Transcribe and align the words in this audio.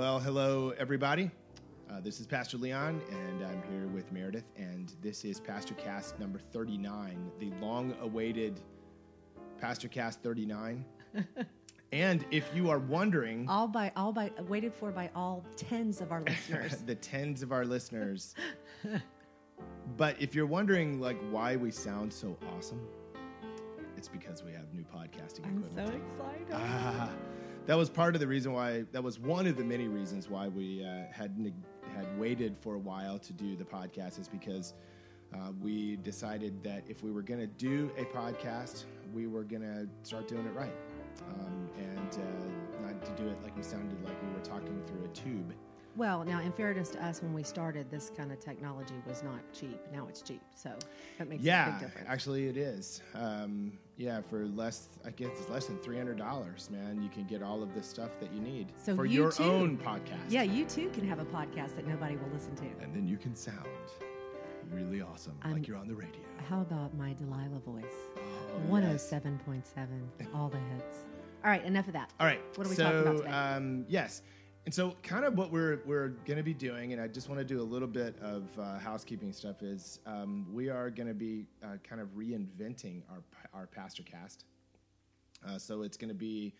Well, 0.00 0.18
hello, 0.18 0.72
everybody. 0.78 1.30
Uh, 1.90 2.00
this 2.00 2.20
is 2.20 2.26
Pastor 2.26 2.56
Leon, 2.56 3.02
and 3.10 3.44
I'm 3.44 3.62
here 3.70 3.86
with 3.86 4.10
Meredith, 4.10 4.50
and 4.56 4.90
this 5.02 5.26
is 5.26 5.40
Pastor 5.40 5.74
Cast 5.74 6.18
number 6.18 6.38
39, 6.38 7.30
the 7.38 7.50
long 7.60 7.94
awaited 8.00 8.62
Pastor 9.60 9.88
Cast 9.88 10.22
39. 10.22 10.86
and 11.92 12.24
if 12.30 12.50
you 12.54 12.70
are 12.70 12.78
wondering, 12.78 13.46
all 13.46 13.68
by 13.68 13.92
all 13.94 14.10
by 14.10 14.30
waited 14.48 14.72
for 14.72 14.90
by 14.90 15.10
all 15.14 15.44
tens 15.54 16.00
of 16.00 16.12
our 16.12 16.22
listeners. 16.26 16.76
the 16.86 16.94
tens 16.94 17.42
of 17.42 17.52
our 17.52 17.66
listeners. 17.66 18.34
but 19.98 20.16
if 20.18 20.34
you're 20.34 20.46
wondering, 20.46 20.98
like, 20.98 21.20
why 21.30 21.56
we 21.56 21.70
sound 21.70 22.10
so 22.10 22.38
awesome, 22.56 22.80
it's 23.98 24.08
because 24.08 24.42
we 24.42 24.52
have 24.52 24.72
new 24.72 24.82
podcasting 24.84 25.44
I'm 25.44 25.58
equipment. 25.58 25.88
so 25.88 25.94
excited. 25.94 26.46
Ah, 26.54 27.10
that 27.66 27.76
was 27.76 27.90
part 27.90 28.14
of 28.14 28.20
the 28.20 28.26
reason 28.26 28.52
why. 28.52 28.84
That 28.92 29.02
was 29.02 29.18
one 29.18 29.46
of 29.46 29.56
the 29.56 29.64
many 29.64 29.88
reasons 29.88 30.28
why 30.28 30.48
we 30.48 30.84
uh, 30.84 31.12
had 31.12 31.52
had 31.94 32.18
waited 32.18 32.56
for 32.60 32.74
a 32.74 32.78
while 32.78 33.18
to 33.18 33.32
do 33.32 33.56
the 33.56 33.64
podcast. 33.64 34.18
Is 34.18 34.28
because 34.28 34.74
uh, 35.34 35.52
we 35.60 35.96
decided 35.96 36.62
that 36.64 36.82
if 36.88 37.02
we 37.02 37.10
were 37.10 37.22
going 37.22 37.40
to 37.40 37.46
do 37.46 37.90
a 37.96 38.04
podcast, 38.04 38.84
we 39.14 39.26
were 39.26 39.44
going 39.44 39.62
to 39.62 39.88
start 40.02 40.28
doing 40.28 40.46
it 40.46 40.54
right, 40.54 40.74
um, 41.28 41.68
and 41.78 42.14
uh, 42.14 42.86
not 42.86 43.04
to 43.04 43.22
do 43.22 43.28
it 43.28 43.42
like 43.42 43.56
we 43.56 43.62
sounded 43.62 44.02
like 44.04 44.20
we 44.22 44.32
were 44.32 44.44
talking 44.44 44.82
through 44.86 45.04
a 45.04 45.08
tube. 45.08 45.54
Well, 45.96 46.24
now 46.24 46.40
in 46.40 46.52
fairness 46.52 46.88
to 46.90 47.04
us, 47.04 47.22
when 47.22 47.32
we 47.34 47.42
started, 47.42 47.90
this 47.90 48.10
kind 48.16 48.30
of 48.32 48.40
technology 48.40 48.94
was 49.06 49.22
not 49.22 49.40
cheap. 49.52 49.78
Now 49.92 50.06
it's 50.08 50.22
cheap, 50.22 50.40
so 50.54 50.70
that 51.18 51.28
makes 51.28 51.42
a 51.44 51.70
big 51.72 51.80
difference. 51.80 52.06
actually, 52.08 52.48
it 52.48 52.56
is. 52.56 53.02
Um, 53.14 53.72
yeah, 53.96 54.20
for 54.22 54.46
less, 54.46 54.88
I 55.04 55.10
guess 55.10 55.30
it's 55.38 55.48
less 55.50 55.66
than 55.66 55.78
three 55.78 55.96
hundred 55.98 56.16
dollars, 56.18 56.70
man. 56.70 57.02
You 57.02 57.08
can 57.10 57.24
get 57.24 57.42
all 57.42 57.62
of 57.62 57.74
the 57.74 57.82
stuff 57.82 58.10
that 58.20 58.32
you 58.32 58.40
need 58.40 58.68
So 58.82 58.94
for 58.96 59.04
you 59.04 59.22
your 59.22 59.32
too- 59.32 59.44
own 59.44 59.76
podcast. 59.78 60.20
yeah, 60.30 60.42
you 60.42 60.64
too 60.64 60.88
can 60.90 61.06
have 61.08 61.18
a 61.18 61.24
podcast 61.26 61.76
that 61.76 61.86
nobody 61.86 62.16
will 62.16 62.30
listen 62.32 62.54
to. 62.56 62.64
and 62.82 62.94
then 62.94 63.06
you 63.06 63.16
can 63.18 63.34
sound 63.34 63.66
really 64.72 65.02
awesome, 65.02 65.36
I'm- 65.42 65.54
like 65.54 65.66
you're 65.68 65.76
on 65.76 65.88
the 65.88 65.94
radio. 65.94 66.20
How 66.48 66.60
about 66.62 66.94
my 66.96 67.12
Delilah 67.14 67.60
voice? 67.66 67.84
Oh, 68.16 68.20
One 68.68 68.84
oh 68.84 68.92
yes. 68.92 69.06
seven 69.08 69.38
point 69.44 69.66
seven, 69.66 70.08
all 70.34 70.48
the 70.48 70.58
hits. 70.58 70.98
All 71.44 71.50
right, 71.50 71.64
enough 71.64 71.86
of 71.86 71.92
that. 71.94 72.12
All 72.20 72.26
right. 72.26 72.40
What 72.56 72.66
are 72.66 72.70
we 72.70 72.76
so, 72.76 72.84
talking 72.84 73.00
about 73.00 73.16
today? 73.18 73.30
Um, 73.30 73.84
yes. 73.88 74.22
And 74.66 74.74
so, 74.74 74.94
kind 75.02 75.24
of 75.24 75.38
what 75.38 75.50
we're 75.50 75.80
we're 75.86 76.08
going 76.26 76.36
to 76.36 76.42
be 76.42 76.52
doing, 76.52 76.92
and 76.92 77.00
I 77.00 77.08
just 77.08 77.30
want 77.30 77.38
to 77.38 77.44
do 77.44 77.60
a 77.60 77.64
little 77.64 77.88
bit 77.88 78.14
of 78.20 78.46
uh, 78.58 78.78
housekeeping 78.78 79.32
stuff. 79.32 79.62
Is 79.62 80.00
um, 80.04 80.46
we 80.52 80.68
are 80.68 80.90
going 80.90 81.08
to 81.08 81.14
be 81.14 81.46
uh, 81.64 81.76
kind 81.82 82.00
of 82.00 82.08
reinventing 82.08 83.02
our 83.10 83.22
our 83.54 83.66
pastor 83.66 84.02
cast. 84.02 84.44
Uh, 85.48 85.56
so 85.56 85.80
it's 85.80 85.96
going 85.96 86.10
to 86.10 86.14
be 86.14 86.52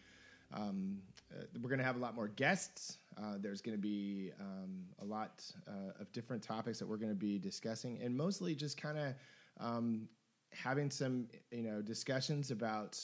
um, 0.54 0.96
uh, 1.30 1.44
we're 1.60 1.68
going 1.68 1.78
to 1.78 1.84
have 1.84 1.96
a 1.96 1.98
lot 1.98 2.14
more 2.14 2.28
guests. 2.28 2.96
Uh, 3.18 3.34
there's 3.38 3.60
going 3.60 3.76
to 3.76 3.82
be 3.82 4.32
um, 4.40 4.86
a 5.02 5.04
lot 5.04 5.44
uh, 5.68 6.00
of 6.00 6.10
different 6.12 6.42
topics 6.42 6.78
that 6.78 6.88
we're 6.88 6.96
going 6.96 7.12
to 7.12 7.14
be 7.14 7.38
discussing, 7.38 8.00
and 8.02 8.16
mostly 8.16 8.54
just 8.54 8.80
kind 8.80 8.96
of 8.96 9.14
um, 9.58 10.08
having 10.54 10.90
some 10.90 11.26
you 11.50 11.62
know 11.62 11.82
discussions 11.82 12.50
about 12.50 12.98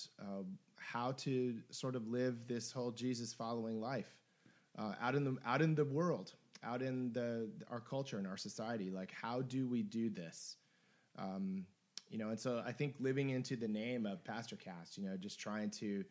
how 0.79 1.13
to 1.13 1.55
sort 1.69 1.97
of 1.97 2.09
live 2.09 2.49
this 2.49 2.73
whole 2.73 2.93
Jesus 2.93 3.35
following 3.35 3.79
life 3.79 4.17
uh, 4.79 4.95
out 5.01 5.15
in 5.15 5.25
the 5.25 5.37
out 5.47 5.63
in 5.63 5.75
the 5.75 5.85
world, 5.85 6.33
out 6.63 6.83
in 6.83 7.13
the 7.13 7.49
our 7.71 7.81
culture 7.81 8.19
and 8.19 8.27
our 8.27 8.37
society. 8.37 8.91
Like, 8.91 9.13
how 9.13 9.43
do 9.43 9.69
we 9.69 9.83
do 9.83 10.11
this? 10.11 10.57
Um, 11.19 11.65
you 12.09 12.19
know, 12.19 12.29
and 12.29 12.39
so 12.39 12.63
I 12.65 12.73
think 12.73 12.95
living 13.01 13.31
into 13.31 13.57
the 13.57 13.69
name 13.69 14.07
of 14.07 14.23
Pastor 14.25 14.57
Cast, 14.57 14.97
you 14.97 15.05
know, 15.09 15.17
just 15.17 15.41
trying 15.41 15.71
to, 15.71 16.05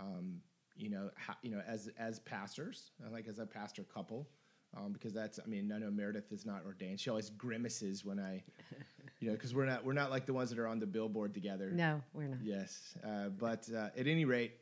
um, 0.00 0.40
you 0.76 0.90
know, 0.90 1.10
ha- 1.16 1.38
you 1.42 1.50
know, 1.50 1.62
as 1.66 1.88
as 1.98 2.18
pastors, 2.20 2.90
uh, 3.04 3.10
like 3.10 3.28
as 3.28 3.38
a 3.38 3.46
pastor 3.46 3.84
couple, 3.84 4.28
um, 4.76 4.92
because 4.92 5.12
that's, 5.12 5.38
I 5.38 5.46
mean, 5.48 5.70
I 5.72 5.78
know 5.78 5.90
Meredith 5.90 6.32
is 6.32 6.44
not 6.44 6.62
ordained. 6.64 7.00
She 7.00 7.10
always 7.10 7.30
grimaces 7.30 8.04
when 8.04 8.18
I, 8.18 8.42
you 9.20 9.28
know, 9.28 9.34
because 9.34 9.54
we're 9.54 9.66
not 9.66 9.84
we're 9.84 9.92
not 9.92 10.10
like 10.10 10.26
the 10.26 10.34
ones 10.34 10.50
that 10.50 10.58
are 10.58 10.66
on 10.66 10.80
the 10.80 10.86
billboard 10.86 11.32
together. 11.32 11.70
No, 11.70 12.02
we're 12.12 12.28
not. 12.28 12.38
Yes, 12.42 12.96
uh, 13.06 13.28
but 13.28 13.68
uh, 13.74 13.90
at 13.96 14.06
any 14.06 14.24
rate, 14.24 14.52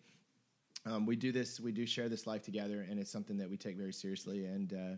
um, 0.87 1.07
we 1.07 1.17
do 1.17 1.33
this. 1.33 1.61
We 1.61 1.73
do 1.73 1.87
share 1.87 2.09
this 2.09 2.27
life 2.27 2.43
together, 2.43 2.87
and 2.89 2.99
it's 2.99 3.11
something 3.11 3.37
that 3.39 3.49
we 3.49 3.57
take 3.57 3.77
very 3.77 3.93
seriously. 3.93 4.45
And 4.45 4.73
uh, 4.73 4.97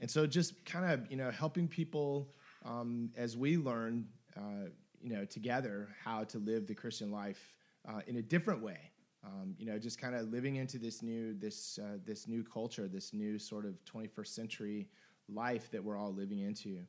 and 0.00 0.10
so, 0.10 0.26
just 0.26 0.64
kind 0.64 0.90
of 0.90 1.10
you 1.10 1.16
know, 1.16 1.30
helping 1.30 1.68
people 1.68 2.28
um, 2.64 3.10
as 3.16 3.36
we 3.36 3.56
learn, 3.56 4.06
uh, 4.36 4.68
you 5.00 5.14
know, 5.14 5.24
together 5.24 5.88
how 6.04 6.24
to 6.24 6.38
live 6.38 6.66
the 6.66 6.74
Christian 6.74 7.10
life 7.10 7.54
uh, 7.88 8.00
in 8.06 8.16
a 8.16 8.22
different 8.22 8.62
way. 8.62 8.78
Um, 9.24 9.54
you 9.56 9.66
know, 9.66 9.78
just 9.78 10.00
kind 10.00 10.16
of 10.16 10.32
living 10.32 10.56
into 10.56 10.78
this 10.78 11.02
new 11.02 11.34
this 11.34 11.78
uh, 11.82 11.98
this 12.04 12.28
new 12.28 12.42
culture, 12.42 12.88
this 12.88 13.14
new 13.14 13.38
sort 13.38 13.64
of 13.64 13.74
21st 13.84 14.26
century 14.26 14.88
life 15.28 15.70
that 15.70 15.82
we're 15.82 15.96
all 15.96 16.12
living 16.12 16.40
into. 16.40 16.80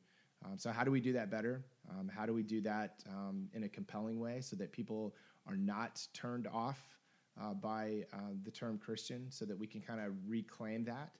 Um, 0.44 0.58
so, 0.58 0.70
how 0.70 0.84
do 0.84 0.90
we 0.90 1.00
do 1.00 1.12
that 1.14 1.30
better? 1.30 1.64
Um, 1.90 2.10
how 2.14 2.26
do 2.26 2.34
we 2.34 2.42
do 2.42 2.60
that 2.62 3.02
um, 3.08 3.48
in 3.54 3.64
a 3.64 3.68
compelling 3.68 4.18
way 4.18 4.40
so 4.40 4.56
that 4.56 4.72
people 4.72 5.14
are 5.46 5.56
not 5.56 6.06
turned 6.12 6.46
off 6.48 6.98
uh, 7.40 7.54
by 7.54 8.04
uh, 8.12 8.16
the 8.44 8.50
term 8.50 8.78
Christian, 8.78 9.26
so 9.30 9.44
that 9.44 9.58
we 9.58 9.66
can 9.66 9.80
kind 9.80 10.00
of 10.00 10.12
reclaim 10.26 10.84
that? 10.84 11.10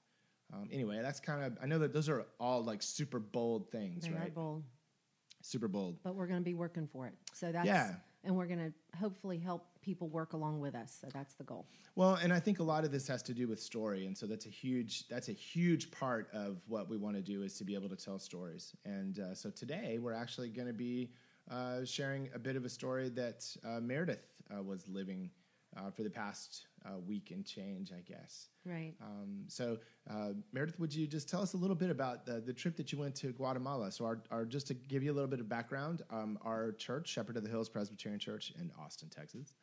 Um, 0.53 0.69
anyway, 0.71 1.01
that's 1.03 1.21
kind 1.21 1.43
of, 1.43 1.57
I 1.63 1.67
know 1.67 1.79
that 1.79 1.93
those 1.93 2.09
are 2.09 2.27
all 2.39 2.63
like 2.63 2.83
super 2.83 3.19
bold 3.19 3.71
things, 3.71 4.05
They 4.07 4.15
right? 4.15 4.33
bold, 4.35 4.63
Super 5.43 5.69
bold. 5.69 5.99
but 6.03 6.15
we're 6.15 6.27
going 6.27 6.39
to 6.41 6.45
be 6.45 6.55
working 6.55 6.87
for 6.87 7.07
it. 7.07 7.15
So 7.33 7.51
that's 7.53 7.67
Yeah. 7.67 7.95
and 8.23 8.35
we're 8.37 8.47
going 8.47 8.59
to 8.73 8.99
hopefully 8.99 9.39
help 9.39 9.67
people 9.83 10.09
work 10.09 10.33
along 10.33 10.61
with 10.61 10.75
us. 10.75 10.97
So 11.01 11.09
that's 11.13 11.35
the 11.35 11.45
goal. 11.45 11.67
Well, 11.97 12.15
and 12.15 12.33
I 12.33 12.41
think 12.41 12.59
a 12.59 12.63
lot 12.63 12.85
of 12.85 12.91
this 12.93 13.07
has 13.09 13.23
to 13.25 13.35
do 13.35 13.47
with 13.49 13.61
story, 13.61 14.07
and 14.07 14.17
so 14.17 14.27
that's 14.27 14.47
a 14.47 14.51
huge 14.51 15.07
that's 15.09 15.29
a 15.29 15.33
huge 15.33 15.91
part 15.91 16.29
of 16.33 16.63
what 16.67 16.89
we 16.89 16.97
want 16.97 17.17
to 17.17 17.23
do 17.23 17.43
is 17.43 17.59
to 17.59 17.65
be 17.65 17.75
able 17.75 17.89
to 17.91 17.97
tell 17.97 18.19
stories. 18.19 18.75
And 18.85 19.19
uh, 19.19 19.35
so 19.35 19.51
today 19.51 19.99
we're 19.99 20.15
actually 20.15 20.49
going 20.49 20.69
to 20.69 20.73
be 20.75 21.11
uh, 21.51 21.85
sharing 21.85 22.31
a 22.35 22.39
bit 22.39 22.57
of 22.57 22.65
a 22.65 22.71
story 22.71 23.11
that 23.11 23.45
uh, 23.65 23.81
Meredith 23.81 24.41
uh, 24.57 24.63
was 24.63 24.89
living 24.89 25.31
uh, 25.77 25.91
for 25.91 26.03
the 26.03 26.11
past 26.11 26.67
uh, 26.87 26.99
week 26.99 27.31
and 27.31 27.45
change, 27.45 27.93
I 27.93 28.01
guess. 28.01 28.49
Right. 28.65 28.95
Um, 29.03 29.45
so, 29.49 29.79
uh, 30.11 30.31
Meredith, 30.53 30.79
would 30.79 30.95
you 30.95 31.07
just 31.07 31.29
tell 31.29 31.43
us 31.43 31.55
a 31.55 31.57
little 31.57 31.77
bit 31.77 31.91
about 31.91 32.25
the, 32.27 32.41
the 32.41 32.53
trip 32.53 32.77
that 32.77 32.93
you 32.93 32.99
went 32.99 33.15
to 33.17 33.33
Guatemala? 33.33 33.91
So, 33.91 34.05
our, 34.05 34.23
our 34.31 34.45
just 34.45 34.67
to 34.69 34.75
give 34.75 35.03
you 35.03 35.13
a 35.13 35.15
little 35.15 35.29
bit 35.29 35.41
of 35.41 35.49
background, 35.49 36.03
um, 36.11 36.39
our 36.45 36.73
church, 36.73 37.09
Shepherd 37.09 37.37
of 37.37 37.43
the 37.45 37.51
Hills 37.51 37.69
Presbyterian 37.69 38.19
Church 38.21 38.53
in 38.61 38.71
Austin, 38.81 39.09
Texas, 39.09 39.55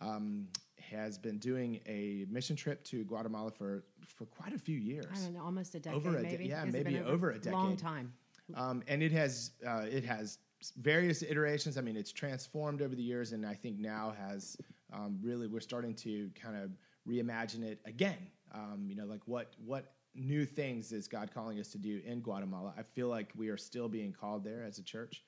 um, 0.00 0.46
has 0.80 1.18
been 1.18 1.38
doing 1.38 1.80
a 1.86 2.24
mission 2.30 2.54
trip 2.56 2.84
to 2.84 3.04
Guatemala 3.04 3.50
for 3.50 3.84
for 4.06 4.26
quite 4.26 4.54
a 4.54 4.58
few 4.58 4.76
years. 4.78 5.06
I 5.12 5.18
don't 5.20 5.34
know, 5.34 5.42
almost 5.44 5.74
a 5.74 5.80
decade, 5.80 5.96
Over 5.96 6.16
a 6.16 6.22
de- 6.22 6.28
maybe. 6.28 6.46
yeah, 6.46 6.64
Has 6.64 6.72
maybe 6.72 6.94
been 6.94 7.04
over 7.04 7.30
a 7.30 7.38
decade. 7.38 7.52
Long 7.52 7.76
time. 7.76 8.12
Um, 8.54 8.82
and 8.88 9.02
it 9.02 9.12
has 9.12 9.50
uh, 9.66 9.84
it 9.90 10.04
has 10.04 10.38
various 10.80 11.22
iterations. 11.22 11.76
I 11.76 11.82
mean, 11.82 11.96
it's 11.96 12.12
transformed 12.12 12.80
over 12.80 12.94
the 12.94 13.02
years, 13.02 13.32
and 13.32 13.44
I 13.44 13.54
think 13.54 13.78
now 13.78 14.14
has 14.18 14.56
um, 14.92 15.18
really 15.22 15.46
we're 15.46 15.60
starting 15.60 15.94
to 15.94 16.30
kind 16.40 16.56
of 16.56 16.70
reimagine 17.08 17.62
it 17.62 17.80
again. 17.84 18.18
Um, 18.54 18.86
you 18.88 18.96
know, 18.96 19.04
like 19.04 19.20
what 19.26 19.54
what 19.64 19.92
new 20.14 20.44
things 20.44 20.92
is 20.92 21.06
God 21.06 21.30
calling 21.32 21.60
us 21.60 21.68
to 21.72 21.78
do 21.78 22.00
in 22.04 22.20
Guatemala? 22.20 22.74
I 22.78 22.82
feel 22.82 23.08
like 23.08 23.30
we 23.36 23.48
are 23.48 23.56
still 23.56 23.88
being 23.88 24.12
called 24.12 24.44
there 24.44 24.64
as 24.64 24.78
a 24.78 24.82
church. 24.82 25.22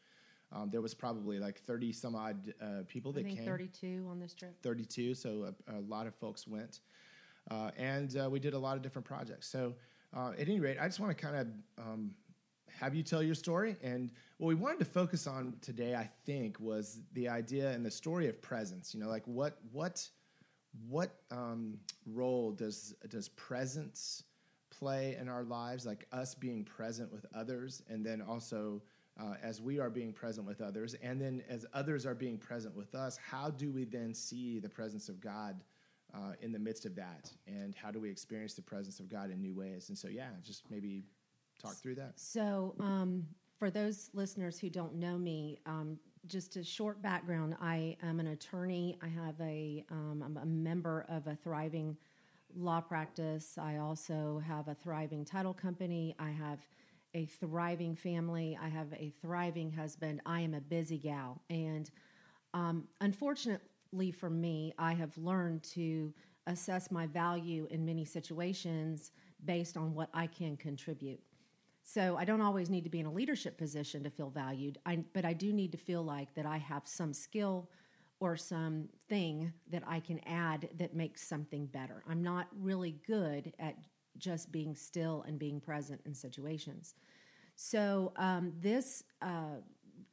Um, 0.53 0.69
there 0.71 0.81
was 0.81 0.95
probably 0.95 1.39
like 1.39 1.61
thirty 1.61 1.93
some 1.93 2.17
odd 2.17 2.53
uh, 2.61 2.83
people 2.89 3.13
I 3.13 3.17
that 3.17 3.25
think 3.25 3.39
came. 3.39 3.47
32 3.47 4.07
on 4.11 4.19
this 4.19 4.35
trip. 4.35 4.57
32, 4.63 5.15
so 5.15 5.53
a, 5.69 5.79
a 5.79 5.81
lot 5.81 6.07
of 6.07 6.15
folks 6.15 6.47
went. 6.47 6.81
Uh, 7.51 7.71
and 7.77 8.17
uh, 8.17 8.29
we 8.29 8.39
did 8.39 8.55
a 8.55 8.59
lot 8.59 8.77
of 8.77 8.83
different 8.83 9.07
projects. 9.07 9.49
So, 9.49 9.75
uh, 10.17 10.33
at 10.39 10.41
any 10.41 10.61
rate, 10.61 10.77
I 10.81 10.87
just 10.87 11.01
want 11.01 11.17
to 11.17 11.25
kind 11.25 11.37
of 11.37 11.47
um, 11.79 12.11
have 12.81 12.95
you 12.95 13.03
tell 13.03 13.23
your 13.23 13.35
story. 13.35 13.77
And 13.83 14.11
what 14.39 14.49
we 14.49 14.55
wanted 14.55 14.79
to 14.79 14.87
focus 14.87 15.27
on 15.27 15.55
today, 15.61 15.95
I 15.95 16.09
think, 16.25 16.59
was 16.59 17.01
the 17.13 17.29
idea 17.29 17.71
and 17.73 17.85
the 17.85 17.91
story 17.91 18.27
of 18.27 18.41
presence. 18.41 18.95
You 18.95 19.01
know, 19.01 19.09
like 19.09 19.27
what 19.27 19.59
what 19.71 20.09
what 20.89 21.11
um, 21.31 21.79
role 22.07 22.53
does 22.53 22.95
does 23.11 23.29
presence 23.29 24.23
play 24.71 25.19
in 25.21 25.29
our 25.29 25.43
lives? 25.43 25.85
Like 25.85 26.07
us 26.11 26.35
being 26.35 26.65
present 26.65 27.13
with 27.13 27.27
others, 27.35 27.83
and 27.91 28.05
then 28.05 28.23
also 28.23 28.81
uh, 29.21 29.35
as 29.43 29.61
we 29.61 29.79
are 29.79 29.91
being 29.91 30.15
present 30.15 30.47
with 30.47 30.63
others, 30.63 30.95
and 31.03 31.21
then 31.21 31.43
as 31.51 31.67
others 31.75 32.07
are 32.07 32.15
being 32.15 32.39
present 32.39 32.75
with 32.75 32.95
us, 32.95 33.19
how 33.19 33.51
do 33.51 33.71
we 33.71 33.85
then 33.85 34.15
see 34.15 34.59
the 34.59 34.71
presence 34.71 35.11
of 35.11 35.21
God 35.21 35.63
uh, 36.15 36.33
in 36.41 36.51
the 36.51 36.59
midst 36.59 36.87
of 36.87 36.95
that? 36.97 37.31
And 37.47 37.75
how 37.75 37.91
do 37.91 38.01
we 38.01 38.11
experience 38.11 38.55
the 38.55 38.63
presence 38.63 39.01
of 39.01 39.11
God 39.11 39.31
in 39.31 39.43
new 39.43 39.55
ways? 39.55 39.91
And 39.91 39.99
so, 39.99 40.09
yeah, 40.09 40.31
just 40.43 40.71
maybe 40.71 41.05
talk 41.61 41.75
through 41.77 41.97
that. 41.97 42.13
So, 42.17 42.75
um, 42.81 43.27
for 43.59 43.71
those 43.71 44.11
listeners 44.15 44.59
who 44.59 44.71
don't 44.71 44.95
know 44.95 45.19
me, 45.19 45.59
um, 45.67 45.99
just 46.27 46.57
a 46.57 46.65
short 46.65 47.03
background: 47.03 47.57
I 47.61 47.97
am 48.03 48.21
an 48.21 48.29
attorney. 48.29 48.99
I 49.03 49.09
have 49.09 49.35
a 49.41 49.85
um, 49.91 50.23
I'm 50.25 50.37
a 50.37 50.47
member 50.47 51.07
of 51.09 51.27
a 51.27 51.35
thriving 51.35 51.97
law 52.57 52.81
practice. 52.81 53.57
I 53.59 53.77
also 53.77 54.43
have 54.47 54.69
a 54.69 54.75
thriving 54.75 55.25
title 55.25 55.55
company. 55.55 56.15
I 56.19 56.31
have 56.31 56.59
a 57.15 57.27
thriving 57.27 57.95
family. 57.95 58.59
I 58.61 58.69
have 58.69 58.93
a 58.95 59.13
thriving 59.21 59.71
husband. 59.73 60.21
I 60.27 60.41
am 60.41 60.55
a 60.55 60.61
busy 60.61 60.99
gal, 60.99 61.41
and 61.51 61.91
um, 62.55 62.89
unfortunately 63.01 64.11
for 64.13 64.31
me, 64.31 64.73
I 64.79 64.95
have 64.95 65.17
learned 65.19 65.63
to 65.75 66.13
assess 66.47 66.91
my 66.91 67.07
value 67.07 67.67
in 67.71 67.85
many 67.85 68.05
situations 68.05 69.13
based 69.45 69.77
on 69.77 69.95
what 69.95 70.09
I 70.13 70.27
can 70.27 70.57
contribute. 70.57 71.21
So 71.93 72.17
I 72.17 72.25
don't 72.25 72.41
always 72.41 72.71
need 72.71 72.85
to 72.85 72.91
be 72.91 73.01
in 73.01 73.07
a 73.07 73.13
leadership 73.13 73.59
position 73.59 74.05
to 74.05 74.11
feel 74.11 74.31
valued, 74.31 74.79
I, 74.87 75.03
but 75.13 75.25
I 75.25 75.33
do 75.33 75.53
need 75.53 75.73
to 75.73 75.79
feel 75.79 76.05
like 76.05 76.33
that 76.37 76.47
I 76.47 76.57
have 76.57 76.83
some 76.87 77.13
skill 77.13 77.69
or 78.21 78.37
some 78.37 78.89
thing 79.09 79.53
that 79.73 79.83
I 79.85 79.99
can 79.99 80.21
add 80.25 80.69
that 80.79 80.95
makes 80.95 81.27
something 81.27 81.67
better. 81.67 82.05
I'm 82.09 82.23
not 82.23 82.47
really 82.57 82.95
good 83.09 83.53
at 83.59 83.75
just 84.19 84.53
being 84.53 84.77
still 84.77 85.25
and 85.27 85.37
being 85.37 85.61
present 85.61 86.01
in 86.07 86.15
situations. 86.15 86.95
So 87.57 88.13
um, 88.15 88.53
this 88.61 89.03
uh, 89.21 89.57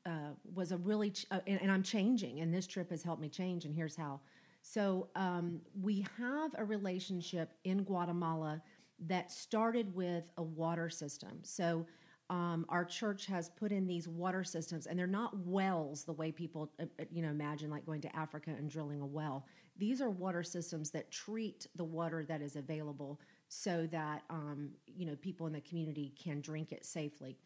uh, 0.04 0.32
was 0.56 0.72
a 0.72 0.78
really, 0.78 1.12
ch- 1.12 1.28
uh, 1.30 1.42
and, 1.46 1.62
and, 1.62 1.72
I'm 1.72 1.84
changing, 1.84 2.40
and 2.40 2.52
this 2.52 2.66
trip 2.66 2.90
has 2.90 3.04
helped 3.04 3.22
me 3.22 3.30
change, 3.30 3.66
and 3.66 3.76
here's 3.76 3.96
how. 3.96 4.22
So 4.64 5.10
um, 5.16 5.62
we 5.80 6.08
have 6.18 6.56
a 6.58 6.66
relationship 6.66 7.52
in 7.66 7.84
Guatemala 7.84 8.64
that 9.06 9.32
started 9.32 9.94
with 9.96 10.30
a 10.38 10.44
water 10.44 10.90
system. 10.90 11.40
So 11.44 11.86
um, 12.30 12.66
our 12.68 12.84
church 12.84 13.26
has 13.28 13.50
put 13.50 13.72
in 13.72 13.88
these 13.88 14.08
water 14.08 14.44
systems, 14.44 14.86
and 14.86 15.00
they're 15.00 15.08
not 15.08 15.38
wells 15.46 16.04
the 16.04 16.12
way 16.12 16.32
people 16.32 16.72
uh, 16.80 16.84
uh, 17.00 17.06
you 17.12 17.22
know 17.22 17.30
imagine, 17.30 17.70
like 17.70 17.86
going 17.86 18.02
to 18.02 18.16
Africa 18.16 18.54
and 18.58 18.70
drilling 18.70 19.02
a 19.02 19.06
well. 19.06 19.46
These 19.78 20.02
are 20.02 20.10
water 20.10 20.44
systems 20.44 20.92
that 20.92 21.10
treat 21.10 21.68
the 21.76 21.86
water 21.86 22.26
that 22.26 22.42
is 22.42 22.56
available 22.56 23.22
so 23.48 23.88
that 23.92 24.24
um, 24.30 24.72
you 24.88 25.06
know 25.06 25.16
people 25.16 25.48
in 25.48 25.54
the 25.54 25.62
community 25.62 26.14
can 26.22 26.42
drink 26.42 26.72
it 26.72 26.86
safely. 26.86 27.38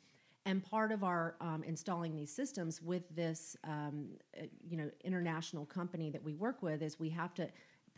And 0.48 0.64
part 0.64 0.92
of 0.92 1.04
our 1.04 1.36
um, 1.40 1.64
installing 1.64 2.16
these 2.16 2.34
systems 2.34 2.82
with 2.82 3.04
this 3.16 3.56
um, 3.64 4.08
uh, 4.36 4.46
you 4.68 4.78
know 4.78 4.90
international 5.04 5.66
company 5.66 6.10
that 6.10 6.24
we 6.24 6.34
work 6.34 6.64
with 6.64 6.82
is 6.82 7.00
we 7.00 7.10
have 7.10 7.36
to 7.36 7.48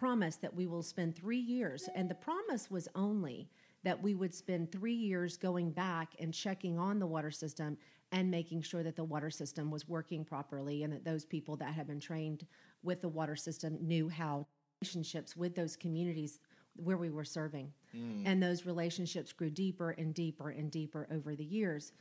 promise 0.04 0.36
that 0.36 0.54
we 0.54 0.68
will 0.68 0.84
spend 0.84 1.16
three 1.16 1.40
years, 1.40 1.88
and 1.96 2.10
the 2.10 2.16
promise 2.16 2.70
was 2.70 2.90
only 2.94 3.48
that 3.86 4.04
we 4.04 4.14
would 4.14 4.34
spend 4.34 4.70
three 4.70 4.94
years 4.94 5.38
going 5.38 5.72
back 5.72 6.10
and 6.20 6.34
checking 6.34 6.78
on 6.78 7.00
the 7.00 7.08
water 7.08 7.32
system 7.32 7.78
and 8.12 8.30
making 8.30 8.62
sure 8.62 8.84
that 8.84 8.98
the 8.98 9.04
water 9.06 9.30
system 9.30 9.72
was 9.72 9.88
working 9.88 10.26
properly 10.26 10.84
and 10.84 10.92
that 10.92 11.06
those 11.06 11.24
people 11.24 11.56
that 11.56 11.74
had 11.74 11.88
been 11.88 12.02
trained 12.02 12.46
with 12.84 13.00
the 13.00 13.08
water 13.08 13.38
system 13.38 13.78
knew 13.80 14.10
how 14.10 14.46
relationships 14.82 15.38
with 15.38 15.56
those 15.56 15.78
communities 15.78 16.42
where 16.76 16.98
we 16.98 17.10
were 17.10 17.24
serving. 17.24 17.72
Mm. 17.96 18.24
And 18.26 18.44
those 18.44 18.66
relationships 18.66 19.32
grew 19.32 19.50
deeper 19.50 19.92
and 19.92 20.14
deeper 20.14 20.50
and 20.50 20.70
deeper 20.70 21.08
over 21.14 21.34
the 21.34 21.46
years. 21.46 21.94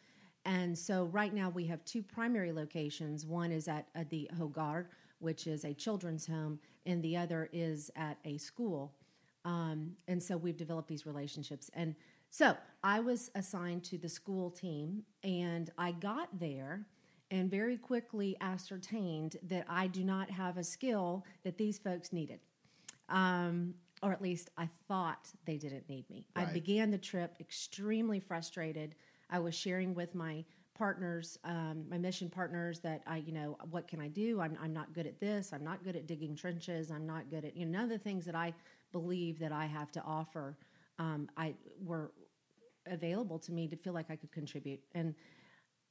And 0.45 0.77
so 0.77 1.05
right 1.05 1.33
now 1.33 1.51
we 1.51 1.67
have 1.67 1.85
two 1.85 2.03
primary 2.03 2.51
locations. 2.51 3.25
One 3.25 3.53
is 3.53 3.69
at, 3.69 3.87
at 3.95 4.11
the 4.11 4.29
Hogar, 4.37 4.87
which 5.23 5.47
is 5.47 5.65
a 5.65 5.73
children's 5.73 6.27
home, 6.27 6.59
and 6.85 7.03
the 7.03 7.17
other 7.17 7.49
is 7.53 7.91
at 7.97 8.19
a 8.25 8.39
school. 8.39 8.93
Um, 9.45 9.93
and 10.09 10.23
so 10.23 10.37
we've 10.37 10.57
developed 10.57 10.89
these 10.89 11.07
relationships. 11.07 11.71
And 11.75 11.95
so 12.31 12.57
I 12.83 13.01
was 13.01 13.31
assigned 13.35 13.85
to 13.85 13.99
the 13.99 14.09
school 14.09 14.51
team, 14.51 15.03
and 15.23 15.71
I 15.79 15.93
got 15.93 16.29
there 16.39 16.87
and 17.31 17.51
very 17.51 17.79
quickly 17.79 18.37
ascertained 18.41 19.37
that 19.49 19.65
I 19.69 19.87
do 19.87 20.05
not 20.05 20.31
have 20.31 20.59
a 20.59 20.65
skill 20.65 21.25
that 21.45 21.57
these 21.57 21.79
folks 21.79 22.13
needed. 22.13 22.41
Um, 23.09 23.75
or 24.03 24.13
at 24.13 24.21
least 24.21 24.51
I 24.59 24.69
thought 24.89 25.29
they 25.47 25.57
didn't 25.57 25.89
need 25.89 26.09
me. 26.11 26.27
Right. 26.37 26.49
I 26.49 26.53
began 26.53 26.91
the 26.91 26.99
trip 26.99 27.37
extremely 27.41 28.21
frustrated. 28.21 28.95
I 29.31 29.39
was 29.39 29.55
sharing 29.55 29.95
with 29.95 30.15
my 30.15 30.45
partners, 30.83 31.39
um, 31.45 31.85
my 31.89 31.97
mission 31.97 32.29
partners, 32.29 32.81
that 32.81 33.03
I, 33.07 33.19
you 33.19 33.31
know, 33.31 33.57
what 33.71 33.87
can 33.87 34.01
I 34.01 34.09
do? 34.09 34.41
I'm, 34.41 34.59
I'm 34.61 34.73
not 34.73 34.93
good 34.93 35.07
at 35.07 35.21
this. 35.21 35.53
I'm 35.53 35.63
not 35.63 35.85
good 35.85 35.95
at 35.95 36.09
digging 36.09 36.35
trenches. 36.35 36.91
I'm 36.91 37.07
not 37.07 37.31
good 37.31 37.45
at, 37.45 37.57
you 37.57 37.65
know, 37.65 37.79
none 37.79 37.85
of 37.85 37.91
the 37.91 38.03
things 38.09 38.25
that 38.25 38.35
I 38.35 38.53
believe 38.91 39.39
that 39.39 39.53
I 39.53 39.67
have 39.67 39.93
to 39.93 40.03
offer, 40.03 40.57
um, 40.99 41.29
I 41.37 41.55
were 41.81 42.11
available 42.87 43.39
to 43.39 43.53
me 43.53 43.69
to 43.69 43.77
feel 43.77 43.93
like 43.93 44.11
I 44.11 44.17
could 44.17 44.33
contribute. 44.33 44.81
And 44.93 45.15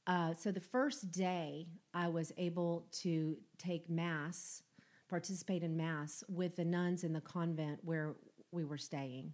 uh, 0.06 0.34
so 0.34 0.52
the 0.52 0.60
first 0.60 1.10
day, 1.10 1.68
I 1.94 2.08
was 2.08 2.30
able 2.36 2.86
to 3.00 3.38
take 3.56 3.88
mass, 3.88 4.62
participate 5.08 5.62
in 5.62 5.74
mass 5.74 6.22
with 6.28 6.54
the 6.54 6.66
nuns 6.66 7.02
in 7.02 7.14
the 7.14 7.22
convent 7.22 7.78
where 7.82 8.14
we 8.50 8.62
were 8.64 8.76
staying, 8.76 9.32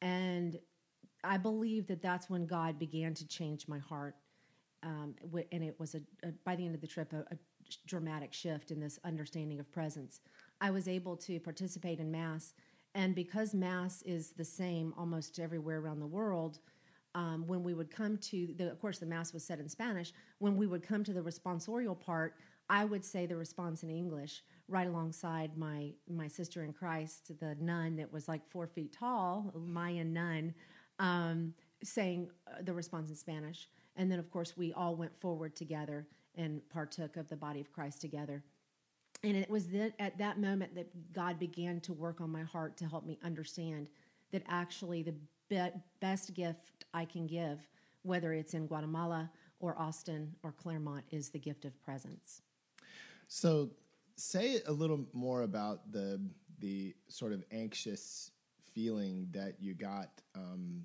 and 0.00 0.56
I 1.24 1.36
believe 1.36 1.88
that 1.88 2.00
that's 2.00 2.30
when 2.30 2.46
God 2.46 2.78
began 2.78 3.14
to 3.14 3.26
change 3.26 3.66
my 3.66 3.78
heart. 3.78 4.14
Um, 4.82 5.14
and 5.52 5.62
it 5.62 5.78
was 5.78 5.94
a, 5.94 6.00
a, 6.24 6.32
by 6.44 6.56
the 6.56 6.64
end 6.64 6.74
of 6.74 6.80
the 6.80 6.86
trip 6.86 7.12
a, 7.12 7.24
a 7.32 7.38
dramatic 7.86 8.32
shift 8.32 8.70
in 8.70 8.80
this 8.80 8.98
understanding 9.04 9.60
of 9.60 9.70
presence. 9.70 10.20
I 10.60 10.70
was 10.70 10.88
able 10.88 11.16
to 11.18 11.40
participate 11.40 12.00
in 12.00 12.10
Mass. 12.10 12.54
And 12.94 13.14
because 13.14 13.54
Mass 13.54 14.02
is 14.02 14.32
the 14.32 14.44
same 14.44 14.92
almost 14.98 15.38
everywhere 15.38 15.78
around 15.78 16.00
the 16.00 16.06
world, 16.06 16.58
um, 17.14 17.46
when 17.46 17.62
we 17.62 17.74
would 17.74 17.90
come 17.90 18.16
to 18.18 18.54
the, 18.56 18.70
of 18.70 18.80
course, 18.80 18.98
the 18.98 19.06
Mass 19.06 19.32
was 19.32 19.44
said 19.44 19.60
in 19.60 19.68
Spanish. 19.68 20.12
When 20.38 20.56
we 20.56 20.66
would 20.66 20.82
come 20.82 21.04
to 21.04 21.12
the 21.12 21.20
responsorial 21.20 21.98
part, 21.98 22.34
I 22.68 22.84
would 22.84 23.04
say 23.04 23.26
the 23.26 23.36
response 23.36 23.82
in 23.82 23.90
English 23.90 24.42
right 24.68 24.86
alongside 24.86 25.58
my 25.58 25.92
my 26.08 26.28
sister 26.28 26.64
in 26.64 26.72
Christ, 26.72 27.32
the 27.38 27.54
nun 27.60 27.96
that 27.96 28.10
was 28.10 28.28
like 28.28 28.48
four 28.48 28.66
feet 28.66 28.96
tall, 28.98 29.52
Mayan 29.54 30.12
nun, 30.12 30.54
um, 30.98 31.52
saying 31.84 32.30
uh, 32.46 32.62
the 32.62 32.72
response 32.72 33.10
in 33.10 33.16
Spanish. 33.16 33.68
And 33.96 34.10
then, 34.10 34.18
of 34.18 34.30
course, 34.30 34.56
we 34.56 34.72
all 34.72 34.96
went 34.96 35.18
forward 35.20 35.54
together 35.54 36.06
and 36.34 36.60
partook 36.70 37.16
of 37.16 37.28
the 37.28 37.36
body 37.36 37.60
of 37.60 37.72
Christ 37.72 38.00
together. 38.00 38.42
And 39.22 39.36
it 39.36 39.48
was 39.50 39.68
that, 39.68 39.92
at 39.98 40.18
that 40.18 40.38
moment 40.38 40.74
that 40.74 41.12
God 41.12 41.38
began 41.38 41.80
to 41.80 41.92
work 41.92 42.20
on 42.20 42.30
my 42.30 42.42
heart 42.42 42.76
to 42.78 42.86
help 42.86 43.04
me 43.04 43.18
understand 43.22 43.88
that 44.32 44.42
actually 44.48 45.02
the 45.02 45.14
be- 45.48 45.80
best 46.00 46.34
gift 46.34 46.86
I 46.94 47.04
can 47.04 47.26
give, 47.26 47.60
whether 48.02 48.32
it's 48.32 48.54
in 48.54 48.66
Guatemala 48.66 49.30
or 49.60 49.78
Austin 49.78 50.34
or 50.42 50.52
Claremont, 50.52 51.04
is 51.10 51.28
the 51.28 51.38
gift 51.38 51.64
of 51.64 51.80
presence. 51.82 52.42
So, 53.28 53.70
say 54.16 54.60
a 54.66 54.72
little 54.72 55.06
more 55.12 55.42
about 55.42 55.92
the 55.92 56.20
the 56.58 56.94
sort 57.08 57.32
of 57.32 57.44
anxious 57.50 58.30
feeling 58.72 59.28
that 59.32 59.54
you 59.60 59.74
got 59.74 60.10
um, 60.34 60.84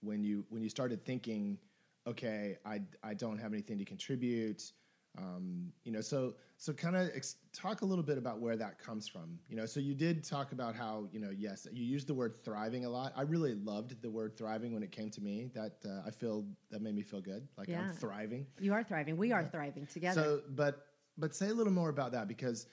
when 0.00 0.22
you 0.22 0.44
when 0.50 0.62
you 0.62 0.68
started 0.68 1.04
thinking, 1.04 1.58
okay, 2.06 2.56
I 2.64 2.80
I 3.02 3.14
don't 3.14 3.38
have 3.38 3.52
anything 3.52 3.78
to 3.78 3.84
contribute. 3.84 4.72
Um, 5.18 5.72
you 5.84 5.92
know, 5.92 6.02
so 6.02 6.34
so 6.58 6.72
kind 6.72 6.94
of 6.94 7.10
ex- 7.14 7.36
talk 7.52 7.80
a 7.80 7.86
little 7.86 8.04
bit 8.04 8.18
about 8.18 8.38
where 8.40 8.56
that 8.56 8.78
comes 8.78 9.08
from. 9.08 9.38
You 9.48 9.56
know, 9.56 9.66
so 9.66 9.80
you 9.80 9.94
did 9.94 10.22
talk 10.22 10.52
about 10.52 10.74
how 10.74 11.08
you 11.10 11.20
know, 11.20 11.30
yes, 11.30 11.66
you 11.72 11.84
used 11.84 12.06
the 12.06 12.14
word 12.14 12.36
thriving 12.44 12.84
a 12.84 12.90
lot. 12.90 13.12
I 13.16 13.22
really 13.22 13.54
loved 13.54 14.00
the 14.02 14.10
word 14.10 14.36
thriving 14.36 14.74
when 14.74 14.82
it 14.82 14.92
came 14.92 15.10
to 15.10 15.20
me. 15.20 15.50
That 15.54 15.76
uh, 15.84 16.06
I 16.06 16.10
feel 16.10 16.44
that 16.70 16.82
made 16.82 16.94
me 16.94 17.02
feel 17.02 17.20
good, 17.20 17.48
like 17.56 17.68
yeah. 17.68 17.80
I'm 17.80 17.92
thriving. 17.92 18.46
You 18.60 18.74
are 18.74 18.84
thriving. 18.84 19.16
We 19.16 19.32
are 19.32 19.42
yeah. 19.42 19.48
thriving 19.48 19.86
together. 19.86 20.22
So, 20.22 20.40
but 20.50 20.86
but 21.18 21.34
say 21.34 21.48
a 21.48 21.54
little 21.54 21.72
more 21.72 21.88
about 21.88 22.12
that 22.12 22.28
because 22.28 22.66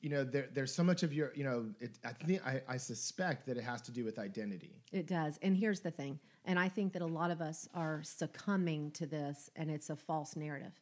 you 0.00 0.10
know 0.10 0.22
there, 0.22 0.48
there's 0.52 0.74
so 0.74 0.84
much 0.84 1.02
of 1.02 1.12
your 1.12 1.32
you 1.34 1.44
know 1.44 1.66
it, 1.80 1.98
i 2.04 2.12
think 2.12 2.46
I, 2.46 2.60
I, 2.68 2.76
suspect 2.76 3.46
that 3.46 3.56
it 3.56 3.64
has 3.64 3.80
to 3.82 3.90
do 3.90 4.04
with 4.04 4.18
identity 4.18 4.82
it 4.92 5.06
does 5.06 5.38
and 5.40 5.56
here's 5.56 5.80
the 5.80 5.90
thing 5.90 6.18
and 6.44 6.58
i 6.58 6.68
think 6.68 6.92
that 6.92 7.02
a 7.02 7.06
lot 7.06 7.30
of 7.30 7.40
us 7.40 7.68
are 7.74 8.02
succumbing 8.02 8.90
to 8.90 9.06
this 9.06 9.50
and 9.56 9.70
it's 9.70 9.90
a 9.90 9.96
false 9.96 10.36
narrative 10.36 10.72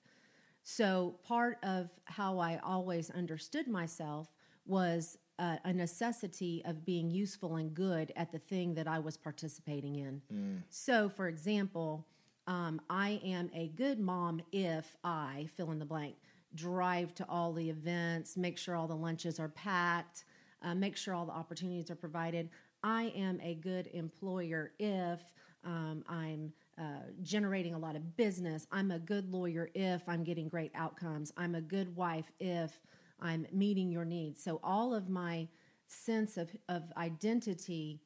so, 0.64 1.16
part 1.26 1.58
of 1.62 1.90
how 2.04 2.38
I 2.38 2.60
always 2.62 3.10
understood 3.10 3.66
myself 3.66 4.28
was 4.64 5.18
uh, 5.38 5.56
a 5.64 5.72
necessity 5.72 6.62
of 6.64 6.84
being 6.84 7.10
useful 7.10 7.56
and 7.56 7.74
good 7.74 8.12
at 8.14 8.30
the 8.30 8.38
thing 8.38 8.74
that 8.74 8.86
I 8.86 9.00
was 9.00 9.16
participating 9.16 9.96
in. 9.96 10.22
Mm. 10.32 10.62
So, 10.70 11.08
for 11.08 11.26
example, 11.26 12.06
um, 12.46 12.80
I 12.88 13.20
am 13.24 13.50
a 13.54 13.68
good 13.68 13.98
mom 13.98 14.40
if 14.52 14.96
I 15.02 15.48
fill 15.56 15.72
in 15.72 15.80
the 15.80 15.84
blank, 15.84 16.14
drive 16.54 17.12
to 17.16 17.26
all 17.28 17.52
the 17.52 17.68
events, 17.68 18.36
make 18.36 18.56
sure 18.56 18.76
all 18.76 18.86
the 18.86 18.94
lunches 18.94 19.40
are 19.40 19.48
packed, 19.48 20.24
uh, 20.62 20.76
make 20.76 20.96
sure 20.96 21.12
all 21.12 21.26
the 21.26 21.32
opportunities 21.32 21.90
are 21.90 21.96
provided. 21.96 22.50
I 22.84 23.12
am 23.16 23.40
a 23.42 23.54
good 23.54 23.88
employer 23.92 24.72
if 24.78 25.20
um, 25.64 26.04
I'm 26.08 26.52
uh, 26.78 27.04
generating 27.22 27.74
a 27.74 27.78
lot 27.78 27.96
of 27.96 28.16
business. 28.16 28.66
I'm 28.72 28.90
a 28.90 28.98
good 28.98 29.30
lawyer 29.30 29.70
if 29.74 30.08
I'm 30.08 30.24
getting 30.24 30.48
great 30.48 30.72
outcomes. 30.74 31.32
I'm 31.36 31.54
a 31.54 31.60
good 31.60 31.94
wife 31.94 32.32
if 32.40 32.80
I'm 33.20 33.46
meeting 33.52 33.90
your 33.90 34.04
needs. 34.04 34.42
So 34.42 34.60
all 34.62 34.94
of 34.94 35.08
my 35.08 35.48
sense 35.86 36.36
of, 36.36 36.50
of 36.68 36.82
identity 36.96 38.00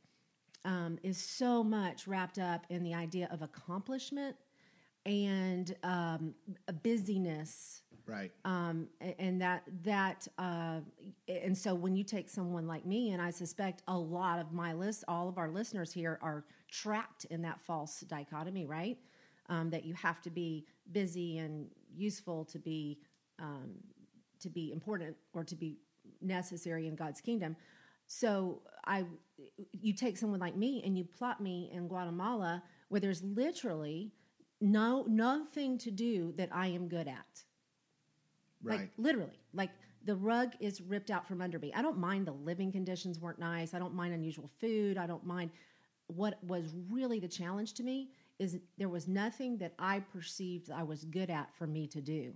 um, 0.65 0.99
is 1.03 1.17
so 1.17 1.63
much 1.63 2.07
wrapped 2.07 2.39
up 2.39 2.67
in 2.69 2.83
the 2.83 2.93
idea 2.93 3.29
of 3.31 3.41
accomplishment 3.41 4.37
and 5.07 5.77
um, 5.85 6.35
a 6.67 6.73
busyness 6.73 7.83
right 8.07 8.33
um, 8.45 8.89
and 9.19 9.41
that 9.41 9.63
that 9.85 10.27
uh, 10.39 10.81
and 11.29 11.57
so 11.57 11.75
when 11.75 11.95
you 11.95 12.03
take 12.03 12.29
someone 12.29 12.67
like 12.67 12.85
me 12.85 13.13
and 13.13 13.23
i 13.23 13.31
suspect 13.31 13.83
a 13.87 13.97
lot 13.97 14.41
of 14.41 14.53
my 14.53 14.73
list 14.73 15.05
all 15.07 15.29
of 15.29 15.39
our 15.39 15.49
listeners 15.49 15.93
here 15.93 16.19
are 16.21 16.45
trapped 16.71 17.25
in 17.27 17.43
that 17.43 17.61
false 17.61 18.01
dichotomy 18.01 18.67
right 18.67 18.99
um, 19.49 19.71
that 19.71 19.85
you 19.85 19.95
have 19.95 20.21
to 20.23 20.31
be 20.31 20.67
busy 20.93 21.39
and 21.39 21.69
useful 21.97 22.45
to 22.45 22.59
be 22.59 22.99
um, 23.39 23.75
to 24.41 24.51
be 24.51 24.73
important 24.73 25.17
or 25.33 25.45
to 25.45 25.57
be 25.57 25.79
necessary 26.21 26.87
in 26.87 26.97
god's 26.97 27.21
kingdom 27.21 27.57
So 28.07 28.63
I, 28.87 29.05
you 29.73 29.95
take 29.95 30.17
someone 30.19 30.41
like 30.41 30.57
me 30.57 30.83
and 30.85 30.97
you 30.97 31.05
plot 31.05 31.41
me 31.41 31.71
in 31.73 31.89
Guatemala 31.89 32.63
where 32.89 33.01
there's 33.01 33.23
literally 33.23 34.13
no 34.61 35.05
nothing 35.09 35.79
to 35.79 35.91
do 35.91 36.33
that 36.37 36.51
I 36.53 36.69
am 36.69 36.89
good 36.89 37.09
at. 37.09 37.45
Right. 38.63 38.81
Like 38.81 38.91
literally, 38.99 39.41
like 39.55 39.71
the 40.05 40.17
rug 40.17 40.53
is 40.61 40.81
ripped 40.81 41.11
out 41.11 41.27
from 41.27 41.41
under 41.43 41.59
me. 41.59 41.73
I 41.75 41.83
don't 41.83 41.99
mind 41.99 42.27
the 42.27 42.33
living 42.33 42.73
conditions 42.73 43.21
weren't 43.21 43.39
nice. 43.41 43.75
I 43.75 43.79
don't 43.79 43.95
mind 43.95 44.15
unusual 44.15 44.51
food. 44.61 44.99
I 44.99 45.07
don't 45.07 45.27
mind. 45.27 45.51
What 46.09 46.43
was 46.45 46.75
really 46.91 47.19
the 47.19 47.29
challenge 47.29 47.75
to 47.75 47.83
me 47.83 48.11
is 48.39 48.59
there 48.79 48.89
was 48.89 49.09
nothing 49.09 49.59
that 49.59 49.75
I 49.79 50.01
perceived 50.01 50.71
I 50.71 50.83
was 50.83 51.05
good 51.05 51.31
at 51.31 51.55
for 51.55 51.67
me 51.67 51.87
to 51.89 52.01
do. 52.01 52.35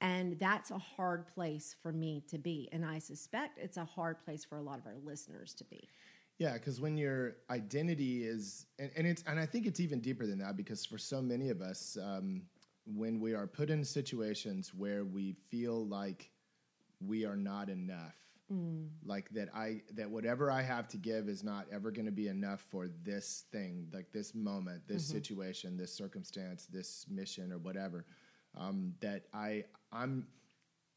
And 0.00 0.38
that's 0.40 0.72
a 0.72 0.78
hard 0.78 1.28
place 1.28 1.76
for 1.80 1.92
me 1.92 2.24
to 2.28 2.38
be. 2.38 2.68
And 2.72 2.84
I 2.84 2.98
suspect 2.98 3.58
it's 3.58 3.76
a 3.76 3.84
hard 3.84 4.24
place 4.24 4.44
for 4.44 4.58
a 4.58 4.62
lot 4.62 4.78
of 4.78 4.86
our 4.86 4.96
listeners 5.04 5.54
to 5.54 5.64
be. 5.64 5.88
Yeah, 6.38 6.54
because 6.54 6.80
when 6.80 6.96
your 6.96 7.36
identity 7.50 8.24
is, 8.24 8.66
and, 8.80 8.90
and, 8.96 9.06
it's, 9.06 9.22
and 9.28 9.38
I 9.38 9.46
think 9.46 9.66
it's 9.66 9.78
even 9.78 10.00
deeper 10.00 10.26
than 10.26 10.40
that 10.40 10.56
because 10.56 10.84
for 10.84 10.98
so 10.98 11.22
many 11.22 11.50
of 11.50 11.60
us, 11.60 11.96
um, 12.02 12.42
when 12.84 13.20
we 13.20 13.32
are 13.32 13.46
put 13.46 13.70
in 13.70 13.84
situations 13.84 14.72
where 14.74 15.04
we 15.04 15.36
feel 15.50 15.86
like 15.86 16.30
we 17.00 17.24
are 17.24 17.36
not 17.36 17.68
enough, 17.68 18.16
mm. 18.50 18.88
like 19.04 19.28
that 19.30 19.48
I 19.54 19.82
that 19.94 20.10
whatever 20.10 20.50
I 20.50 20.62
have 20.62 20.88
to 20.88 20.96
give 20.96 21.28
is 21.28 21.42
not 21.44 21.66
ever 21.72 21.90
going 21.90 22.06
to 22.06 22.12
be 22.12 22.28
enough 22.28 22.64
for 22.70 22.88
this 23.04 23.44
thing, 23.52 23.88
like 23.92 24.12
this 24.12 24.34
moment, 24.34 24.82
this 24.86 25.04
mm-hmm. 25.04 25.14
situation, 25.14 25.76
this 25.76 25.92
circumstance, 25.92 26.66
this 26.66 27.06
mission, 27.10 27.52
or 27.52 27.58
whatever. 27.58 28.06
Um, 28.56 28.94
that 29.00 29.24
I 29.32 29.64
I'm 29.92 30.26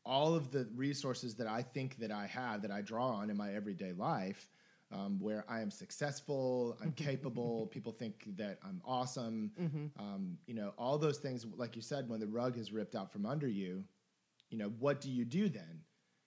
all 0.06 0.36
of 0.36 0.52
the 0.52 0.68
resources 0.76 1.36
that 1.36 1.48
I 1.48 1.62
think 1.62 1.98
that 1.98 2.12
I 2.12 2.28
have 2.28 2.62
that 2.62 2.72
I 2.72 2.82
draw 2.82 3.08
on 3.08 3.30
in 3.30 3.38
my 3.38 3.54
everyday 3.54 3.92
life, 3.94 4.50
um, 4.92 5.20
where 5.20 5.44
I 5.50 5.62
am 5.62 5.72
successful, 5.72 6.78
I'm 6.82 6.92
capable, 6.92 7.68
people 7.68 7.92
think 7.92 8.26
that 8.38 8.60
I'm 8.64 8.82
awesome. 8.86 9.52
Mm-hmm. 9.60 9.86
Um, 10.00 10.38
you 10.46 10.54
know, 10.54 10.74
all 10.78 10.98
those 10.98 11.18
things, 11.18 11.46
like 11.58 11.76
you 11.76 11.82
said, 11.82 12.08
when 12.08 12.20
the 12.20 12.28
rug 12.28 12.58
is 12.58 12.72
ripped 12.72 12.96
out 12.96 13.12
from 13.12 13.26
under 13.26 13.48
you, 13.48 13.84
you 14.50 14.58
know, 14.58 14.72
what 14.80 15.02
do 15.02 15.10
you 15.10 15.26
do 15.26 15.50
then? 15.50 15.82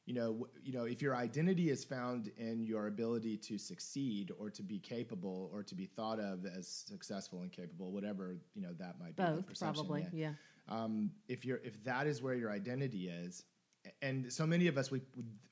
You 0.08 0.14
know, 0.14 0.48
you 0.64 0.72
know, 0.72 0.84
if 0.84 1.02
your 1.02 1.14
identity 1.14 1.68
is 1.68 1.84
found 1.84 2.30
in 2.38 2.64
your 2.64 2.86
ability 2.86 3.36
to 3.48 3.58
succeed 3.58 4.32
or 4.38 4.48
to 4.48 4.62
be 4.62 4.78
capable 4.78 5.50
or 5.52 5.62
to 5.62 5.74
be 5.74 5.84
thought 5.84 6.18
of 6.18 6.46
as 6.46 6.66
successful 6.66 7.42
and 7.42 7.52
capable, 7.52 7.92
whatever 7.92 8.36
you 8.54 8.62
know 8.62 8.72
that 8.78 8.94
might 8.98 9.14
be. 9.16 9.22
Both, 9.22 9.58
probably, 9.58 10.06
yeah. 10.12 10.28
yeah 10.28 10.32
um, 10.68 11.10
if 11.28 11.44
you're 11.44 11.60
if 11.64 11.82
that 11.84 12.06
is 12.06 12.22
where 12.22 12.34
your 12.34 12.50
identity 12.50 13.08
is 13.08 13.44
and 14.02 14.30
so 14.30 14.46
many 14.46 14.66
of 14.66 14.76
us 14.76 14.90
we 14.90 15.00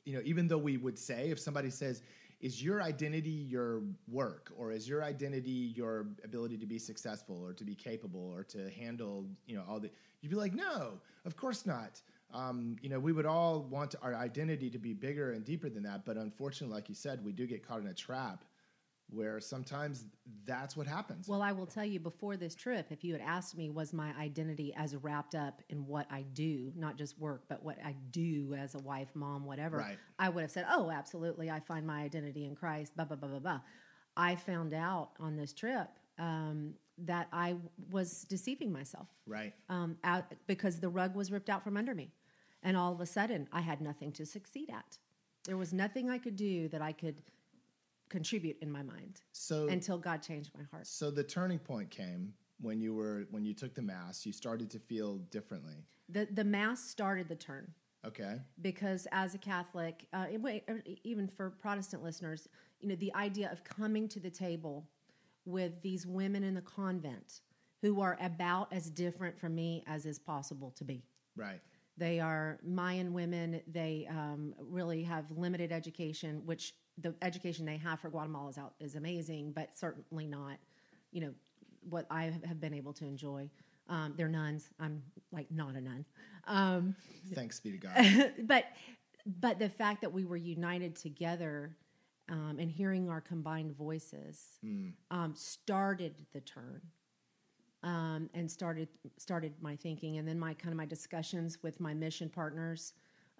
you 0.04 0.14
know 0.14 0.20
even 0.24 0.46
though 0.48 0.58
we 0.58 0.76
would 0.76 0.98
say 0.98 1.30
if 1.30 1.38
somebody 1.38 1.70
says 1.70 2.02
is 2.40 2.62
your 2.62 2.82
identity 2.82 3.30
your 3.30 3.82
work 4.08 4.52
or 4.56 4.70
is 4.72 4.88
your 4.88 5.02
identity 5.02 5.72
your 5.74 6.06
ability 6.24 6.58
to 6.58 6.66
be 6.66 6.78
successful 6.78 7.40
or 7.42 7.52
to 7.52 7.64
be 7.64 7.74
capable 7.74 8.30
or 8.34 8.44
to 8.44 8.68
handle 8.70 9.26
you 9.46 9.56
know 9.56 9.62
all 9.68 9.80
the 9.80 9.90
you'd 10.20 10.30
be 10.30 10.36
like 10.36 10.54
no 10.54 10.92
of 11.24 11.36
course 11.36 11.64
not 11.64 12.02
um, 12.32 12.76
you 12.82 12.88
know 12.88 12.98
we 12.98 13.12
would 13.12 13.26
all 13.26 13.62
want 13.62 13.94
our 14.02 14.14
identity 14.14 14.70
to 14.70 14.78
be 14.78 14.92
bigger 14.92 15.32
and 15.32 15.44
deeper 15.44 15.68
than 15.68 15.82
that 15.82 16.04
but 16.04 16.16
unfortunately 16.16 16.74
like 16.74 16.88
you 16.88 16.94
said 16.94 17.24
we 17.24 17.32
do 17.32 17.46
get 17.46 17.66
caught 17.66 17.80
in 17.80 17.86
a 17.86 17.94
trap 17.94 18.44
where 19.10 19.40
sometimes 19.40 20.06
that's 20.44 20.76
what 20.76 20.86
happens. 20.86 21.28
Well, 21.28 21.42
I 21.42 21.52
will 21.52 21.66
tell 21.66 21.84
you 21.84 22.00
before 22.00 22.36
this 22.36 22.54
trip, 22.54 22.88
if 22.90 23.04
you 23.04 23.12
had 23.12 23.22
asked 23.22 23.56
me, 23.56 23.70
was 23.70 23.92
my 23.92 24.12
identity 24.18 24.74
as 24.76 24.96
wrapped 24.96 25.34
up 25.34 25.62
in 25.68 25.86
what 25.86 26.06
I 26.10 26.22
do, 26.22 26.72
not 26.74 26.96
just 26.96 27.18
work, 27.18 27.44
but 27.48 27.62
what 27.62 27.78
I 27.84 27.94
do 28.10 28.56
as 28.58 28.74
a 28.74 28.78
wife, 28.78 29.08
mom, 29.14 29.44
whatever, 29.44 29.78
right. 29.78 29.98
I 30.18 30.28
would 30.28 30.42
have 30.42 30.50
said, 30.50 30.66
oh, 30.70 30.90
absolutely, 30.90 31.50
I 31.50 31.60
find 31.60 31.86
my 31.86 32.02
identity 32.02 32.46
in 32.46 32.56
Christ, 32.56 32.96
blah, 32.96 33.04
blah, 33.04 33.16
blah, 33.16 33.28
blah, 33.28 33.38
blah. 33.38 33.60
I 34.16 34.34
found 34.34 34.74
out 34.74 35.10
on 35.20 35.36
this 35.36 35.52
trip 35.52 35.88
um, 36.18 36.74
that 36.98 37.28
I 37.32 37.56
was 37.90 38.22
deceiving 38.24 38.72
myself. 38.72 39.08
Right. 39.26 39.52
Um, 39.68 39.96
out, 40.04 40.24
because 40.46 40.80
the 40.80 40.88
rug 40.88 41.14
was 41.14 41.30
ripped 41.30 41.50
out 41.50 41.62
from 41.62 41.76
under 41.76 41.94
me. 41.94 42.12
And 42.62 42.76
all 42.76 42.92
of 42.92 43.00
a 43.00 43.06
sudden, 43.06 43.48
I 43.52 43.60
had 43.60 43.80
nothing 43.80 44.12
to 44.12 44.26
succeed 44.26 44.70
at. 44.70 44.98
There 45.44 45.56
was 45.56 45.72
nothing 45.72 46.10
I 46.10 46.18
could 46.18 46.36
do 46.36 46.68
that 46.68 46.82
I 46.82 46.92
could– 46.92 47.16
contribute 48.08 48.56
in 48.60 48.70
my 48.70 48.82
mind. 48.82 49.22
So 49.32 49.68
until 49.68 49.98
God 49.98 50.22
changed 50.22 50.50
my 50.56 50.64
heart. 50.70 50.86
So 50.86 51.10
the 51.10 51.24
turning 51.24 51.58
point 51.58 51.90
came 51.90 52.32
when 52.60 52.80
you 52.80 52.94
were 52.94 53.26
when 53.30 53.44
you 53.44 53.54
took 53.54 53.74
the 53.74 53.82
mass. 53.82 54.24
You 54.24 54.32
started 54.32 54.70
to 54.70 54.78
feel 54.78 55.18
differently. 55.30 55.84
The 56.08 56.28
the 56.32 56.44
mass 56.44 56.82
started 56.82 57.28
the 57.28 57.36
turn. 57.36 57.72
Okay. 58.06 58.36
Because 58.62 59.08
as 59.10 59.34
a 59.34 59.38
Catholic, 59.38 60.06
uh, 60.12 60.26
even 61.02 61.26
for 61.26 61.50
Protestant 61.50 62.04
listeners, 62.04 62.48
you 62.80 62.88
know 62.88 62.94
the 62.94 63.12
idea 63.14 63.50
of 63.50 63.64
coming 63.64 64.06
to 64.08 64.20
the 64.20 64.30
table 64.30 64.86
with 65.46 65.82
these 65.82 66.06
women 66.06 66.42
in 66.42 66.54
the 66.54 66.60
convent 66.60 67.40
who 67.82 68.00
are 68.00 68.18
about 68.20 68.72
as 68.72 68.90
different 68.90 69.38
from 69.38 69.54
me 69.54 69.84
as 69.86 70.06
is 70.06 70.18
possible 70.18 70.72
to 70.76 70.84
be. 70.84 71.04
Right. 71.36 71.60
They 71.96 72.20
are 72.20 72.58
Mayan 72.62 73.12
women. 73.12 73.60
They 73.66 74.06
um, 74.10 74.54
really 74.58 75.02
have 75.04 75.30
limited 75.30 75.72
education, 75.72 76.42
which 76.44 76.74
the 76.98 77.14
education 77.22 77.64
they 77.64 77.76
have 77.78 78.00
for 78.00 78.10
Guatemala 78.10 78.50
is 78.50 78.58
out 78.58 78.74
is 78.80 78.94
amazing, 78.94 79.52
but 79.52 79.76
certainly 79.78 80.26
not, 80.26 80.58
you 81.12 81.20
know, 81.20 81.34
what 81.88 82.06
I 82.10 82.32
have 82.44 82.60
been 82.60 82.74
able 82.74 82.92
to 82.94 83.06
enjoy. 83.06 83.50
Um, 83.88 84.14
they're 84.16 84.28
nuns. 84.28 84.68
I'm 84.80 85.02
like 85.30 85.50
not 85.50 85.74
a 85.74 85.80
nun. 85.80 86.04
Um, 86.46 86.96
Thanks 87.32 87.60
be 87.60 87.72
to 87.72 87.78
God. 87.78 88.32
but 88.42 88.64
but 89.40 89.58
the 89.58 89.68
fact 89.68 90.02
that 90.02 90.12
we 90.12 90.24
were 90.24 90.36
united 90.36 90.96
together 90.96 91.76
um, 92.28 92.56
and 92.58 92.70
hearing 92.70 93.08
our 93.08 93.20
combined 93.20 93.76
voices 93.76 94.58
mm. 94.64 94.92
started 95.36 96.14
the 96.32 96.40
turn. 96.40 96.80
Um, 97.82 98.30
and 98.34 98.50
started 98.50 98.88
started 99.16 99.52
my 99.60 99.76
thinking, 99.76 100.16
and 100.16 100.26
then 100.26 100.40
my 100.40 100.54
kind 100.54 100.72
of 100.72 100.76
my 100.76 100.86
discussions 100.86 101.62
with 101.62 101.78
my 101.78 101.94
mission 101.94 102.28
partners 102.28 102.94